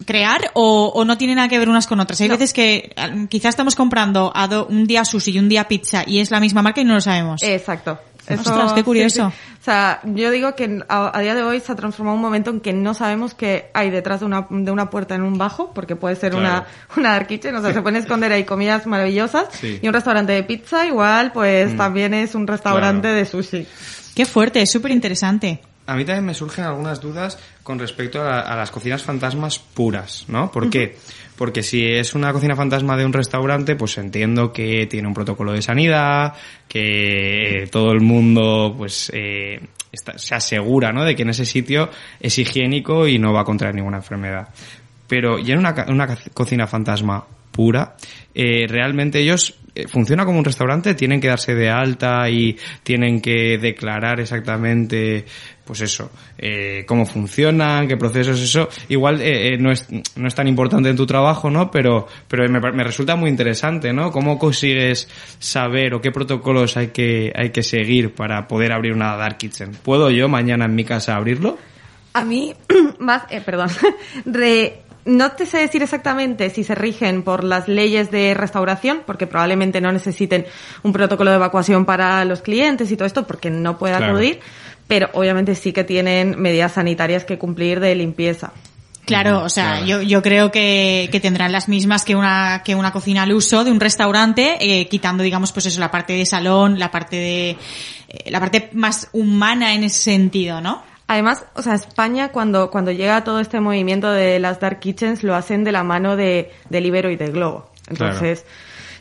crear? 0.05 0.51
O, 0.53 0.91
o 0.93 1.05
no 1.05 1.17
tienen 1.17 1.37
nada 1.37 1.47
que 1.47 1.57
ver 1.57 1.69
unas 1.69 1.87
con 1.87 1.99
otras? 2.01 2.19
Hay 2.21 2.27
veces 2.27 2.51
que 2.53 2.93
eh, 2.95 3.27
quizás 3.29 3.49
estamos 3.51 3.73
comprando 3.75 4.31
a 4.35 4.47
do- 4.47 4.67
un 4.69 4.85
día 4.85 5.05
sushi 5.05 5.31
y 5.31 5.39
un 5.39 5.47
día 5.49 5.67
pizza 5.67 6.03
y 6.05 6.19
es 6.19 6.29
la 6.29 6.39
misma 6.41 6.61
marca 6.61 6.81
y 6.81 6.83
no 6.83 6.93
lo 6.93 7.01
sabemos. 7.01 7.41
Exacto. 7.41 7.97
Ostras, 8.37 8.73
qué 8.73 8.83
curioso. 8.83 9.29
sí, 9.31 9.35
sí. 9.37 9.53
O 9.59 9.63
sea, 9.63 9.99
yo 10.05 10.31
digo 10.31 10.55
que 10.55 10.79
a, 10.87 11.17
a 11.17 11.21
día 11.21 11.35
de 11.35 11.43
hoy 11.43 11.59
se 11.59 11.71
ha 11.71 11.75
transformado 11.75 12.15
un 12.15 12.21
momento 12.21 12.49
en 12.49 12.59
que 12.61 12.73
no 12.73 12.93
sabemos 12.93 13.33
qué 13.33 13.69
hay 13.73 13.89
detrás 13.89 14.19
de 14.21 14.25
una, 14.25 14.47
de 14.49 14.71
una 14.71 14.89
puerta 14.89 15.15
en 15.15 15.21
un 15.21 15.37
bajo, 15.37 15.73
porque 15.73 15.95
puede 15.95 16.15
ser 16.15 16.31
Claro. 16.31 16.45
una, 16.47 16.65
una 16.97 17.11
dark 17.13 17.27
kitchen, 17.27 17.55
o 17.55 17.61
sea, 17.61 17.73
se 17.73 17.81
pueden 17.81 18.01
esconder 18.01 18.31
ahí 18.31 18.43
comidas 18.45 18.85
maravillosas, 18.87 19.47
Sí. 19.51 19.79
y 19.81 19.87
un 19.87 19.93
restaurante 19.93 20.31
de 20.33 20.43
pizza 20.43 20.85
igual, 20.85 21.31
pues 21.31 21.73
Mm. 21.73 21.77
también 21.77 22.13
es 22.13 22.35
un 22.35 22.47
restaurante 22.47 23.01
Claro. 23.09 23.15
de 23.17 23.25
sushi. 23.25 23.67
Qué 24.15 24.25
fuerte, 24.25 24.61
es 24.61 24.71
súper 24.71 24.91
interesante. 24.91 25.61
A 25.87 25.95
mí 25.95 26.05
también 26.05 26.25
me 26.25 26.33
surgen 26.35 26.65
algunas 26.65 27.01
dudas 27.01 27.39
con 27.63 27.79
respecto 27.79 28.21
a, 28.21 28.41
a 28.41 28.55
las 28.55 28.69
cocinas 28.69 29.01
fantasmas 29.01 29.57
puras, 29.57 30.25
¿no? 30.27 30.51
¿Por 30.51 30.69
qué? 30.69 30.97
Porque 31.39 31.63
si 31.63 31.85
es 31.85 32.15
una 32.15 32.33
cocina 32.33 32.53
fantasma 32.53 32.97
de 32.97 33.05
un 33.05 33.13
restaurante, 33.13 33.77
pues 33.77 33.97
entiendo 33.97 34.51
que 34.51 34.87
tiene 34.87 35.07
un 35.07 35.13
protocolo 35.13 35.53
de 35.53 35.61
sanidad, 35.61 36.33
que 36.67 37.65
todo 37.71 37.93
el 37.93 38.01
mundo, 38.01 38.75
pues, 38.77 39.09
eh, 39.15 39.61
está- 39.89 40.17
se 40.17 40.35
asegura, 40.35 40.91
¿no? 40.91 41.05
De 41.05 41.15
que 41.15 41.21
en 41.21 41.29
ese 41.29 41.45
sitio 41.45 41.89
es 42.19 42.37
higiénico 42.37 43.07
y 43.07 43.19
no 43.19 43.31
va 43.31 43.39
a 43.39 43.45
contraer 43.45 43.73
ninguna 43.73 43.99
enfermedad. 43.99 44.49
Pero 45.07 45.39
ya 45.39 45.53
en 45.53 45.59
una, 45.61 46.17
cocina 46.33 46.67
fantasma 46.67 47.25
pura, 47.53 47.95
eh, 48.35 48.67
realmente 48.67 49.21
ellos 49.21 49.55
eh, 49.75 49.87
funciona 49.87 50.25
como 50.25 50.39
un 50.39 50.45
restaurante, 50.45 50.93
tienen 50.93 51.21
que 51.21 51.29
darse 51.29 51.55
de 51.55 51.69
alta 51.69 52.29
y 52.29 52.57
tienen 52.83 53.21
que 53.21 53.57
declarar 53.57 54.19
exactamente, 54.19 55.23
pues 55.69 55.81
eso, 55.81 56.09
eh, 56.35 56.83
cómo 56.87 57.05
funcionan, 57.05 57.87
qué 57.87 57.95
procesos, 57.95 58.41
eso. 58.41 58.67
Igual 58.87 59.21
eh, 59.21 59.53
eh, 59.53 59.57
no, 59.59 59.71
es, 59.71 59.85
no 60.15 60.27
es 60.27 60.33
tan 60.33 60.47
importante 60.47 60.89
en 60.89 60.95
tu 60.95 61.05
trabajo, 61.05 61.51
¿no? 61.51 61.69
Pero, 61.69 62.07
pero 62.27 62.49
me, 62.49 62.59
me 62.59 62.83
resulta 62.83 63.15
muy 63.15 63.29
interesante, 63.29 63.93
¿no? 63.93 64.11
¿Cómo 64.11 64.39
consigues 64.39 65.07
saber 65.37 65.93
o 65.93 66.01
qué 66.01 66.09
protocolos 66.09 66.75
hay 66.75 66.87
que, 66.87 67.31
hay 67.35 67.51
que 67.51 67.61
seguir 67.61 68.15
para 68.15 68.47
poder 68.47 68.71
abrir 68.71 68.93
una 68.93 69.15
dark 69.15 69.37
kitchen? 69.37 69.73
¿Puedo 69.83 70.09
yo 70.09 70.27
mañana 70.27 70.65
en 70.65 70.73
mi 70.73 70.85
casa 70.85 71.15
abrirlo? 71.15 71.59
A 72.13 72.25
mí, 72.25 72.55
más, 72.97 73.25
eh, 73.29 73.43
perdón, 73.45 73.69
no 75.05 75.31
te 75.31 75.45
sé 75.45 75.59
decir 75.59 75.81
exactamente 75.81 76.49
si 76.49 76.63
se 76.63 76.75
rigen 76.75 77.23
por 77.23 77.43
las 77.43 77.67
leyes 77.67 78.11
de 78.11 78.33
restauración, 78.33 79.01
porque 79.05 79.27
probablemente 79.27 79.81
no 79.81 79.91
necesiten 79.91 80.45
un 80.83 80.93
protocolo 80.93 81.31
de 81.31 81.37
evacuación 81.37 81.85
para 81.85 82.23
los 82.25 82.41
clientes 82.41 82.91
y 82.91 82.95
todo 82.95 83.05
esto, 83.05 83.25
porque 83.25 83.49
no 83.49 83.77
puede 83.77 83.97
Claro. 83.97 84.13
acudir, 84.13 84.39
pero 84.89 85.07
obviamente 85.13 85.53
sí 85.53 85.71
que 85.71 85.83
tienen 85.83 86.41
medidas 86.41 86.73
sanitarias 86.73 87.23
que 87.23 87.37
cumplir 87.37 87.79
de 87.79 87.93
limpieza. 87.93 88.51
Claro, 89.05 89.43
o 89.43 89.49
sea, 89.49 89.85
yo, 89.85 90.01
yo 90.01 90.21
creo 90.23 90.51
que, 90.51 91.09
que 91.11 91.19
tendrán 91.19 91.51
las 91.51 91.69
mismas 91.69 92.03
que 92.05 92.15
una, 92.15 92.63
que 92.65 92.73
una 92.73 92.91
cocina 92.91 93.23
al 93.23 93.31
uso 93.31 93.63
de 93.63 93.71
un 93.71 93.79
restaurante, 93.79 94.57
eh, 94.59 94.87
quitando, 94.87 95.23
digamos, 95.23 95.51
pues 95.51 95.67
eso, 95.67 95.79
la 95.79 95.91
parte 95.91 96.13
de 96.13 96.25
salón, 96.25 96.79
la 96.79 96.89
parte 96.89 97.15
de, 97.15 97.49
eh, 98.07 98.31
la 98.31 98.39
parte 98.39 98.71
más 98.73 99.09
humana 99.13 99.75
en 99.75 99.83
ese 99.83 100.01
sentido, 100.01 100.59
¿no? 100.59 100.81
Además, 101.07 101.45
o 101.53 101.61
sea, 101.61 101.75
España 101.75 102.31
cuando, 102.31 102.71
cuando 102.71 102.91
llega 102.91 103.23
todo 103.23 103.39
este 103.39 103.59
movimiento 103.59 104.11
de 104.11 104.39
las 104.39 104.59
dark 104.59 104.79
kitchens 104.79 105.23
lo 105.23 105.35
hacen 105.35 105.63
de 105.63 105.71
la 105.71 105.83
mano 105.83 106.15
de, 106.15 106.51
de 106.69 106.81
Libero 106.81 107.11
y 107.11 107.15
de 107.15 107.29
Globo. 107.29 107.71
Entonces, 107.87 108.45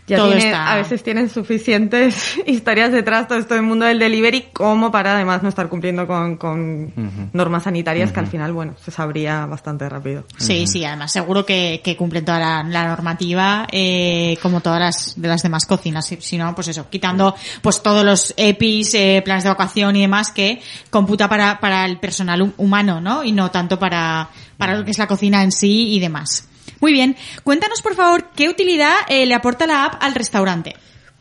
ya 0.08 0.16
Todo 0.16 0.28
tiene- 0.32 0.46
está- 0.46 0.72
a 0.72 0.76
veces 0.76 1.02
tienen 1.04 1.28
suficientes 1.30 2.36
historias 2.46 2.90
detrás 2.90 3.28
todo 3.28 3.38
esto 3.38 3.54
del 3.54 3.62
mundo 3.62 3.84
del 3.84 3.98
delivery 4.00 4.46
como 4.52 4.90
para 4.90 5.14
además 5.14 5.42
no 5.42 5.48
estar 5.48 5.68
cumpliendo 5.68 6.06
con, 6.06 6.36
con 6.36 6.92
normas 7.32 7.62
sanitarias 7.64 8.10
que 8.10 8.18
al 8.20 8.26
final, 8.26 8.52
bueno, 8.52 8.74
se 8.82 8.90
sabría 8.90 9.46
bastante 9.46 9.88
rápido. 9.88 10.24
Sí, 10.38 10.66
sí, 10.66 10.84
además 10.84 11.12
seguro 11.12 11.44
que, 11.46 11.80
que 11.84 11.96
cumplen 11.96 12.24
toda 12.24 12.38
la, 12.40 12.62
la 12.64 12.88
normativa, 12.88 13.66
eh, 13.70 14.38
como 14.42 14.60
todas 14.60 14.80
las 14.80 15.14
de 15.20 15.28
las 15.28 15.42
demás 15.42 15.66
cocinas. 15.66 16.06
Si, 16.06 16.16
si 16.20 16.38
no, 16.38 16.54
pues 16.54 16.68
eso, 16.68 16.88
quitando 16.90 17.34
pues 17.62 17.82
todos 17.82 18.04
los 18.04 18.34
EPIs, 18.36 18.94
eh, 18.94 19.22
planes 19.24 19.44
de 19.44 19.50
evacuación 19.50 19.94
y 19.96 20.00
demás 20.00 20.32
que 20.32 20.60
computa 20.90 21.28
para, 21.28 21.60
para 21.60 21.84
el 21.84 21.98
personal 21.98 22.40
hu- 22.40 22.52
humano, 22.56 23.00
¿no? 23.00 23.22
Y 23.24 23.32
no 23.32 23.50
tanto 23.50 23.78
para, 23.78 24.28
para 24.56 24.74
lo 24.76 24.84
que 24.84 24.90
es 24.92 24.98
la 24.98 25.06
cocina 25.06 25.42
en 25.42 25.52
sí 25.52 25.92
y 25.94 26.00
demás. 26.00 26.47
Muy 26.80 26.92
bien, 26.92 27.16
cuéntanos 27.42 27.82
por 27.82 27.94
favor 27.94 28.30
qué 28.36 28.48
utilidad 28.48 28.94
eh, 29.08 29.26
le 29.26 29.34
aporta 29.34 29.66
la 29.66 29.84
app 29.84 30.02
al 30.02 30.14
restaurante. 30.14 30.76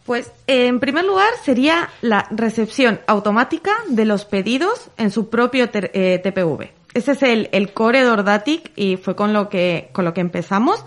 Pues 0.06 0.32
en 0.46 0.80
primer 0.80 1.04
lugar 1.04 1.30
sería 1.44 1.90
la 2.02 2.28
recepción 2.32 3.02
automática 3.08 3.72
de 3.90 4.06
los 4.06 4.24
pedidos 4.24 4.90
en 4.98 5.12
su 5.12 5.30
propio 5.30 5.70
eh, 5.74 6.22
TPV. 6.24 6.72
Ese 6.94 7.12
es 7.12 7.24
el, 7.24 7.50
el 7.52 7.74
core 7.74 8.06
y 8.76 8.96
fue 8.98 9.16
con 9.16 9.34
lo 9.34 9.50
que, 9.50 9.90
con 9.92 10.06
lo 10.06 10.14
que 10.14 10.22
empezamos. 10.22 10.84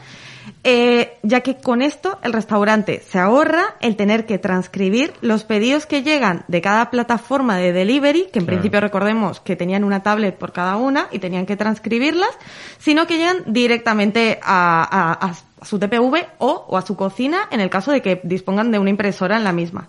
Eh, 0.65 1.19
ya 1.23 1.41
que 1.41 1.57
con 1.57 1.81
esto 1.83 2.19
el 2.23 2.33
restaurante 2.33 3.01
se 3.07 3.19
ahorra 3.19 3.77
el 3.81 3.97
tener 3.97 4.27
que 4.27 4.39
transcribir 4.39 5.13
los 5.21 5.45
pedidos 5.45 5.87
que 5.87 6.03
llegan 6.03 6.45
de 6.49 6.61
cada 6.61 6.91
plataforma 6.91 7.57
de 7.57 7.73
delivery, 7.73 8.25
que 8.33 8.39
en 8.41 8.45
Claro. 8.45 8.59
principio 8.59 8.81
recordemos 8.81 9.41
que 9.41 9.57
tenían 9.57 9.85
una 9.85 10.03
tablet 10.03 10.37
por 10.37 10.53
cada 10.53 10.77
una 10.77 11.09
y 11.11 11.19
tenían 11.19 11.47
que 11.47 11.57
transcribirlas, 11.57 12.31
sino 12.79 13.07
que 13.07 13.19
llegan 13.19 13.39
directamente 13.47 14.39
a, 14.43 14.83
a- 14.83 15.13
a- 15.27 15.35
a 15.61 15.65
su 15.65 15.79
TPV 15.79 16.27
o, 16.39 16.65
o 16.69 16.77
a 16.79 16.83
su 16.83 16.97
cocina 16.97 17.41
en 17.51 17.61
el 17.61 17.69
caso 17.71 17.93
de 17.93 18.01
que 18.03 18.21
dispongan 18.25 18.71
de 18.71 18.79
una 18.79 18.91
impresora 18.91 19.37
en 19.37 19.45
la 19.45 19.53
misma. 19.53 19.89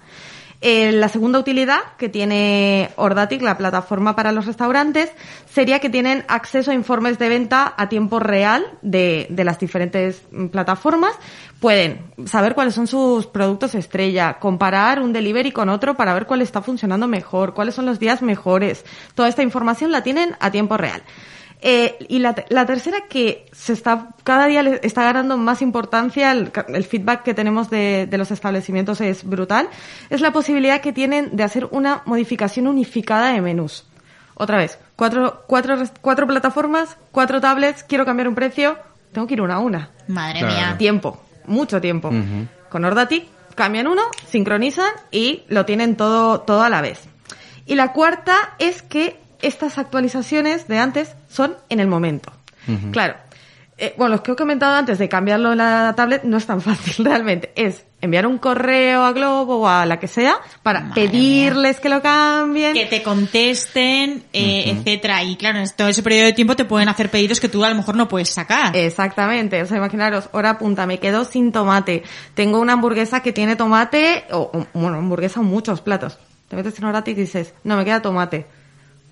Eh, 0.63 0.91
la 0.91 1.09
segunda 1.09 1.39
utilidad 1.39 1.79
que 1.97 2.07
tiene 2.07 2.91
Ordatic, 2.95 3.41
la 3.41 3.57
plataforma 3.57 4.15
para 4.15 4.31
los 4.31 4.45
restaurantes, 4.45 5.11
sería 5.51 5.79
que 5.79 5.89
tienen 5.89 6.23
acceso 6.27 6.69
a 6.69 6.75
informes 6.75 7.17
de 7.17 7.29
venta 7.29 7.73
a 7.75 7.89
tiempo 7.89 8.19
real 8.19 8.63
de, 8.83 9.25
de 9.31 9.43
las 9.43 9.59
diferentes 9.59 10.21
mm, 10.31 10.47
plataformas. 10.47 11.15
Pueden 11.59 12.01
saber 12.25 12.53
cuáles 12.53 12.75
son 12.75 12.85
sus 12.85 13.25
productos 13.25 13.73
estrella, 13.73 14.37
comparar 14.39 15.01
un 15.01 15.13
delivery 15.13 15.51
con 15.51 15.69
otro 15.69 15.95
para 15.95 16.13
ver 16.13 16.27
cuál 16.27 16.43
está 16.43 16.61
funcionando 16.61 17.07
mejor, 17.07 17.55
cuáles 17.55 17.73
son 17.73 17.87
los 17.87 17.99
días 17.99 18.21
mejores. 18.21 18.85
Toda 19.15 19.29
esta 19.29 19.41
información 19.41 19.91
la 19.91 20.03
tienen 20.03 20.35
a 20.39 20.51
tiempo 20.51 20.77
real. 20.77 21.01
Eh, 21.63 21.95
y 22.09 22.19
la, 22.19 22.33
te- 22.33 22.45
la 22.49 22.65
tercera 22.65 23.01
que 23.07 23.45
se 23.51 23.73
está 23.73 24.07
cada 24.23 24.47
día 24.47 24.63
le 24.63 24.79
está 24.81 25.03
ganando 25.03 25.37
más 25.37 25.61
importancia, 25.61 26.31
el, 26.31 26.51
feedback 26.83 27.21
que 27.21 27.35
tenemos 27.35 27.69
de, 27.69 28.07
de 28.09 28.17
los 28.17 28.31
establecimientos 28.31 28.99
es 28.99 29.23
brutal, 29.23 29.69
es 30.09 30.21
la 30.21 30.31
posibilidad 30.33 30.81
que 30.81 30.91
tienen 30.91 31.35
de 31.35 31.43
hacer 31.43 31.67
una 31.69 32.01
modificación 32.05 32.65
unificada 32.67 33.31
de 33.33 33.41
menús. 33.41 33.85
Otra 34.33 34.57
vez, 34.57 34.79
cuatro, 34.95 35.43
cuatro, 35.45 35.75
cuatro 36.01 36.25
plataformas, 36.25 36.97
cuatro 37.11 37.39
tablets, 37.39 37.83
quiero 37.83 38.05
cambiar 38.05 38.27
un 38.27 38.33
precio, 38.33 38.79
tengo 39.11 39.27
que 39.27 39.35
ir 39.35 39.41
una 39.41 39.55
a 39.55 39.59
una. 39.59 39.91
Madre 40.07 40.39
Claro. 40.39 40.55
mía. 40.55 40.75
Tiempo, 40.79 41.21
mucho 41.45 41.79
tiempo. 41.79 42.09
Con 42.69 42.85
Ordatic 42.85 43.27
cambian 43.53 43.85
uno, 43.85 44.01
sincronizan 44.27 44.89
y 45.11 45.43
lo 45.47 45.65
tienen 45.67 45.95
todo, 45.95 46.39
todo 46.41 46.63
a 46.63 46.69
la 46.69 46.81
vez. 46.81 47.01
Y 47.67 47.75
la 47.75 47.93
cuarta 47.93 48.35
es 48.57 48.81
que 48.81 49.20
estas 49.41 49.77
actualizaciones 49.77 50.67
de 50.67 50.77
antes 50.77 51.15
son 51.29 51.55
en 51.69 51.79
el 51.79 51.87
momento. 51.87 52.31
Claro. 52.91 53.15
Eh, 53.81 53.95
bueno, 53.97 54.11
los 54.11 54.21
que 54.21 54.33
he 54.33 54.35
comentado 54.35 54.75
antes 54.75 54.99
de 54.99 55.09
cambiarlo 55.09 55.53
en 55.53 55.57
la 55.57 55.93
tablet 55.97 56.23
no 56.23 56.37
es 56.37 56.45
tan 56.45 56.61
fácil 56.61 57.03
realmente. 57.03 57.51
Es 57.55 57.83
enviar 57.99 58.27
un 58.27 58.37
correo 58.37 59.03
a 59.03 59.11
Globo 59.11 59.61
o 59.61 59.67
a 59.67 59.87
la 59.87 59.99
que 59.99 60.07
sea 60.07 60.35
para 60.61 60.93
pedirles 60.93 61.79
que 61.79 61.89
lo 61.89 61.99
cambien. 61.99 62.75
Que 62.75 62.85
te 62.85 63.01
contesten, 63.01 64.23
eh, 64.33 64.65
etcétera. 64.67 65.23
Y 65.23 65.35
claro, 65.35 65.57
en 65.57 65.67
todo 65.75 65.87
ese 65.87 66.03
periodo 66.03 66.25
de 66.25 66.33
tiempo 66.33 66.55
te 66.55 66.65
pueden 66.65 66.89
hacer 66.89 67.09
pedidos 67.09 67.39
que 67.39 67.49
tú 67.49 67.65
a 67.65 67.69
lo 67.69 67.75
mejor 67.75 67.95
no 67.95 68.07
puedes 68.07 68.29
sacar. 68.29 68.75
Exactamente, 68.75 69.63
o 69.63 69.65
sea, 69.65 69.77
imaginaros, 69.77 70.29
hora 70.31 70.59
punta, 70.59 70.85
me 70.85 70.99
quedo 70.99 71.25
sin 71.25 71.51
tomate, 71.51 72.03
tengo 72.35 72.59
una 72.59 72.73
hamburguesa 72.73 73.21
que 73.21 73.33
tiene 73.33 73.55
tomate, 73.55 74.25
o, 74.31 74.51
o, 74.53 74.67
bueno, 74.73 74.97
hamburguesa 74.97 75.39
o 75.39 75.43
muchos 75.43 75.81
platos. 75.81 76.19
Te 76.49 76.55
metes 76.55 76.77
en 76.77 76.85
Orati 76.85 77.11
y 77.11 77.15
dices, 77.15 77.55
no, 77.63 77.77
me 77.77 77.85
queda 77.85 78.01
tomate. 78.01 78.45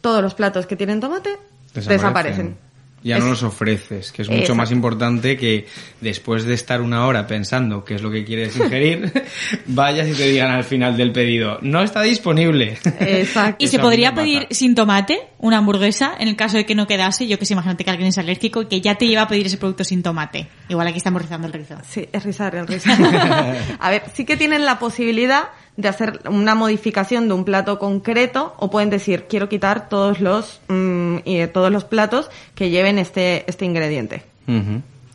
Todos 0.01 0.21
los 0.21 0.33
platos 0.33 0.65
que 0.65 0.75
tienen 0.75 0.99
tomate 0.99 1.29
Desaparecen. 1.73 1.87
desaparecen. 1.89 2.69
Ya 3.01 3.15
Es- 3.15 3.23
no 3.23 3.29
los 3.29 3.43
ofreces, 3.43 4.11
que 4.11 4.23
es 4.23 4.27
mucho 4.27 4.41
Exacto. 4.41 4.55
más 4.57 4.71
importante 4.73 5.37
que 5.37 5.67
después 6.01 6.43
de 6.43 6.53
estar 6.53 6.81
una 6.81 7.05
hora 7.05 7.27
pensando 7.27 7.85
qué 7.85 7.95
es 7.95 8.01
lo 8.01 8.11
que 8.11 8.25
quieres 8.25 8.57
ingerir, 8.57 9.09
vayas 9.67 10.09
y 10.09 10.11
te 10.15 10.27
digan 10.27 10.51
al 10.51 10.65
final 10.65 10.97
del 10.97 11.13
pedido, 11.13 11.59
no 11.61 11.81
está 11.81 12.01
disponible. 12.01 12.77
Exacto. 12.99 13.55
¿Y 13.63 13.67
se 13.69 13.77
Eso 13.77 13.83
podría 13.85 14.13
pedir 14.13 14.47
sin 14.51 14.75
tomate 14.75 15.17
una 15.37 15.59
hamburguesa 15.59 16.11
en 16.19 16.27
el 16.27 16.35
caso 16.35 16.57
de 16.57 16.65
que 16.65 16.75
no 16.75 16.87
quedase? 16.87 17.25
Yo 17.25 17.39
que 17.39 17.45
sé, 17.45 17.53
imagínate 17.53 17.85
que 17.85 17.89
alguien 17.91 18.09
es 18.09 18.17
alérgico 18.17 18.63
y 18.63 18.65
que 18.65 18.81
ya 18.81 18.95
te 18.95 19.07
lleva 19.07 19.21
a 19.21 19.27
pedir 19.29 19.45
ese 19.45 19.55
producto 19.55 19.85
sin 19.85 20.03
tomate. 20.03 20.47
Igual 20.67 20.87
aquí 20.87 20.97
estamos 20.97 21.21
rizando 21.21 21.47
el 21.47 21.53
rizo. 21.53 21.75
Sí, 21.89 22.05
es 22.11 22.21
rizar, 22.25 22.53
es 22.55 22.67
rizar. 22.67 22.97
a 23.79 23.89
ver, 23.91 24.03
sí 24.13 24.25
que 24.25 24.35
tienen 24.35 24.65
la 24.65 24.77
posibilidad 24.77 25.43
de 25.79 25.87
hacer 25.87 26.19
una 26.29 26.55
modificación 26.55 27.29
de 27.29 27.33
un 27.33 27.45
plato 27.45 27.79
concreto 27.79 28.53
o 28.57 28.69
pueden 28.69 28.89
decir, 28.89 29.27
quiero 29.29 29.47
quitar 29.47 29.87
todos 29.87 30.19
los, 30.19 30.59
mm, 30.67 31.17
eh, 31.23 31.47
todos 31.47 31.71
los 31.71 31.85
platos 31.85 32.29
que 32.53 32.69
lleven 32.69 32.99
este, 32.99 33.49
este 33.49 33.63
ingrediente. 33.63 34.23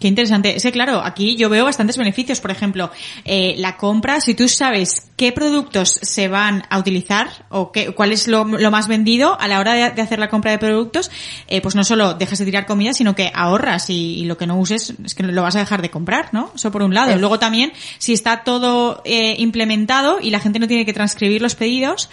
Qué 0.05 0.09
interesante. 0.09 0.55
Es 0.55 0.63
que 0.63 0.71
claro, 0.71 1.01
aquí 1.03 1.35
yo 1.35 1.49
veo 1.49 1.65
bastantes 1.65 1.97
beneficios. 1.97 2.39
Por 2.39 2.51
ejemplo, 2.51 2.91
eh, 3.25 3.55
la 3.57 3.79
compra, 3.79 4.21
si 4.21 4.35
tú 4.35 4.49
sabes 4.49 5.11
qué 5.17 5.33
productos 5.33 5.99
se 6.03 6.29
van 6.29 6.65
a 6.69 6.79
utilizar 6.79 7.47
o 7.49 7.73
qué, 7.73 7.95
cuál 7.95 8.13
es 8.13 8.29
lo, 8.29 8.45
lo 8.45 8.71
más 8.71 8.87
vendido 8.87 9.41
a 9.41 9.49
la 9.49 9.61
hora 9.61 9.73
de, 9.73 9.93
de 9.93 10.03
hacer 10.03 10.19
la 10.19 10.29
compra 10.29 10.51
de 10.51 10.59
productos, 10.59 11.11
eh, 11.49 11.63
pues 11.63 11.75
no 11.75 11.85
solo 11.85 12.13
dejas 12.13 12.39
de 12.39 12.45
tirar 12.45 12.67
comida, 12.67 12.93
sino 12.93 13.15
que 13.15 13.33
ahorras 13.35 13.89
y, 13.89 14.17
y 14.17 14.25
lo 14.27 14.37
que 14.37 14.47
no 14.47 14.59
uses 14.59 14.93
es 15.03 15.15
que 15.15 15.23
lo 15.23 15.41
vas 15.41 15.57
a 15.57 15.61
dejar 15.61 15.81
de 15.81 15.91
comprar, 15.91 16.29
¿no? 16.35 16.53
Eso 16.55 16.71
por 16.71 16.83
un 16.83 16.93
lado. 16.93 17.13
Eh. 17.13 17.17
Luego 17.17 17.39
también, 17.39 17.73
si 17.97 18.13
está 18.13 18.45
todo 18.45 19.01
eh, 19.07 19.37
implementado 19.39 20.19
y 20.21 20.29
la 20.29 20.41
gente 20.41 20.59
no 20.59 20.69
tiene 20.69 20.85
que 20.85 20.93
transcribir 20.93 21.41
los 21.41 21.55
pedidos, 21.55 22.11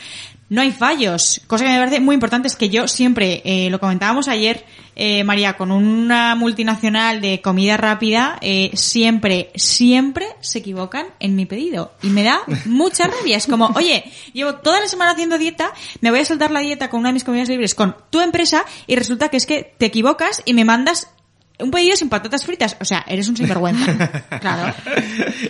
no 0.52 0.60
hay 0.60 0.74
fallos. 0.74 1.40
Cosa 1.48 1.64
que 1.64 1.72
me 1.72 1.78
parece 1.78 2.02
muy 2.02 2.14
importante 2.14 2.50
es 2.50 2.58
que 2.58 2.68
yo 2.68 2.86
siempre, 2.90 3.42
eh, 3.46 3.70
lo 3.70 3.80
comentábamos 3.80 4.28
ayer, 4.28 4.66
eh, 4.98 5.24
María, 5.24 5.56
con 5.56 5.72
una 5.72 6.36
multinacional 6.36 7.22
de 7.22 7.40
comida 7.42 7.78
rápida, 7.78 8.38
eh, 8.42 8.70
siempre, 8.74 9.52
siempre 9.56 10.28
se 10.42 10.60
equivocan 10.60 11.08
en 11.22 11.38
mi 11.38 11.46
pedido. 11.46 11.94
Y 12.04 12.08
me 12.08 12.24
da 12.24 12.42
mucha 12.66 13.08
rabia. 13.08 13.38
Es 13.38 13.48
como, 13.48 13.68
oye, 13.76 14.04
llevo 14.34 14.56
toda 14.56 14.82
la 14.82 14.90
semana 14.90 15.12
haciendo 15.12 15.38
dieta, 15.38 15.72
me 16.02 16.12
voy 16.12 16.20
a 16.20 16.26
soltar 16.26 16.52
la 16.52 16.60
dieta 16.60 16.90
con 16.90 17.00
una 17.00 17.10
de 17.10 17.14
mis 17.14 17.24
comidas 17.24 17.48
libres 17.48 17.74
con 17.74 17.96
tu 18.10 18.20
empresa 18.20 18.66
y 18.88 18.98
resulta 18.98 19.30
que 19.30 19.38
es 19.38 19.46
que 19.46 19.74
te 19.78 19.86
equivocas 19.86 20.42
y 20.44 20.54
me 20.54 20.66
mandas 20.66 21.08
un 21.62 21.72
pedido 21.72 21.96
sin 21.96 22.10
patatas 22.10 22.46
fritas. 22.46 22.78
O 22.80 22.86
sea, 22.86 23.06
eres 23.08 23.28
un 23.28 23.38
sinvergüenza. 23.38 24.22
Claro. 24.42 24.74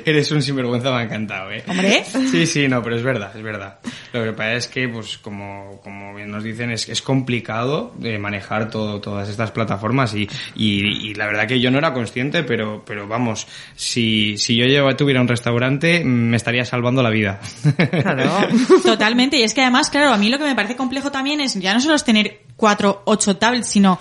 Eres 0.05 0.31
un 0.31 0.41
sinvergüenza, 0.41 0.91
me 0.91 0.97
ha 0.97 1.03
encantado, 1.03 1.51
¿eh? 1.51 1.63
Hombre. 1.67 2.03
Sí, 2.03 2.45
sí, 2.45 2.67
no, 2.67 2.83
pero 2.83 2.97
es 2.97 3.03
verdad, 3.03 3.31
es 3.35 3.41
verdad. 3.41 3.79
Lo 4.11 4.23
que 4.23 4.33
pasa 4.33 4.53
es 4.53 4.67
que, 4.67 4.87
pues, 4.89 5.17
como, 5.17 5.79
como 5.83 6.13
bien 6.13 6.29
nos 6.29 6.43
dicen, 6.43 6.71
es, 6.71 6.89
es 6.89 7.01
complicado 7.01 7.93
de 7.97 8.17
manejar 8.17 8.69
todo, 8.69 8.99
todas 8.99 9.29
estas 9.29 9.51
plataformas 9.51 10.13
y, 10.13 10.27
y, 10.55 11.09
y 11.09 11.13
la 11.13 11.27
verdad 11.27 11.47
que 11.47 11.59
yo 11.59 11.71
no 11.71 11.77
era 11.77 11.93
consciente, 11.93 12.43
pero, 12.43 12.83
pero 12.85 13.07
vamos, 13.07 13.47
si, 13.75 14.37
si 14.37 14.57
yo 14.57 14.65
tuviera 14.95 15.21
un 15.21 15.27
restaurante, 15.27 16.03
me 16.03 16.37
estaría 16.37 16.65
salvando 16.65 17.01
la 17.01 17.09
vida. 17.09 17.39
Totalmente. 18.83 19.37
Y 19.37 19.43
es 19.43 19.53
que 19.53 19.61
además, 19.61 19.89
claro, 19.89 20.11
a 20.11 20.17
mí 20.17 20.29
lo 20.29 20.37
que 20.37 20.43
me 20.43 20.55
parece 20.55 20.75
complejo 20.75 21.11
también 21.11 21.41
es 21.41 21.55
ya 21.55 21.73
no 21.73 21.79
solo 21.79 21.95
es 21.95 22.03
tener 22.03 22.41
cuatro, 22.55 23.01
ocho 23.05 23.37
tablets, 23.37 23.67
sino 23.67 23.99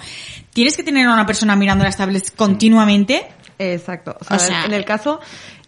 tienes 0.53 0.77
que 0.77 0.83
tener 0.83 1.07
a 1.07 1.13
una 1.15 1.27
persona 1.27 1.57
mirando 1.57 1.85
las 1.85 1.97
tablets 1.97 2.31
continuamente. 2.31 3.27
Exacto. 3.59 4.17
O 4.21 4.25
sea, 4.25 4.37
O 4.37 4.41
sea, 4.41 4.65
en 4.65 4.73
el 4.73 4.85
caso, 4.85 5.21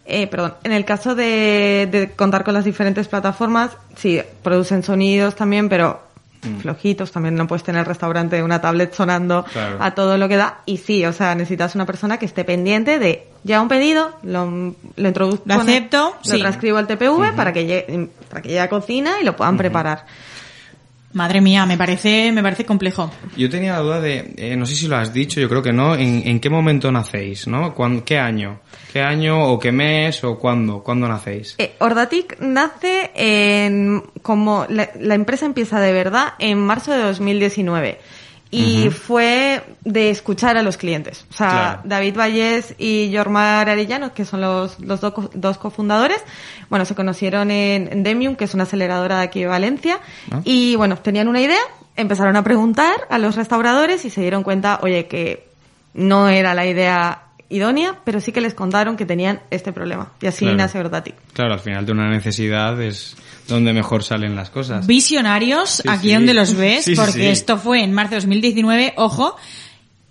eh, 0.05 0.27
perdón, 0.27 0.55
en 0.63 0.71
el 0.73 0.85
caso 0.85 1.15
de, 1.15 1.87
de 1.91 2.11
contar 2.15 2.43
con 2.43 2.53
las 2.53 2.65
diferentes 2.65 3.07
plataformas, 3.07 3.71
sí, 3.95 4.19
producen 4.41 4.83
sonidos 4.83 5.35
también, 5.35 5.69
pero 5.69 6.11
Mm. 6.43 6.59
flojitos, 6.59 7.09
también 7.13 7.35
no 7.35 7.47
puedes 7.47 7.63
tener 7.63 7.79
el 7.79 7.85
restaurante 7.85 8.43
una 8.43 8.59
tablet 8.59 8.93
sonando 8.93 9.45
Claro. 9.45 9.77
a 9.79 9.91
todo 9.91 10.17
lo 10.17 10.27
que 10.27 10.35
da. 10.35 10.59
Y 10.65 10.75
sí, 10.75 11.05
o 11.05 11.13
sea, 11.13 11.35
necesitas 11.35 11.73
una 11.73 11.85
persona 11.85 12.17
que 12.17 12.25
esté 12.25 12.43
pendiente 12.43 12.99
de, 12.99 13.29
ya 13.45 13.61
un 13.61 13.69
pedido, 13.69 14.11
lo, 14.23 14.75
lo 14.97 15.07
introduzco, 15.07 15.43
Lo 15.45 15.53
el- 15.55 15.61
acepto, 15.61 16.17
lo 16.25 16.39
transcribo 16.39 16.77
al 16.79 16.87
TPV 16.87 17.31
para 17.33 17.53
que 17.53 17.65
llegue, 17.65 18.09
para 18.29 18.41
que 18.41 18.49
llegue 18.49 18.59
a 18.59 18.67
cocina 18.67 19.21
y 19.21 19.23
lo 19.23 19.37
puedan 19.37 19.55
preparar. 19.55 20.05
Madre 21.13 21.41
mía, 21.41 21.65
me 21.65 21.77
parece, 21.77 22.31
me 22.31 22.41
parece 22.41 22.65
complejo. 22.65 23.11
Yo 23.37 23.49
tenía 23.49 23.73
la 23.73 23.79
duda 23.79 24.01
de, 24.01 24.33
eh, 24.37 24.55
no 24.55 24.65
sé 24.65 24.73
si 24.75 24.87
lo 24.87 24.97
has 24.97 25.13
dicho, 25.13 25.39
yo 25.39 25.47
creo 25.47 25.61
que 25.61 25.71
no, 25.71 25.95
en, 25.95 26.27
en 26.27 26.39
qué 26.39 26.49
momento 26.49 26.91
nacéis, 26.91 27.47
¿no? 27.47 27.73
¿Cuán- 27.75 28.01
¿Qué 28.01 28.17
año? 28.17 28.61
¿Qué 28.91 28.99
año 29.01 29.43
o 29.45 29.59
qué 29.59 29.71
mes 29.71 30.23
o 30.23 30.37
cuándo? 30.39 30.81
¿Cuándo 30.83 31.07
nacéis? 31.07 31.55
Eh, 31.59 31.75
Ordatic 31.79 32.39
nace 32.39 33.11
en, 33.15 34.01
como, 34.21 34.65
la, 34.69 34.89
la 34.99 35.15
empresa 35.15 35.45
empieza 35.45 35.79
de 35.79 35.91
verdad 35.93 36.33
en 36.39 36.57
marzo 36.59 36.91
de 36.91 37.03
2019. 37.03 37.99
Y 38.55 38.89
fue 38.89 39.63
de 39.83 40.09
escuchar 40.09 40.57
a 40.57 40.61
los 40.61 40.77
clientes. 40.77 41.25
O 41.29 41.33
sea, 41.33 41.49
Claro. 41.49 41.81
David 41.85 42.15
Vallés 42.17 42.75
y 42.77 43.11
Jormar 43.15 43.69
Arellano, 43.69 44.13
que 44.13 44.25
son 44.25 44.41
los, 44.41 44.79
los 44.79 45.01
do- 45.01 45.29
dos 45.33 45.57
cofundadores, 45.57 46.21
bueno, 46.69 46.85
se 46.85 46.95
conocieron 46.95 47.49
en, 47.51 47.89
en 47.91 48.03
Demium, 48.03 48.35
que 48.35 48.45
es 48.45 48.53
una 48.53 48.63
aceleradora 48.63 49.17
de 49.19 49.23
aquí 49.23 49.39
de 49.41 49.47
Valencia. 49.47 49.99
Ah. 50.31 50.41
Y 50.43 50.75
bueno, 50.75 50.97
tenían 50.97 51.27
una 51.27 51.41
idea, 51.41 51.59
empezaron 51.95 52.35
a 52.35 52.43
preguntar 52.43 52.95
a 53.09 53.17
los 53.17 53.35
restauradores 53.35 54.05
y 54.05 54.09
se 54.09 54.21
dieron 54.21 54.43
cuenta, 54.43 54.79
oye, 54.83 55.07
que 55.07 55.47
no 55.93 56.29
era 56.29 56.53
la 56.53 56.65
idea 56.65 57.23
idónea, 57.53 57.99
pero 58.03 58.19
sí 58.19 58.31
que 58.31 58.41
les 58.41 58.53
contaron 58.53 58.97
que 58.97 59.05
tenían 59.05 59.41
este 59.49 59.71
problema. 59.71 60.11
Y 60.21 60.27
así 60.27 60.39
Claro. 60.45 60.57
nace 60.57 60.79
Ordatic. 60.79 61.15
Claro, 61.33 61.53
al 61.53 61.59
final 61.59 61.85
de 61.85 61.91
una 61.91 62.09
necesidad 62.09 62.81
es 62.81 63.15
donde 63.47 63.73
mejor 63.73 64.03
salen 64.03 64.35
las 64.35 64.49
cosas. 64.49 64.87
Visionarios, 64.87 65.69
Sí, 65.69 65.89
aquí 65.89 66.07
sí. 66.09 66.13
donde 66.13 66.33
los 66.33 66.55
ves, 66.55 66.85
Sí, 66.85 66.95
porque 66.95 67.11
sí. 67.13 67.25
esto 67.27 67.57
fue 67.57 67.83
en 67.83 67.93
marzo 67.93 68.11
de 68.11 68.17
2019, 68.17 68.93
ojo. 68.97 69.35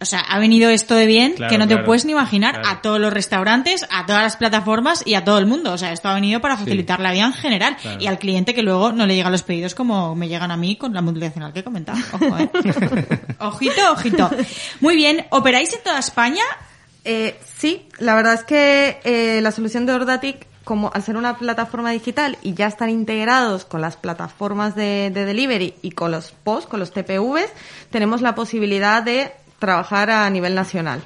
O 0.00 0.04
sea, 0.04 0.18
ha 0.18 0.40
venido 0.40 0.68
esto 0.68 0.96
de 0.96 1.06
bien 1.06 1.34
Claro, 1.34 1.48
que 1.48 1.58
no 1.58 1.68
te 1.68 1.74
claro, 1.74 1.86
puedes 1.86 2.04
ni 2.04 2.10
imaginar 2.10 2.54
claro. 2.60 2.68
a 2.70 2.82
todos 2.82 2.98
los 2.98 3.12
restaurantes, 3.12 3.86
a 3.88 4.04
todas 4.04 4.20
las 4.22 4.36
plataformas 4.36 5.04
y 5.06 5.14
a 5.14 5.22
todo 5.24 5.38
el 5.38 5.46
mundo. 5.46 5.72
O 5.72 5.78
sea, 5.78 5.92
esto 5.92 6.08
ha 6.08 6.14
venido 6.14 6.40
para 6.40 6.56
facilitar 6.56 6.98
la 6.98 7.12
vida 7.12 7.24
en 7.26 7.32
general 7.32 7.76
Claro. 7.80 8.02
y 8.02 8.08
al 8.08 8.18
cliente 8.18 8.52
que 8.52 8.62
luego 8.64 8.90
no 8.90 9.06
le 9.06 9.14
llegan 9.14 9.30
los 9.30 9.44
pedidos 9.44 9.76
como 9.76 10.16
me 10.16 10.26
llegan 10.26 10.50
a 10.50 10.56
mí 10.56 10.74
con 10.74 10.92
la 10.92 11.02
multinacional 11.02 11.52
que 11.52 11.62
comentaba. 11.62 12.00
Ojo, 12.14 12.36
¿eh? 12.36 12.50
ojito, 13.38 13.92
ojito. 13.92 14.28
Muy 14.80 14.96
bien, 14.96 15.24
¿operáis 15.30 15.72
en 15.72 15.84
toda 15.84 16.00
España? 16.00 16.42
Eh, 17.04 17.38
sí, 17.58 17.88
la 17.98 18.14
verdad 18.14 18.34
es 18.34 18.44
que 18.44 19.00
eh, 19.04 19.40
la 19.42 19.50
solución 19.50 19.86
de 19.86 19.92
Ordatic, 19.92 20.46
como 20.64 20.90
al 20.94 21.02
ser 21.02 21.16
una 21.16 21.36
plataforma 21.36 21.90
digital 21.90 22.38
y 22.42 22.54
ya 22.54 22.66
están 22.66 22.90
integrados 22.90 23.64
con 23.64 23.80
las 23.80 23.96
plataformas 23.96 24.76
de, 24.76 25.10
de 25.10 25.24
delivery 25.24 25.74
y 25.82 25.90
con 25.90 26.12
los 26.12 26.32
POS, 26.44 26.66
con 26.66 26.78
los 26.78 26.92
TPVs, 26.92 27.50
tenemos 27.90 28.22
la 28.22 28.34
posibilidad 28.34 29.02
de 29.02 29.32
trabajar 29.58 30.10
a 30.10 30.28
nivel 30.30 30.54
nacional. 30.54 31.02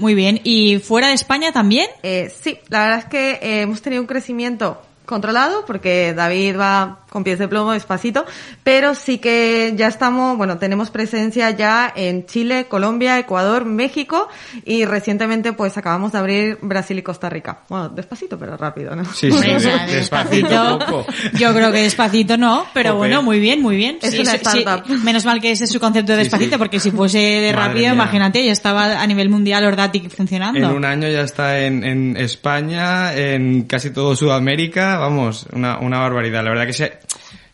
Muy 0.00 0.14
bien, 0.14 0.40
¿y 0.44 0.78
fuera 0.78 1.08
de 1.08 1.12
España 1.12 1.52
también? 1.52 1.86
Eh, 2.02 2.32
sí, 2.42 2.58
la 2.68 2.84
verdad 2.84 2.98
es 3.00 3.04
que 3.04 3.30
eh, 3.32 3.60
hemos 3.60 3.82
tenido 3.82 4.00
un 4.00 4.06
crecimiento 4.06 4.80
controlado 5.10 5.64
porque 5.66 6.14
David 6.14 6.56
va 6.58 7.00
con 7.10 7.24
pies 7.24 7.38
de 7.40 7.48
plomo 7.48 7.72
despacito, 7.72 8.24
pero 8.62 8.94
sí 8.94 9.18
que 9.18 9.74
ya 9.76 9.88
estamos, 9.88 10.36
bueno, 10.38 10.58
tenemos 10.58 10.90
presencia 10.92 11.50
ya 11.50 11.92
en 11.94 12.24
Chile, 12.24 12.66
Colombia, 12.68 13.18
Ecuador, 13.18 13.64
México 13.64 14.28
y 14.64 14.84
recientemente 14.84 15.52
pues 15.52 15.76
acabamos 15.76 16.12
de 16.12 16.18
abrir 16.18 16.58
Brasil 16.62 16.96
y 16.98 17.02
Costa 17.02 17.28
Rica. 17.28 17.62
Bueno, 17.68 17.88
despacito 17.88 18.38
pero 18.38 18.56
rápido, 18.56 18.94
¿no? 18.94 19.04
Sí, 19.06 19.30
sí, 19.30 19.50
despacito 19.88 20.78
poco. 20.78 21.06
Yo 21.34 21.52
creo 21.52 21.72
que 21.72 21.82
despacito 21.82 22.36
no, 22.36 22.64
pero 22.72 22.96
bueno, 22.96 23.22
muy 23.22 23.40
bien, 23.40 23.60
muy 23.60 23.76
bien. 23.76 23.98
Es 24.00 24.18
una 24.18 24.32
sí, 24.32 24.36
startup. 24.62 24.88
menos 25.02 25.24
mal 25.24 25.40
que 25.40 25.50
ese 25.50 25.64
es 25.64 25.70
su 25.70 25.80
concepto 25.80 26.12
de 26.12 26.18
Sí, 26.18 26.24
despacito, 26.24 26.52
sí. 26.52 26.58
porque 26.58 26.78
si 26.80 26.90
fuese 26.92 27.18
de 27.18 27.52
Madre 27.52 27.66
rápido, 27.68 27.84
mía. 27.86 27.94
imagínate, 27.94 28.44
ya 28.44 28.52
estaba 28.52 29.00
a 29.00 29.06
nivel 29.06 29.28
mundial 29.30 29.64
Ordatic 29.64 30.08
funcionando. 30.14 30.58
En 30.60 30.64
un 30.66 30.84
año 30.84 31.08
ya 31.08 31.22
está 31.22 31.58
en, 31.60 31.82
en 31.82 32.16
España, 32.16 33.14
en 33.14 33.62
casi 33.64 33.90
todo 33.90 34.14
Sudamérica, 34.14 34.99
vamos, 35.00 35.46
una, 35.52 35.78
una 35.78 35.98
barbaridad. 35.98 36.44
La 36.44 36.50
verdad 36.50 36.66
que 36.66 36.72
se- 36.72 36.98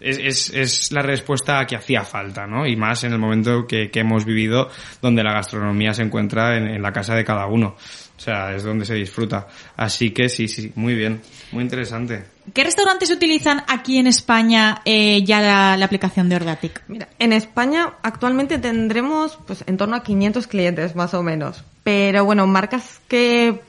es, 0.00 0.18
es, 0.18 0.50
es 0.50 0.92
la 0.92 1.00
respuesta 1.02 1.64
que 1.66 1.74
hacía 1.76 2.02
falta, 2.04 2.46
¿no? 2.46 2.66
Y 2.66 2.76
más 2.76 3.02
en 3.04 3.12
el 3.12 3.18
momento 3.18 3.66
que, 3.66 3.90
que 3.90 4.00
hemos 4.00 4.24
vivido, 4.26 4.68
donde 5.00 5.22
la 5.24 5.32
gastronomía 5.32 5.94
se 5.94 6.02
encuentra 6.02 6.56
en, 6.58 6.66
en 6.68 6.82
la 6.82 6.92
casa 6.92 7.14
de 7.14 7.24
cada 7.24 7.46
uno. 7.46 7.76
O 8.16 8.20
sea, 8.20 8.54
es 8.54 8.62
donde 8.62 8.84
se 8.84 8.94
disfruta. 8.94 9.46
Así 9.76 10.10
que 10.10 10.28
sí, 10.28 10.48
sí, 10.48 10.72
muy 10.74 10.94
bien, 10.94 11.20
muy 11.52 11.62
interesante. 11.62 12.24
¿Qué 12.54 12.64
restaurantes 12.64 13.10
utilizan 13.10 13.62
aquí 13.68 13.98
en 13.98 14.06
España 14.06 14.80
eh, 14.84 15.22
ya 15.24 15.40
la, 15.40 15.76
la 15.76 15.84
aplicación 15.86 16.28
de 16.28 16.36
Ordatic? 16.36 16.82
Mira, 16.88 17.08
en 17.18 17.32
España 17.32 17.94
actualmente 18.02 18.58
tendremos 18.58 19.38
pues 19.46 19.64
en 19.66 19.76
torno 19.76 19.96
a 19.96 20.02
500 20.02 20.46
clientes 20.46 20.94
más 20.96 21.12
o 21.14 21.22
menos, 21.22 21.64
pero 21.84 22.24
bueno, 22.24 22.46
marcas 22.46 23.00
que 23.08 23.60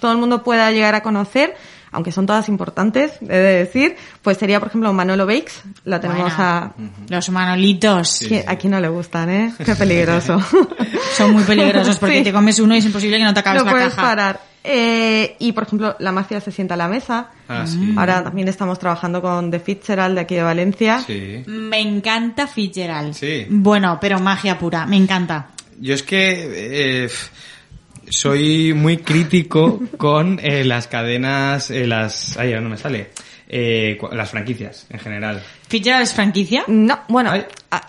todo 0.00 0.12
el 0.12 0.18
mundo 0.18 0.44
pueda 0.44 0.70
llegar 0.70 0.94
a 0.94 1.02
conocer, 1.02 1.56
aunque 1.96 2.12
son 2.12 2.26
todas 2.26 2.48
importantes, 2.48 3.12
he 3.22 3.26
de 3.26 3.58
decir, 3.64 3.96
pues 4.22 4.38
sería 4.38 4.60
por 4.60 4.68
ejemplo 4.68 4.92
Manolo 4.92 5.26
Bakes, 5.26 5.52
la 5.84 6.00
tenemos 6.00 6.22
Bueno, 6.36 6.36
a... 6.38 6.72
Los 7.08 7.28
manolitos. 7.30 8.22
¿Qui- 8.22 8.44
A 8.46 8.56
quién 8.56 8.70
no 8.70 8.80
le 8.80 8.88
gustan, 8.88 9.28
¿eh? 9.30 9.52
Qué 9.64 9.74
peligroso. 9.74 10.38
Son 11.16 11.32
muy 11.32 11.42
peligrosos 11.44 11.96
porque 11.98 12.18
Sí. 12.18 12.24
te 12.24 12.32
comes 12.32 12.58
uno 12.60 12.74
y 12.74 12.78
es 12.78 12.84
imposible 12.84 13.18
que 13.18 13.24
no 13.24 13.34
te 13.34 13.40
acabes 13.40 13.62
no 13.62 13.66
la 13.66 13.70
puedes 13.72 13.94
caja. 13.94 14.02
parar. 14.02 14.40
Eh, 14.68 15.36
y 15.38 15.52
por 15.52 15.62
ejemplo, 15.64 15.94
la 16.00 16.10
mafia 16.12 16.40
se 16.40 16.50
sienta 16.50 16.74
a 16.74 16.76
la 16.76 16.88
mesa. 16.88 17.30
Ah, 17.48 17.64
sí. 17.66 17.94
Ahora 17.96 18.22
también 18.24 18.48
estamos 18.48 18.78
trabajando 18.78 19.22
con 19.22 19.50
The 19.50 19.60
Fitzgerald 19.60 20.16
de 20.16 20.20
aquí 20.22 20.34
de 20.34 20.42
Valencia. 20.42 21.02
Sí. 21.06 21.42
Me 21.46 21.80
encanta 21.80 22.46
Fitzgerald. 22.46 23.14
Sí. 23.14 23.46
Bueno, 23.48 23.98
pero 24.00 24.18
magia 24.18 24.58
pura, 24.58 24.84
me 24.84 24.96
encanta. 24.96 25.48
Yo 25.78 25.94
es 25.94 26.02
que 26.02 27.04
eh, 27.04 27.08
soy 28.08 28.72
muy 28.74 28.98
crítico 28.98 29.80
con 29.96 30.38
eh, 30.42 30.64
las 30.64 30.86
cadenas, 30.88 31.70
eh, 31.70 31.86
las... 31.86 32.36
Ay, 32.36 32.48
ahora 32.50 32.60
no 32.62 32.68
me 32.70 32.76
sale. 32.76 33.10
Eh, 33.48 33.98
las 34.12 34.30
franquicias, 34.30 34.86
en 34.90 34.98
general. 34.98 35.42
¿Fitzgerald 35.68 36.02
es 36.02 36.12
franquicia? 36.14 36.64
No, 36.66 37.00
bueno, 37.08 37.32
ah, 37.70 37.86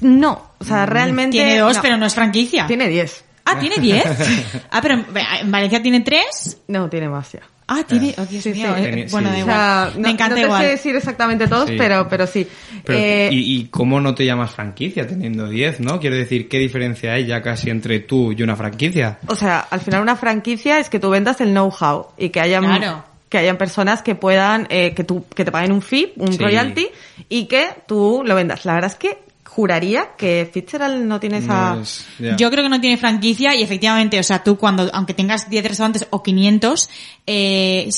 no, 0.00 0.50
o 0.58 0.64
sea, 0.64 0.84
realmente... 0.86 1.36
Tiene 1.36 1.58
dos, 1.58 1.76
no. 1.76 1.82
pero 1.82 1.96
no 1.96 2.06
es 2.06 2.14
franquicia. 2.14 2.66
Tiene 2.66 2.88
diez. 2.88 3.24
Ah, 3.48 3.60
¿tiene 3.60 3.76
10? 3.78 4.04
Ah, 4.72 4.80
pero 4.82 4.94
en- 4.94 5.06
en 5.40 5.50
Valencia 5.52 5.80
tiene 5.80 6.00
3. 6.00 6.62
No, 6.66 6.90
tiene 6.90 7.08
más 7.08 7.30
ya. 7.30 7.40
Ah, 7.68 7.82
tiene... 7.86 8.14
Oh, 8.16 8.24
Dios 8.24 8.44
Sí, 8.44 8.50
mío. 8.52 8.68
sí. 8.76 8.82
eh, 8.84 9.06
Bueno, 9.10 9.30
sí. 9.34 9.40
da 9.40 9.42
O 9.42 9.46
sea, 9.46 9.88
igual. 9.88 9.92
no, 9.96 10.00
Me 10.02 10.10
encanta 10.10 10.28
no 10.28 10.34
te 10.36 10.42
igual. 10.42 10.62
sé 10.62 10.68
decir 10.68 10.94
exactamente 10.96 11.48
todos, 11.48 11.68
Sí. 11.68 11.74
pero, 11.76 12.08
pero 12.08 12.26
sí. 12.26 12.46
Pero, 12.84 12.98
Eh, 12.98 13.28
¿y, 13.32 13.56
y 13.60 13.64
cómo 13.66 14.00
no 14.00 14.14
te 14.14 14.24
llamas 14.24 14.52
franquicia 14.52 15.06
teniendo 15.06 15.48
10, 15.48 15.80
no? 15.80 15.98
Quiero 15.98 16.14
decir, 16.14 16.48
¿qué 16.48 16.58
diferencia 16.58 17.12
hay 17.14 17.26
ya 17.26 17.42
casi 17.42 17.70
entre 17.70 17.98
tú 18.00 18.30
y 18.32 18.42
una 18.42 18.54
franquicia? 18.54 19.18
O 19.26 19.34
sea, 19.34 19.58
al 19.58 19.80
final 19.80 20.02
una 20.02 20.14
franquicia 20.16 20.78
es 20.78 20.88
que 20.88 21.00
tú 21.00 21.10
vendas 21.10 21.40
el 21.40 21.50
know-how 21.50 22.08
y 22.16 22.28
que 22.28 22.40
hayan 22.40 22.64
Claro. 22.64 23.04
que 23.28 23.38
hayan 23.38 23.56
personas 23.56 24.02
que 24.02 24.14
puedan 24.14 24.68
eh, 24.70 24.94
que 24.94 25.02
tú 25.02 25.24
que 25.34 25.44
te 25.44 25.50
paguen 25.50 25.72
un 25.72 25.82
fee, 25.82 26.12
un 26.18 26.32
Sí. 26.32 26.38
royalty 26.38 26.86
y 27.28 27.46
que 27.46 27.66
tú 27.88 28.22
lo 28.24 28.36
vendas. 28.36 28.64
La 28.64 28.74
verdad 28.74 28.92
es 28.92 28.96
que 28.96 29.18
juraría 29.56 30.10
que 30.18 30.48
Fitzgerald 30.52 31.02
no 31.06 31.18
tiene 31.18 31.38
esa 31.38 31.74
No 31.76 31.80
es- 31.82 32.06
ya. 32.18 32.36
Yo 32.36 32.50
creo 32.50 32.62
que 32.62 32.68
no 32.68 32.78
tiene 32.80 32.98
franquicia 32.98 33.54
y 33.54 33.62
efectivamente, 33.62 34.20
o 34.20 34.22
sea, 34.22 34.44
tú 34.44 34.58
cuando, 34.58 34.90
aunque 34.92 35.14
tengas 35.14 35.48
10 35.48 35.64
restaurantes 35.66 36.06
o 36.10 36.22
500, 36.22 36.90
eh, 37.26 37.88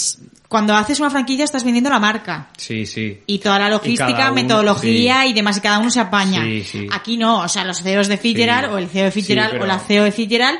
cuando 0.48 0.74
haces 0.74 0.98
una 1.00 1.10
franquicia 1.10 1.44
estás 1.44 1.64
vendiendo 1.64 1.90
la 1.90 1.98
marca. 1.98 2.48
Sí, 2.56 2.86
sí. 2.86 3.18
Y 3.26 3.38
toda 3.40 3.58
la 3.58 3.68
logística, 3.68 4.26
uno, 4.26 4.34
metodología 4.34 5.26
y 5.26 5.32
demás, 5.34 5.58
y 5.58 5.60
cada 5.60 5.78
uno 5.80 5.90
se 5.90 6.00
apaña. 6.00 6.42
Sí, 6.44 6.62
sí. 6.64 6.86
Aquí 6.92 7.18
no, 7.18 7.40
o 7.42 7.48
sea, 7.48 7.64
los 7.64 7.82
CEOs 7.82 8.08
de 8.08 8.16
Fitzgerald 8.16 8.68
Sí. 8.68 8.72
o 8.74 8.78
el 8.78 8.88
CEO 8.88 9.04
de 9.06 9.10
Fitzgerald 9.10 9.50
Sí, 9.50 9.52
pero- 9.54 9.64
o 9.64 9.66
la 9.66 9.78
CEO 9.80 10.04
de 10.04 10.12
Fitzgerald 10.12 10.58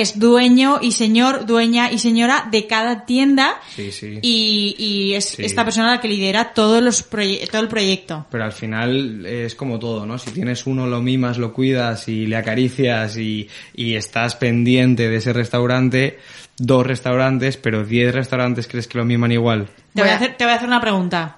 es 0.00 0.18
dueño 0.18 0.78
y 0.82 0.92
señor, 0.92 1.46
dueña 1.46 1.90
y 1.90 1.98
señora 1.98 2.48
de 2.50 2.66
cada 2.66 3.04
tienda 3.06 3.60
Sí, 3.74 3.90
sí. 3.92 4.18
y, 4.22 4.74
y 4.78 5.14
es 5.14 5.26
Sí. 5.30 5.44
esta 5.44 5.64
persona 5.64 5.90
la 5.92 6.00
que 6.00 6.08
lidera 6.08 6.52
todos 6.54 6.82
los 6.82 7.04
todo 7.50 7.62
el 7.62 7.68
proyecto. 7.68 8.26
Pero 8.30 8.44
al 8.44 8.52
final 8.52 9.24
es 9.26 9.54
como 9.54 9.78
todo, 9.78 10.06
¿no? 10.06 10.18
Si 10.18 10.30
tienes 10.30 10.66
uno, 10.66 10.86
lo 10.86 11.00
mimas, 11.02 11.38
lo 11.38 11.52
cuidas 11.52 12.08
y 12.08 12.26
le 12.26 12.36
acaricias 12.36 13.16
y, 13.16 13.48
y 13.74 13.94
estás 13.94 14.36
pendiente 14.36 15.08
de 15.08 15.16
ese 15.16 15.32
restaurante, 15.32 16.18
dos 16.58 16.86
restaurantes, 16.86 17.56
pero 17.56 17.84
diez 17.84 18.14
restaurantes 18.14 18.66
crees 18.68 18.86
que 18.88 18.98
lo 18.98 19.04
miman 19.04 19.32
igual. 19.32 19.68
Te 19.94 20.02
voy, 20.02 20.10
a 20.10 20.16
hacer, 20.16 20.36
te 20.36 20.44
voy 20.44 20.52
a 20.52 20.56
hacer 20.56 20.68
una 20.68 20.80
pregunta. 20.80 21.36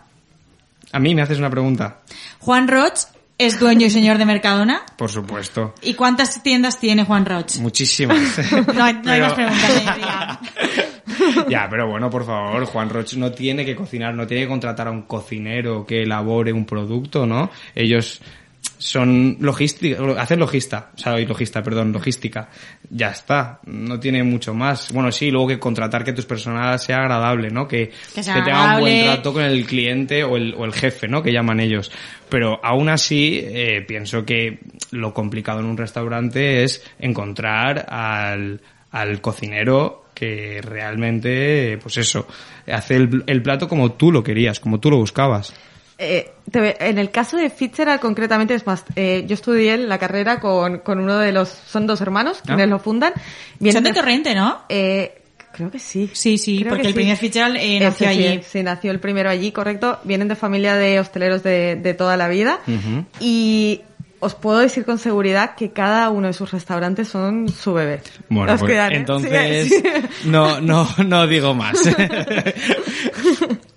A 0.92 0.98
mí 0.98 1.14
me 1.14 1.22
haces 1.22 1.38
una 1.38 1.50
pregunta. 1.50 1.98
Juan 2.40 2.66
Roch 2.68 2.98
es 3.38 3.58
dueño 3.60 3.86
y 3.86 3.90
señor 3.90 4.18
de 4.18 4.26
Mercadona. 4.26 4.82
Por 4.96 5.10
supuesto. 5.10 5.74
¿Y 5.82 5.94
cuántas 5.94 6.42
tiendas 6.42 6.78
tiene 6.80 7.04
Juan 7.04 7.24
Roch? 7.24 7.56
Muchísimas. 7.60 8.18
No 8.74 8.84
hay, 8.84 8.94
no 8.94 9.10
hay 9.12 9.20
Pero- 9.20 9.24
más 9.24 9.32
preguntas, 9.34 10.38
ya, 11.48 11.66
pero 11.70 11.88
bueno, 11.88 12.10
por 12.10 12.24
favor, 12.26 12.64
Juan 12.66 12.90
Roch 12.90 13.14
no 13.14 13.32
tiene 13.32 13.64
que 13.64 13.74
cocinar, 13.74 14.14
no 14.14 14.26
tiene 14.26 14.44
que 14.44 14.48
contratar 14.48 14.88
a 14.88 14.90
un 14.90 15.02
cocinero 15.02 15.84
que 15.86 16.02
elabore 16.02 16.52
un 16.52 16.64
producto, 16.66 17.26
¿no? 17.26 17.50
Ellos 17.74 18.20
son 18.78 19.36
logística, 19.40 19.98
hacen 20.18 20.38
logista, 20.38 20.92
o 20.94 20.98
sea, 20.98 21.18
logista, 21.18 21.62
perdón, 21.62 21.92
logística. 21.92 22.48
Ya 22.90 23.10
está, 23.10 23.60
no 23.66 24.00
tiene 24.00 24.22
mucho 24.22 24.54
más. 24.54 24.92
Bueno, 24.92 25.12
sí, 25.12 25.30
luego 25.30 25.48
que 25.48 25.58
contratar 25.58 26.04
que 26.04 26.12
tu 26.12 26.22
personal 26.22 26.78
sea 26.78 26.98
agradable, 26.98 27.50
¿no? 27.50 27.66
Que, 27.66 27.90
Que 28.14 28.22
tenga 28.22 28.76
un 28.76 28.80
buen 28.80 29.04
trato 29.04 29.32
con 29.32 29.42
el 29.42 29.66
cliente 29.66 30.24
o 30.24 30.36
el, 30.36 30.54
o 30.54 30.64
el 30.64 30.72
jefe, 30.72 31.08
¿no? 31.08 31.22
Que 31.22 31.32
llaman 31.32 31.60
ellos. 31.60 31.90
Pero 32.28 32.60
aún 32.62 32.88
así, 32.88 33.42
eh, 33.44 33.84
pienso 33.86 34.24
que 34.24 34.60
lo 34.92 35.12
complicado 35.12 35.60
en 35.60 35.66
un 35.66 35.76
restaurante 35.76 36.62
es 36.62 36.84
encontrar 36.98 37.86
al, 37.88 38.60
al 38.92 39.20
cocinero 39.20 40.04
que 40.14 40.60
realmente, 40.62 41.78
pues 41.80 41.96
eso, 41.98 42.26
hace 42.66 42.96
el, 42.96 43.24
el 43.26 43.42
plato 43.42 43.68
como 43.68 43.92
tú 43.92 44.10
lo 44.10 44.22
querías, 44.22 44.58
como 44.60 44.80
tú 44.80 44.90
lo 44.90 44.96
buscabas. 44.96 45.54
Eh, 46.00 46.30
te 46.50 46.60
ve- 46.60 46.76
en 46.78 46.96
el 46.98 47.10
caso 47.10 47.36
de 47.36 47.50
Fitzgerald 47.50 48.00
concretamente 48.00 48.54
es 48.54 48.64
más, 48.66 48.84
eh, 48.94 49.24
yo 49.26 49.34
estudié 49.34 49.76
la 49.78 49.98
carrera 49.98 50.38
con, 50.38 50.78
con 50.78 51.00
uno 51.00 51.18
de 51.18 51.32
los, 51.32 51.48
son 51.48 51.86
dos 51.88 52.00
hermanos, 52.00 52.40
quienes 52.44 52.66
Ah. 52.66 52.70
lo 52.70 52.78
fundan. 52.78 53.12
Son 53.72 53.82
de 53.82 53.92
Torrente, 53.92 54.34
¿no? 54.34 54.60
Eh, 54.68 55.22
creo 55.52 55.70
que 55.72 55.80
sí. 55.80 56.08
Sí, 56.12 56.38
sí, 56.38 56.58
Creo 56.60 56.68
porque 56.70 56.82
que 56.82 56.88
el 56.88 56.94
sí. 56.94 56.98
primer 57.00 57.16
Fitzgerald 57.16 57.56
eh, 57.58 57.80
nació 57.80 58.08
sí, 58.10 58.12
allí. 58.28 58.40
Sí, 58.48 58.62
nació 58.62 58.92
el 58.92 59.00
primero 59.00 59.28
allí, 59.28 59.50
correcto. 59.50 59.98
Vienen 60.04 60.28
de 60.28 60.36
familia 60.36 60.76
de 60.76 61.00
hosteleros 61.00 61.42
de, 61.42 61.74
de 61.74 61.94
toda 61.94 62.16
la 62.16 62.28
vida. 62.28 62.60
Y 63.18 63.80
os 64.20 64.34
puedo 64.34 64.58
decir 64.58 64.84
con 64.84 64.98
seguridad 64.98 65.54
que 65.56 65.70
cada 65.72 66.10
uno 66.10 66.26
de 66.28 66.32
sus 66.32 66.50
restaurantes 66.52 67.08
son 67.08 67.48
su 67.48 67.72
bebé. 67.74 68.00
Bueno, 68.28 68.52
pues, 68.52 68.62
cuidan, 68.62 68.92
¿eh? 68.92 68.96
entonces 68.96 69.68
Sí, 69.68 69.74
sí. 69.76 69.82
no, 70.26 70.60
no, 70.60 70.88
no 71.04 71.26
digo 71.26 71.54
más. 71.54 71.76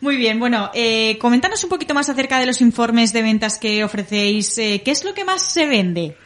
Muy 0.00 0.16
bien, 0.16 0.38
bueno, 0.38 0.70
eh, 0.72 1.18
coméntanos 1.18 1.62
un 1.64 1.70
poquito 1.70 1.92
más 1.92 2.08
acerca 2.08 2.38
de 2.38 2.46
los 2.46 2.60
informes 2.62 3.12
de 3.12 3.22
ventas 3.22 3.58
que 3.58 3.84
ofrecéis. 3.84 4.56
Eh, 4.56 4.80
¿Qué 4.82 4.90
es 4.90 5.04
lo 5.04 5.12
que 5.12 5.24
más 5.24 5.42
se 5.42 5.66
vende? 5.66 6.16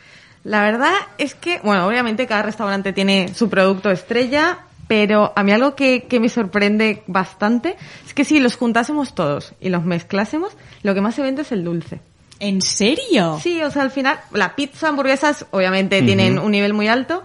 La 0.44 0.62
verdad 0.62 0.92
es 1.18 1.34
que, 1.34 1.58
bueno, 1.64 1.86
obviamente 1.86 2.26
cada 2.26 2.42
restaurante 2.42 2.92
tiene 2.92 3.34
su 3.34 3.48
producto 3.48 3.90
estrella, 3.90 4.58
pero 4.86 5.32
a 5.34 5.42
mí 5.42 5.50
algo 5.50 5.74
que, 5.74 6.04
que 6.04 6.20
me 6.20 6.28
sorprende 6.28 7.02
bastante 7.06 7.76
es 8.06 8.14
que 8.14 8.24
si 8.24 8.38
los 8.38 8.56
juntásemos 8.56 9.14
todos 9.14 9.54
y 9.60 9.70
los 9.70 9.84
mezclásemos, 9.84 10.52
lo 10.82 10.94
que 10.94 11.00
más 11.00 11.16
se 11.16 11.22
vende 11.22 11.42
es 11.42 11.50
el 11.50 11.64
dulce. 11.64 12.00
¿En 12.38 12.60
serio? 12.62 13.40
Sí, 13.42 13.60
o 13.62 13.70
sea, 13.70 13.82
al 13.82 13.90
final, 13.90 14.20
la 14.32 14.54
pizza, 14.54 14.88
hamburguesas, 14.88 15.46
obviamente 15.50 16.02
tienen 16.02 16.38
un 16.38 16.50
nivel 16.50 16.74
muy 16.74 16.88
alto, 16.88 17.22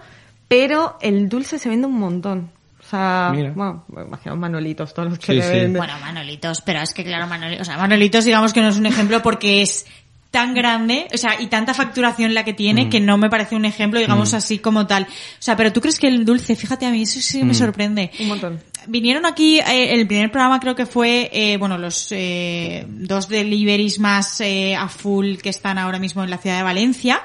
pero 0.48 0.96
el 1.00 1.28
dulce 1.28 1.58
se 1.58 1.68
vende 1.68 1.86
un 1.86 1.98
montón. 1.98 2.50
O 2.90 2.96
sea, 2.96 3.30
Mira. 3.32 3.52
bueno, 3.54 3.84
imaginaos 4.04 4.38
Manolitos, 4.38 4.92
todos 4.92 5.10
los 5.10 5.18
que 5.20 5.32
le 5.34 5.46
venden. 5.48 5.74
Bueno, 5.74 5.92
Manolitos, 6.00 6.60
pero 6.62 6.80
es 6.80 6.92
que 6.92 7.04
claro, 7.04 7.28
Manolitos, 7.28 7.62
o 7.62 7.70
sea, 7.70 7.78
Manolitos 7.78 8.24
digamos 8.24 8.52
que 8.52 8.60
no 8.62 8.68
es 8.68 8.76
un 8.78 8.86
ejemplo 8.86 9.22
porque 9.22 9.62
es 9.62 9.86
tan 10.32 10.54
grande, 10.54 11.06
o 11.14 11.16
sea, 11.16 11.40
y 11.40 11.46
tanta 11.46 11.72
facturación 11.74 12.34
la 12.34 12.44
que 12.44 12.52
tiene 12.52 12.86
Mm. 12.86 12.90
que 12.90 13.00
no 13.00 13.16
me 13.16 13.30
parece 13.30 13.54
un 13.54 13.64
ejemplo, 13.64 13.98
digamos 14.00 14.32
Mm. 14.32 14.36
así 14.36 14.58
como 14.58 14.86
tal. 14.88 15.04
O 15.04 15.06
sea, 15.38 15.56
pero 15.56 15.72
tú 15.72 15.80
crees 15.80 15.98
que 16.00 16.08
el 16.08 16.24
dulce, 16.24 16.56
fíjate 16.56 16.86
a 16.86 16.90
mí, 16.90 17.02
eso 17.02 17.20
sí 17.20 17.42
me 17.44 17.52
Mm. 17.52 17.54
sorprende. 17.54 18.10
Un 18.20 18.26
montón. 18.28 18.60
Vinieron 18.86 19.26
aquí, 19.26 19.58
eh, 19.58 19.94
el 19.94 20.06
primer 20.06 20.30
programa 20.30 20.60
creo 20.60 20.74
que 20.74 20.86
fue, 20.86 21.30
eh, 21.32 21.56
bueno, 21.56 21.78
los 21.78 22.08
eh, 22.12 22.84
dos 22.88 23.28
deliveries 23.28 23.98
más 23.98 24.40
eh, 24.40 24.74
a 24.74 24.88
full 24.88 25.36
que 25.36 25.48
están 25.48 25.78
ahora 25.78 25.98
mismo 25.98 26.24
en 26.24 26.30
la 26.30 26.38
ciudad 26.38 26.58
de 26.58 26.62
Valencia, 26.62 27.20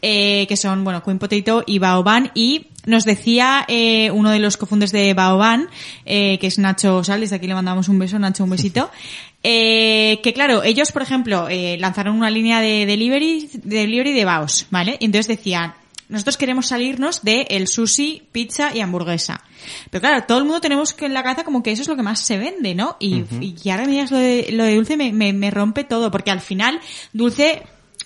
eh, 0.00 0.46
que 0.48 0.56
son, 0.56 0.84
bueno, 0.84 1.02
Queen 1.02 1.18
Potato 1.18 1.64
y 1.66 1.78
Baoban, 1.78 2.30
y 2.34 2.68
nos 2.86 3.04
decía 3.04 3.64
eh, 3.68 4.10
uno 4.10 4.30
de 4.30 4.38
los 4.38 4.56
cofundes 4.56 4.92
de 4.92 5.14
Baoban, 5.14 5.68
eh, 6.04 6.38
que 6.38 6.46
es 6.46 6.58
Nacho 6.58 7.04
Sal, 7.04 7.20
desde 7.20 7.36
aquí 7.36 7.46
le 7.46 7.54
mandamos 7.54 7.88
un 7.88 7.98
beso, 7.98 8.18
Nacho, 8.18 8.44
un 8.44 8.50
besito, 8.50 8.90
eh, 9.42 10.20
que 10.22 10.32
claro, 10.32 10.62
ellos, 10.62 10.92
por 10.92 11.02
ejemplo, 11.02 11.48
eh, 11.48 11.76
lanzaron 11.78 12.16
una 12.16 12.30
línea 12.30 12.60
de 12.60 12.86
delivery, 12.86 13.50
de 13.52 13.76
delivery 13.78 14.12
de 14.12 14.24
Baos, 14.24 14.66
¿vale? 14.70 14.96
Y 15.00 15.06
entonces 15.06 15.36
decían, 15.36 15.74
nosotros 16.12 16.36
queremos 16.36 16.66
salirnos 16.68 17.22
de 17.24 17.42
el 17.50 17.66
sushi, 17.66 18.28
pizza 18.30 18.72
y 18.74 18.80
hamburguesa. 18.80 19.42
Pero 19.90 20.00
claro, 20.00 20.24
todo 20.24 20.38
el 20.38 20.44
mundo 20.44 20.60
tenemos 20.60 20.92
que 20.94 21.06
en 21.06 21.14
la 21.14 21.22
cabeza 21.24 21.42
como 21.44 21.62
que 21.62 21.72
eso 21.72 21.82
es 21.82 21.88
lo 21.88 21.96
que 21.96 22.02
más 22.02 22.20
se 22.20 22.38
vende, 22.38 22.74
¿no? 22.76 22.96
Y, 23.00 23.24
y 23.64 23.70
ahora 23.70 23.84
me 23.86 23.92
digas 23.92 24.10
lo 24.10 24.18
de, 24.18 24.48
lo 24.52 24.64
de 24.64 24.76
dulce 24.76 24.96
me, 24.96 25.12
me, 25.12 25.32
me 25.32 25.50
rompe 25.50 25.82
todo, 25.84 26.10
porque 26.10 26.30
al 26.30 26.40
final, 26.40 26.80
dulce, 27.12 27.62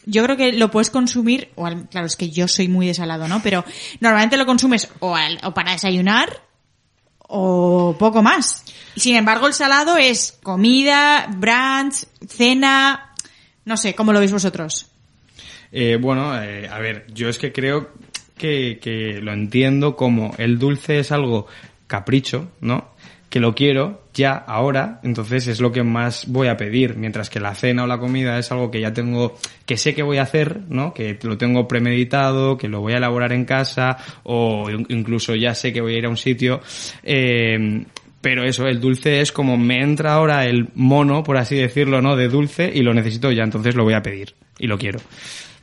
yo 0.07 0.23
creo 0.25 0.37
que 0.37 0.53
lo 0.53 0.71
puedes 0.71 0.91
consumir, 0.91 1.51
o 1.57 1.67
al- 1.67 1.89
claro, 1.89 2.07
es 2.07 2.17
que 2.17 2.31
yo 2.31 2.49
soy 2.49 2.69
muy 2.69 2.87
desalado, 2.87 3.29
¿no? 3.29 3.43
Pero 3.43 3.65
normalmente 4.01 4.37
lo 4.37 4.47
consumes 4.47 4.89
o, 5.01 5.15
al- 5.17 5.41
o 5.43 5.53
para 5.53 5.73
desayunar 5.73 6.43
o 7.29 7.97
poco 7.99 8.23
más. 8.23 8.65
Y 8.95 9.01
sin 9.01 9.17
embargo, 9.17 9.47
el 9.47 9.55
salado 9.55 9.97
es 9.97 10.39
comida, 10.43 11.27
brunch, 11.37 12.05
cena, 12.29 13.13
no 13.65 13.77
sé, 13.77 13.95
¿cómo 13.95 14.13
lo 14.13 14.21
veis 14.21 14.33
vosotros? 14.33 14.87
Eh, 15.73 15.99
bueno, 16.01 16.41
eh, 16.43 16.69
a 16.69 16.79
ver, 16.79 17.07
yo 17.13 17.29
es 17.29 17.39
que 17.39 17.53
creo 17.53 17.91
que, 18.39 18.79
que 18.81 19.21
lo 19.21 19.33
entiendo 19.33 19.97
como 19.97 20.35
el 20.39 20.59
dulce 20.59 20.99
es 20.99 21.13
algo 21.13 21.47
capricho, 21.87 22.51
¿no? 22.61 22.95
Que 23.31 23.41
lo 23.41 23.55
quiero 23.55 24.03
ya, 24.15 24.33
ahora, 24.33 25.01
entonces 25.03 25.47
es 25.47 25.61
lo 25.61 25.73
que 25.73 25.83
más 25.83 26.25
voy 26.29 26.49
a 26.49 26.57
pedir, 26.57 26.97
mientras 26.97 27.29
que 27.29 27.39
la 27.41 27.55
cena 27.55 27.85
o 27.85 27.87
la 27.87 27.99
comida 27.99 28.39
es 28.39 28.51
algo 28.51 28.71
que 28.71 28.81
ya 28.81 28.95
tengo, 28.95 29.37
que 29.67 29.77
sé 29.77 29.95
que 29.95 30.03
voy 30.03 30.17
a 30.19 30.23
hacer, 30.23 30.61
¿no? 30.69 30.95
Que 30.95 31.19
lo 31.23 31.37
tengo 31.37 31.69
premeditado, 31.69 32.57
que 32.57 32.69
lo 32.69 32.81
voy 32.81 32.95
a 32.95 32.97
elaborar 32.99 33.33
en 33.33 33.45
casa, 33.45 33.99
o 34.23 34.71
in- 34.71 34.87
incluso 34.89 35.35
ya 35.35 35.55
sé 35.55 35.73
que 35.73 35.81
voy 35.83 35.95
a 35.97 35.99
ir 35.99 36.07
a 36.07 36.09
un 36.09 36.17
sitio, 36.17 36.61
eh, 37.03 37.85
pero 38.23 38.45
eso, 38.45 38.67
el 38.67 38.81
dulce 38.81 39.21
es 39.21 39.33
como 39.33 39.57
me 39.59 39.83
entra 39.83 40.15
ahora 40.15 40.47
el 40.47 40.69
mono, 40.75 41.23
por 41.23 41.37
así 41.37 41.57
decirlo, 41.57 42.01
¿no? 42.01 42.17
De 42.17 42.29
dulce 42.29 42.71
y 42.75 42.83
lo 42.83 42.95
necesito 42.95 43.31
ya, 43.33 43.43
entonces 43.45 43.75
lo 43.75 43.85
voy 43.85 43.95
a 43.95 44.03
pedir 44.03 44.35
y 44.59 44.67
lo 44.67 44.79
quiero. 44.79 45.01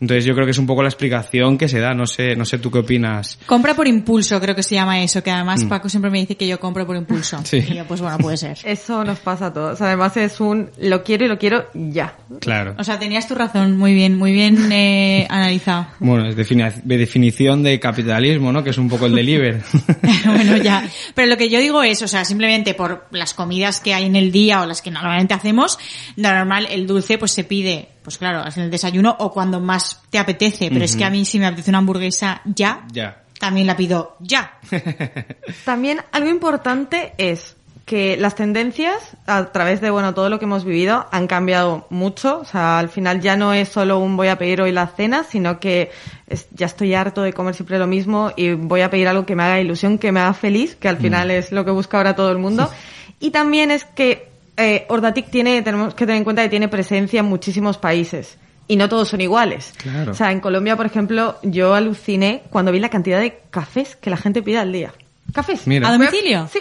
Entonces 0.03 0.25
yo 0.25 0.33
creo 0.33 0.45
que 0.45 0.51
es 0.51 0.57
un 0.57 0.67
poco 0.67 0.83
la 0.83 0.89
explicación 0.89 1.57
que 1.57 1.69
se 1.69 1.79
da, 1.79 1.93
no 1.93 2.05
sé, 2.05 2.35
no 2.35 2.43
sé 2.43 2.57
tú 2.57 2.69
qué 2.69 2.79
opinas. 2.79 3.39
Compra 3.45 3.73
por 3.73 3.87
impulso, 3.87 4.37
creo 4.41 4.53
que 4.53 4.61
se 4.61 4.75
llama 4.75 5.01
eso, 5.01 5.23
que 5.23 5.31
además 5.31 5.63
Mm. 5.63 5.69
Paco 5.69 5.87
siempre 5.87 6.11
me 6.11 6.19
dice 6.19 6.35
que 6.35 6.45
yo 6.45 6.59
compro 6.59 6.85
por 6.85 6.97
impulso. 6.97 7.39
Sí. 7.45 7.63
Y 7.69 7.75
yo, 7.75 7.85
pues 7.85 8.01
bueno, 8.01 8.17
puede 8.17 8.35
ser. 8.35 8.57
Eso 8.65 9.05
nos 9.05 9.19
pasa 9.19 9.45
a 9.45 9.53
todos. 9.53 9.79
Además 9.81 10.17
es 10.17 10.41
un 10.41 10.69
lo 10.77 11.03
quiero 11.03 11.23
y 11.23 11.29
lo 11.29 11.37
quiero 11.37 11.69
ya. 11.73 12.17
Claro. 12.41 12.75
O 12.77 12.83
sea, 12.83 12.99
tenías 12.99 13.27
tu 13.29 13.33
razón, 13.35 13.77
muy 13.77 13.93
bien, 13.93 14.17
muy 14.17 14.33
bien 14.33 14.71
eh, 14.73 15.25
analizado. 15.29 15.87
Bueno, 15.99 16.27
es 16.27 16.35
defini- 16.35 16.81
de 16.83 16.97
definición 16.97 17.63
de 17.63 17.79
capitalismo, 17.79 18.51
¿no? 18.51 18.61
Que 18.61 18.71
es 18.71 18.77
un 18.77 18.89
poco 18.89 19.05
el 19.05 19.15
deliver. 19.15 19.61
bueno, 20.25 20.57
ya. 20.57 20.85
Pero 21.15 21.29
lo 21.29 21.37
que 21.37 21.49
yo 21.49 21.59
digo 21.61 21.81
es, 21.81 22.01
o 22.01 22.09
sea, 22.09 22.25
simplemente 22.25 22.73
por 22.73 23.05
las 23.11 23.33
comidas 23.33 23.79
que 23.79 23.93
hay 23.93 24.03
en 24.05 24.17
el 24.17 24.33
día 24.33 24.61
o 24.61 24.65
las 24.65 24.81
que 24.81 24.91
normalmente 24.91 25.33
hacemos, 25.33 25.79
normal 26.17 26.67
el 26.69 26.87
dulce 26.87 27.17
pues 27.17 27.31
se 27.31 27.45
pide, 27.45 27.87
pues 28.03 28.17
claro, 28.17 28.43
en 28.55 28.61
el 28.63 28.69
desayuno 28.71 29.15
o 29.19 29.31
cuando 29.31 29.59
más 29.59 30.01
te 30.09 30.19
apetece. 30.19 30.69
Pero 30.71 30.85
es 30.85 30.95
que 30.95 31.05
a 31.05 31.09
mí 31.09 31.25
si 31.25 31.39
me 31.39 31.47
apetece 31.47 31.71
una 31.71 31.79
hamburguesa 31.79 32.41
ya, 32.45 32.85
ya. 32.91 33.23
también 33.39 33.65
la 33.67 33.75
pido 33.77 34.15
ya. 34.19 34.59
También 35.65 36.01
algo 36.11 36.29
importante 36.29 37.13
es 37.17 37.55
que 37.85 38.15
las 38.15 38.35
tendencias 38.35 38.95
a 39.27 39.51
través 39.51 39.81
de 39.81 39.89
bueno 39.89 40.13
todo 40.13 40.29
lo 40.29 40.39
que 40.39 40.45
hemos 40.45 40.63
vivido 40.63 41.05
han 41.11 41.27
cambiado 41.27 41.85
mucho 41.89 42.39
o 42.39 42.45
sea 42.45 42.79
al 42.79 42.87
final 42.87 43.19
ya 43.19 43.35
no 43.35 43.51
es 43.53 43.67
solo 43.67 43.99
un 43.99 44.15
voy 44.15 44.29
a 44.29 44.37
pedir 44.37 44.61
hoy 44.61 44.71
la 44.71 44.87
cena 44.87 45.25
sino 45.25 45.59
que 45.59 45.91
es- 46.27 46.47
ya 46.51 46.65
estoy 46.67 46.93
harto 46.93 47.23
de 47.23 47.33
comer 47.33 47.55
siempre 47.55 47.77
lo 47.79 47.85
mismo 47.87 48.31
y 48.37 48.53
voy 48.53 48.79
a 48.81 48.89
pedir 48.89 49.09
algo 49.09 49.25
que 49.25 49.35
me 49.35 49.43
haga 49.43 49.59
ilusión 49.59 49.97
que 49.97 50.13
me 50.13 50.21
haga 50.21 50.33
feliz 50.33 50.77
que 50.77 50.87
al 50.87 50.95
final 50.97 51.29
es 51.29 51.51
lo 51.51 51.65
que 51.65 51.71
busca 51.71 51.97
ahora 51.97 52.15
todo 52.15 52.31
el 52.31 52.37
mundo 52.37 52.71
y 53.19 53.31
también 53.31 53.69
es 53.69 53.83
que 53.83 54.31
eh, 54.57 54.85
Ordatic 54.89 55.29
tiene 55.29 55.61
tenemos 55.61 55.93
que 55.93 56.05
tener 56.05 56.17
en 56.17 56.23
cuenta 56.23 56.41
que 56.43 56.49
tiene 56.49 56.67
presencia 56.67 57.19
en 57.21 57.25
muchísimos 57.25 57.77
países 57.77 58.37
y 58.67 58.75
no 58.75 58.87
todos 58.89 59.09
son 59.09 59.21
iguales 59.21 59.73
Claro. 59.77 60.11
o 60.11 60.13
sea 60.13 60.31
en 60.31 60.39
Colombia 60.39 60.75
por 60.77 60.85
ejemplo 60.85 61.37
yo 61.43 61.73
aluciné 61.75 62.43
cuando 62.49 62.71
vi 62.71 62.79
la 62.79 62.89
cantidad 62.89 63.19
de 63.19 63.41
cafés 63.49 63.95
que 63.95 64.09
la 64.09 64.17
gente 64.17 64.41
pide 64.43 64.59
al 64.59 64.71
día 64.71 64.93
cafés 65.33 65.65
Mira. 65.67 65.87
¿A 65.89 65.91
domicilio? 65.93 66.47
sí 66.51 66.59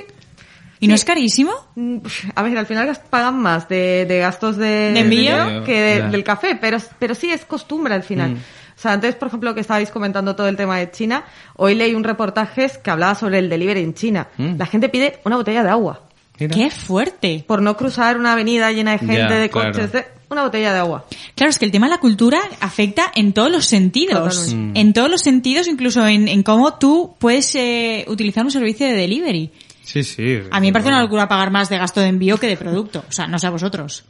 ¿Y 0.81 0.89
no 0.89 0.97
es 0.97 1.05
carísimo? 1.05 1.53
Mm, 1.77 1.99
A 2.35 2.43
ver, 2.43 2.59
al 2.59 2.67
final 2.67 2.99
pagan 3.09 3.39
más 3.39 3.69
de, 3.69 4.05
de 4.05 4.19
gastos 4.19 4.57
de, 4.57 4.93
¿De 4.93 4.99
envío? 4.99 5.63
que 5.63 5.81
de- 5.81 6.03
del 6.09 6.25
café, 6.25 6.59
pero, 6.61 6.79
pero 6.99 7.15
sí 7.15 7.31
es 7.31 7.45
costumbre 7.45 7.95
al 7.95 8.03
final. 8.03 8.31
Mm. 8.33 8.35
O 8.35 8.81
sea, 8.83 8.93
antes, 8.95 9.15
por 9.15 9.29
ejemplo, 9.29 9.55
que 9.55 9.61
estabais 9.61 9.91
comentando 9.93 10.35
todo 10.35 10.49
el 10.49 10.57
tema 10.57 10.79
de 10.79 10.91
China, 10.91 11.23
hoy 11.55 11.77
leí 11.77 11.95
un 11.95 12.03
reportaje 12.03 12.69
que 12.83 12.91
hablaba 12.91 13.15
sobre 13.15 13.39
el 13.39 13.49
delivery 13.49 13.81
en 13.81 13.95
China. 13.95 14.27
Mm. 14.37 14.57
La 14.59 14.67
gente 14.67 14.89
pide 14.89 15.21
una 15.25 15.37
botella 15.37 15.63
de 15.63 15.71
agua. 15.71 16.01
¡Qué 16.49 16.71
fuerte! 16.71 17.45
Por 17.47 17.63
no 17.63 17.77
cruzar 17.77 18.19
una 18.19 18.33
avenida 18.33 18.71
llena 18.73 18.93
de 18.93 18.99
gente, 18.99 19.17
Ya, 19.17 19.29
de 19.29 19.51
claro. 19.51 19.73
coches, 19.73 19.93
de 19.93 20.05
una 20.31 20.43
botella 20.45 20.73
de 20.73 20.79
agua. 20.79 21.07
Claro, 21.35 21.51
es 21.51 21.59
que 21.59 21.65
el 21.67 21.71
tema 21.73 21.87
de 21.87 21.91
la 21.91 22.01
cultura 22.01 22.41
afecta 22.61 23.13
en 23.15 23.33
todos 23.33 23.51
los 23.51 23.67
sentidos. 23.67 24.47
Totalmente. 24.47 24.81
En 24.81 24.93
todos 24.93 25.11
los 25.11 25.21
sentidos, 25.21 25.69
incluso 25.69 26.07
en, 26.07 26.29
en 26.29 26.43
cómo 26.43 26.75
tú 26.75 27.15
puedes 27.19 27.55
eh, 27.55 28.05
utilizar 28.09 28.45
un 28.45 28.51
servicio 28.51 28.87
de 28.87 28.95
delivery. 28.95 29.51
Sí, 29.85 30.05
sí. 30.05 30.39
A 30.51 30.61
mí 30.61 30.69
me 30.69 30.73
parece 30.73 30.89
una 30.89 31.03
locura 31.03 31.29
pagar 31.29 31.51
más 31.51 31.69
de 31.69 31.77
gasto 31.77 32.01
de 32.01 32.07
envío 32.07 32.39
que 32.39 32.47
de 32.47 32.57
producto. 32.57 33.05
O 33.09 33.13
sea, 33.13 33.27
no 33.27 33.39
sé 33.39 33.47
a 33.49 33.51
vosotros. 33.51 34.05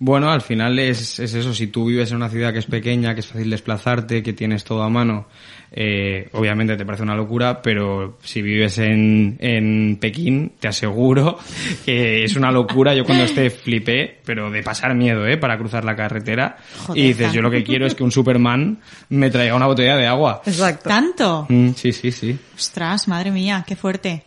Bueno, 0.00 0.30
al 0.30 0.40
final 0.42 0.78
es, 0.78 1.18
es 1.18 1.34
eso, 1.34 1.52
si 1.54 1.66
tú 1.66 1.86
vives 1.86 2.10
en 2.10 2.16
una 2.16 2.28
ciudad 2.30 2.52
que 2.52 2.60
es 2.60 2.66
pequeña, 2.66 3.14
que 3.14 3.20
es 3.20 3.26
fácil 3.26 3.50
desplazarte, 3.50 4.22
que 4.22 4.32
tienes 4.32 4.64
todo 4.64 4.82
a 4.82 4.88
mano, 4.88 5.26
eh, 5.70 6.28
obviamente 6.32 6.76
te 6.76 6.84
parece 6.84 7.02
una 7.02 7.14
locura, 7.14 7.60
pero 7.60 8.18
si 8.22 8.42
vives 8.42 8.78
en, 8.78 9.36
en 9.38 9.98
Pekín, 10.00 10.52
te 10.58 10.68
aseguro 10.68 11.38
que 11.84 12.24
es 12.24 12.36
una 12.36 12.50
locura. 12.50 12.94
Yo 12.94 13.04
cuando 13.04 13.24
esté 13.24 13.50
flipé, 13.50 14.20
pero 14.24 14.50
de 14.50 14.62
pasar 14.62 14.94
miedo, 14.94 15.26
¿eh? 15.26 15.36
Para 15.36 15.58
cruzar 15.58 15.84
la 15.84 15.94
carretera. 15.94 16.56
Joder, 16.86 17.02
y 17.02 17.08
dices, 17.08 17.32
yo 17.32 17.42
lo 17.42 17.50
que 17.50 17.62
quiero 17.64 17.86
es 17.86 17.94
que 17.94 18.02
un 18.02 18.12
Superman 18.12 18.78
me 19.10 19.30
traiga 19.30 19.54
una 19.54 19.66
botella 19.66 19.96
de 19.96 20.06
agua. 20.06 20.42
Exacto. 20.44 20.88
¿Tanto? 20.88 21.46
Mm, 21.48 21.70
sí, 21.72 21.92
sí, 21.92 22.12
sí. 22.12 22.38
Ostras, 22.56 23.08
madre 23.08 23.30
mía, 23.30 23.64
qué 23.66 23.76
fuerte. 23.76 24.24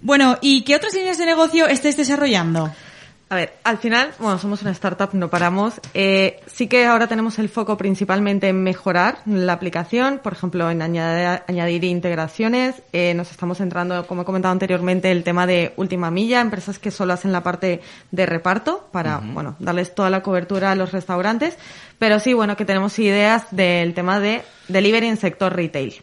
Bueno, 0.00 0.38
¿y 0.40 0.62
qué 0.62 0.74
otras 0.76 0.94
líneas 0.94 1.18
de 1.18 1.26
negocio 1.26 1.66
estés 1.68 1.96
desarrollando? 1.96 2.72
A 3.32 3.34
ver, 3.34 3.54
al 3.64 3.78
final, 3.78 4.12
bueno, 4.18 4.38
somos 4.38 4.60
una 4.60 4.72
startup, 4.72 5.08
no 5.14 5.30
paramos. 5.30 5.80
Eh, 5.94 6.38
sí 6.46 6.66
que 6.66 6.84
ahora 6.84 7.06
tenemos 7.06 7.38
el 7.38 7.48
foco 7.48 7.78
principalmente 7.78 8.48
en 8.48 8.62
mejorar 8.62 9.20
la 9.24 9.54
aplicación, 9.54 10.20
por 10.22 10.34
ejemplo, 10.34 10.70
en 10.70 10.82
añadir, 10.82 11.40
añadir 11.48 11.84
integraciones. 11.84 12.82
Eh, 12.92 13.14
nos 13.14 13.30
estamos 13.30 13.56
centrando, 13.56 14.06
como 14.06 14.20
he 14.20 14.24
comentado 14.26 14.52
anteriormente, 14.52 15.10
el 15.10 15.24
tema 15.24 15.46
de 15.46 15.72
última 15.76 16.10
milla, 16.10 16.42
empresas 16.42 16.78
que 16.78 16.90
solo 16.90 17.14
hacen 17.14 17.32
la 17.32 17.42
parte 17.42 17.80
de 18.10 18.26
reparto 18.26 18.86
para, 18.92 19.16
bueno, 19.16 19.56
darles 19.60 19.94
toda 19.94 20.10
la 20.10 20.22
cobertura 20.22 20.72
a 20.72 20.74
los 20.74 20.92
restaurantes. 20.92 21.56
Pero 21.98 22.20
sí, 22.20 22.34
bueno, 22.34 22.54
que 22.54 22.66
tenemos 22.66 22.98
ideas 22.98 23.46
del 23.50 23.94
tema 23.94 24.20
de 24.20 24.42
delivery 24.68 25.06
en 25.06 25.16
sector 25.16 25.56
retail. 25.56 26.02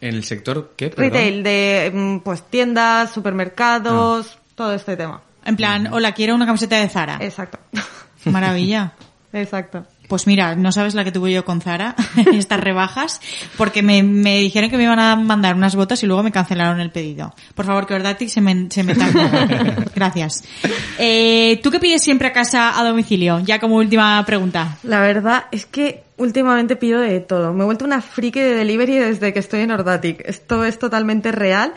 ¿En 0.00 0.14
el 0.14 0.24
sector 0.24 0.72
qué? 0.74 0.88
Perdón. 0.88 1.04
Retail 1.04 1.42
de, 1.42 1.92
mm, 1.92 2.18
pues, 2.20 2.42
tiendas, 2.44 3.12
supermercados, 3.12 4.38
todo 4.54 4.72
este 4.72 4.96
tema. 4.96 5.20
En 5.44 5.56
plan, 5.56 5.92
hola, 5.92 6.12
quiero 6.12 6.34
una 6.34 6.46
camiseta 6.46 6.78
de 6.78 6.88
Zara. 6.88 7.18
Exacto. 7.20 7.58
Maravilla. 8.24 8.92
Exacto. 9.32 9.86
Pues 10.08 10.26
mira, 10.26 10.54
no 10.56 10.72
sabes 10.72 10.94
la 10.94 11.04
que 11.04 11.12
tuve 11.12 11.32
yo 11.32 11.42
con 11.42 11.62
Zara, 11.62 11.96
estas 12.34 12.60
rebajas, 12.60 13.18
porque 13.56 13.82
me, 13.82 14.02
me 14.02 14.40
dijeron 14.40 14.68
que 14.68 14.76
me 14.76 14.82
iban 14.82 14.98
a 14.98 15.16
mandar 15.16 15.54
unas 15.54 15.74
botas 15.74 16.02
y 16.02 16.06
luego 16.06 16.22
me 16.22 16.30
cancelaron 16.30 16.80
el 16.80 16.90
pedido. 16.90 17.34
Por 17.54 17.64
favor, 17.64 17.86
que 17.86 17.94
Ordatic 17.94 18.28
se 18.28 18.42
me, 18.42 18.68
se 18.68 18.82
me. 18.82 18.94
Gracias. 19.94 20.44
Eh, 20.98 21.58
¿Tú 21.62 21.70
qué 21.70 21.80
pides 21.80 22.02
siempre 22.02 22.28
a 22.28 22.32
casa 22.32 22.78
a 22.78 22.84
domicilio? 22.84 23.40
Ya 23.40 23.58
como 23.58 23.76
última 23.76 24.22
pregunta. 24.26 24.76
La 24.82 25.00
verdad 25.00 25.44
es 25.50 25.64
que 25.64 26.04
últimamente 26.18 26.76
pido 26.76 27.00
de 27.00 27.20
todo. 27.20 27.54
Me 27.54 27.62
he 27.62 27.64
vuelto 27.64 27.86
una 27.86 28.02
friki 28.02 28.40
de 28.40 28.54
delivery 28.54 28.98
desde 28.98 29.32
que 29.32 29.38
estoy 29.38 29.60
en 29.60 29.70
Ordatic. 29.70 30.22
Esto 30.26 30.62
es 30.66 30.78
totalmente 30.78 31.32
real. 31.32 31.72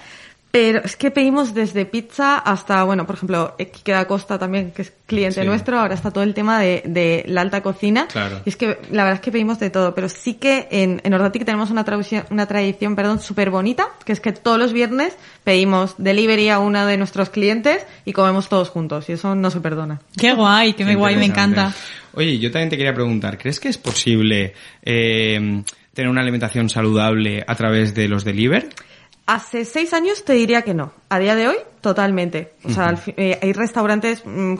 Pero 0.56 0.80
es 0.86 0.95
que 0.95 1.12
pedimos 1.12 1.53
desde 1.53 1.86
pizza 1.86 2.38
hasta, 2.38 2.82
bueno, 2.86 3.06
por 3.06 3.16
ejemplo, 3.18 3.58
Quique 3.58 3.91
da 3.91 4.08
Costa 4.08 4.39
también, 4.39 4.72
que 4.72 4.84
es 4.84 4.93
cliente 5.06 5.41
Sí. 5.41 5.45
nuestro, 5.45 5.78
ahora 5.78 5.95
está 5.95 6.12
todo 6.12 6.24
el 6.24 6.34
tema 6.34 6.62
de, 6.62 6.82
de 6.86 7.26
la 7.28 7.41
alta 7.41 7.62
cocina. 7.62 8.08
Claro. 8.08 8.39
Y 8.45 8.49
es 8.51 8.56
que 8.56 8.78
la 8.89 9.03
verdad 9.03 9.16
es 9.16 9.20
que 9.20 9.34
pedimos 9.34 9.60
de 9.60 9.70
todo, 9.70 9.93
pero 9.93 10.08
sí 10.08 10.36
que 10.36 10.70
en, 10.72 11.01
en 11.03 11.14
Ordatic 11.14 11.43
tenemos 11.43 11.72
una 11.72 11.84
tradición, 11.84 12.24
una 12.30 12.45
tradición, 12.45 12.95
perdón, 12.95 13.20
súper 13.20 13.49
bonita, 13.49 13.89
que 14.06 14.14
es 14.14 14.22
que 14.22 14.32
todos 14.32 14.58
los 14.58 14.72
viernes 14.72 15.18
pedimos 15.43 15.95
delivery 15.97 16.47
a 16.47 16.60
uno 16.60 16.86
de 16.86 16.95
nuestros 16.95 17.30
clientes 17.30 17.86
y 18.06 18.14
comemos 18.14 18.47
todos 18.47 18.70
juntos, 18.70 19.10
y 19.10 19.12
eso 19.12 19.36
no 19.36 19.51
se 19.51 19.60
perdona. 19.60 19.99
Qué 20.18 20.32
guay, 20.36 20.72
qué, 20.72 20.86
Qué 20.86 20.95
guay, 20.95 21.18
me 21.18 21.26
encanta. 21.26 21.74
Oye, 22.14 22.39
yo 22.39 22.49
también 22.49 22.70
te 22.70 22.78
quería 22.78 22.93
preguntar, 22.93 23.38
¿crees 23.38 23.60
que 23.60 23.68
es 23.68 23.78
posible 23.78 24.53
eh, 24.84 25.64
tener 25.93 26.10
una 26.10 26.22
alimentación 26.22 26.70
saludable 26.70 27.43
a 27.45 27.56
través 27.56 27.93
de 27.93 28.08
los 28.08 28.24
deliver? 28.24 28.70
Hace 29.26 29.65
seis 29.65 29.93
años 29.93 30.23
te 30.23 30.34
diría 30.34 30.61
que 30.61 30.73
no. 30.73 30.91
A 31.09 31.17
día 31.17 31.36
de 31.36 31.47
hoy, 31.47 31.57
totalmente. 31.82 32.53
O 32.63 32.69
sea, 32.69 32.95
eh, 33.17 33.39
hay 33.41 33.53
restaurantes, 33.53 34.23
mm, 34.23 34.55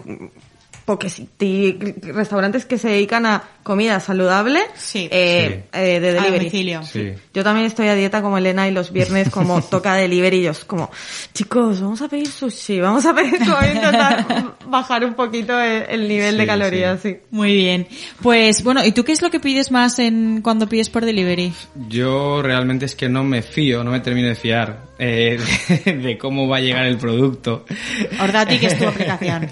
porque 0.86 1.10
sí, 1.10 1.28
ti- 1.38 1.78
restaurantes 2.04 2.66
que 2.66 2.78
se 2.78 2.90
dedican 2.90 3.26
a 3.26 3.44
comida 3.64 4.00
saludable 4.00 4.60
eh, 4.60 4.66
Sí. 4.78 5.10
eh, 5.12 5.64
de 5.72 5.74
A 5.74 5.82
delivery. 6.12 6.38
domicilio. 6.38 6.84
Sí. 6.84 7.14
Yo 7.34 7.44
también 7.44 7.66
estoy 7.66 7.88
a 7.88 7.96
dieta 7.96 8.22
como 8.22 8.38
Elena 8.38 8.68
y 8.68 8.72
los 8.72 8.92
viernes 8.92 9.30
como 9.32 9.62
toca 9.70 9.96
delivery 9.96 10.38
y 10.38 10.44
yo 10.44 10.52
es 10.52 10.64
como, 10.66 10.92
chicos, 11.34 11.82
vamos 11.82 12.02
a 12.04 12.08
pedir 12.08 12.28
sushi, 12.28 12.80
vamos 12.80 13.06
a 13.08 13.16
pedir, 13.16 13.40
como 13.40 13.58
intentar 13.74 14.56
bajar 14.68 15.04
un 15.06 15.16
poquito 15.16 15.60
el, 15.60 15.84
el 15.90 16.08
nivel 16.08 16.38
de 16.38 16.46
calorías, 16.46 17.00
sí. 17.02 17.18
Muy 17.32 17.56
bien. 17.56 17.88
Pues 18.22 18.64
bueno, 18.64 18.86
¿y 18.86 18.92
tú 18.92 19.04
qué 19.04 19.12
es 19.14 19.22
lo 19.24 19.32
que 19.32 19.40
pides 19.40 19.72
más 19.72 19.98
en 20.00 20.42
cuando 20.42 20.70
pides 20.70 20.90
por 20.92 21.04
delivery? 21.04 21.52
Yo 21.90 22.42
realmente 22.44 22.86
es 22.86 22.96
que 22.96 23.10
no 23.10 23.24
me 23.24 23.42
fío, 23.42 23.84
no 23.84 23.90
me 23.92 24.02
termino 24.02 24.28
de 24.28 24.36
fiar 24.36 24.84
eh, 25.00 25.40
de, 25.86 25.94
de 25.98 26.18
cómo 26.20 26.48
va 26.48 26.58
a 26.58 26.62
llegar 26.62 26.86
el 26.86 26.98
producto. 26.98 27.66
Ordatic 28.22 28.62
es 28.64 28.78
tu 28.78 28.88
aplicación. 28.88 29.50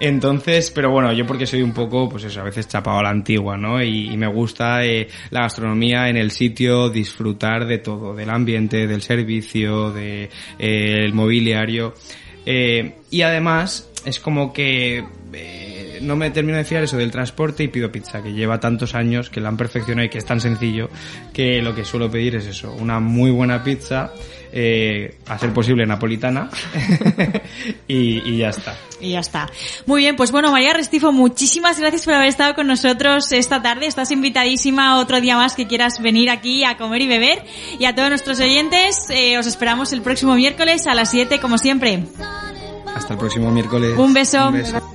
Entonces, 0.00 0.70
pero 0.76 0.90
bueno, 0.90 1.10
yo 1.14 1.24
porque 1.24 1.46
soy 1.46 1.62
un 1.62 1.72
poco, 1.72 2.06
pues 2.06 2.24
eso, 2.24 2.42
a 2.42 2.44
veces 2.44 2.68
chapado 2.68 2.98
a 2.98 3.02
la 3.02 3.08
antigua, 3.08 3.56
¿no? 3.56 3.82
Y, 3.82 4.14
me 4.14 4.26
gusta 4.26 4.84
eh, 4.84 5.08
la 5.30 5.40
gastronomía 5.40 6.10
en 6.10 6.18
el 6.18 6.30
sitio, 6.30 6.90
disfrutar 6.90 7.66
de 7.66 7.78
todo, 7.78 8.14
del 8.14 8.28
ambiente, 8.28 8.86
del 8.86 9.00
servicio, 9.00 9.90
de 9.90 10.28
eh, 10.58 11.10
mobiliario. 11.14 11.94
Eh, 12.44 12.96
y 13.10 13.22
además, 13.22 13.90
es 14.04 14.20
como 14.20 14.52
que 14.52 15.02
eh, 15.32 15.98
no 16.00 16.14
me 16.14 16.30
termino 16.30 16.56
de 16.56 16.64
fiar 16.64 16.84
eso 16.84 16.96
del 16.96 17.10
transporte 17.10 17.64
y 17.64 17.68
pido 17.68 17.90
pizza, 17.90 18.22
que 18.22 18.32
lleva 18.32 18.60
tantos 18.60 18.94
años, 18.94 19.30
que 19.30 19.40
la 19.40 19.48
han 19.48 19.56
perfeccionado 19.56 20.06
y 20.06 20.10
que 20.10 20.18
es 20.18 20.24
tan 20.24 20.40
sencillo, 20.40 20.88
que 21.32 21.60
lo 21.60 21.74
que 21.74 21.84
suelo 21.84 22.10
pedir 22.10 22.36
es 22.36 22.46
eso, 22.46 22.72
una 22.72 23.00
muy 23.00 23.30
buena 23.30 23.62
pizza, 23.64 24.12
eh, 24.58 25.18
a 25.26 25.38
ser 25.38 25.52
posible 25.52 25.84
napolitana, 25.84 26.48
y, 27.88 28.22
y 28.26 28.38
ya 28.38 28.48
está. 28.48 28.74
Y 29.02 29.12
ya 29.12 29.20
está. 29.20 29.50
Muy 29.84 30.00
bien, 30.00 30.16
pues 30.16 30.32
bueno, 30.32 30.50
María 30.50 30.72
Restifo, 30.72 31.12
muchísimas 31.12 31.78
gracias 31.78 32.06
por 32.06 32.14
haber 32.14 32.28
estado 32.28 32.54
con 32.54 32.66
nosotros 32.66 33.32
esta 33.32 33.60
tarde. 33.60 33.86
Estás 33.86 34.10
invitadísima 34.12 34.98
otro 34.98 35.20
día 35.20 35.36
más 35.36 35.54
que 35.54 35.66
quieras 35.66 36.00
venir 36.00 36.30
aquí 36.30 36.64
a 36.64 36.78
comer 36.78 37.02
y 37.02 37.06
beber. 37.06 37.44
Y 37.78 37.84
a 37.84 37.94
todos 37.94 38.08
nuestros 38.08 38.40
oyentes, 38.40 39.10
eh, 39.10 39.36
os 39.36 39.46
esperamos 39.46 39.92
el 39.92 40.00
próximo 40.00 40.34
miércoles 40.34 40.86
a 40.86 40.94
las 40.94 41.10
7, 41.10 41.38
como 41.38 41.58
siempre. 41.58 42.04
Hasta 42.94 43.12
el 43.12 43.18
próximo 43.18 43.50
miércoles. 43.50 43.92
Un 43.98 44.14
beso. 44.14 44.48
Un 44.48 44.54
beso. 44.54 44.85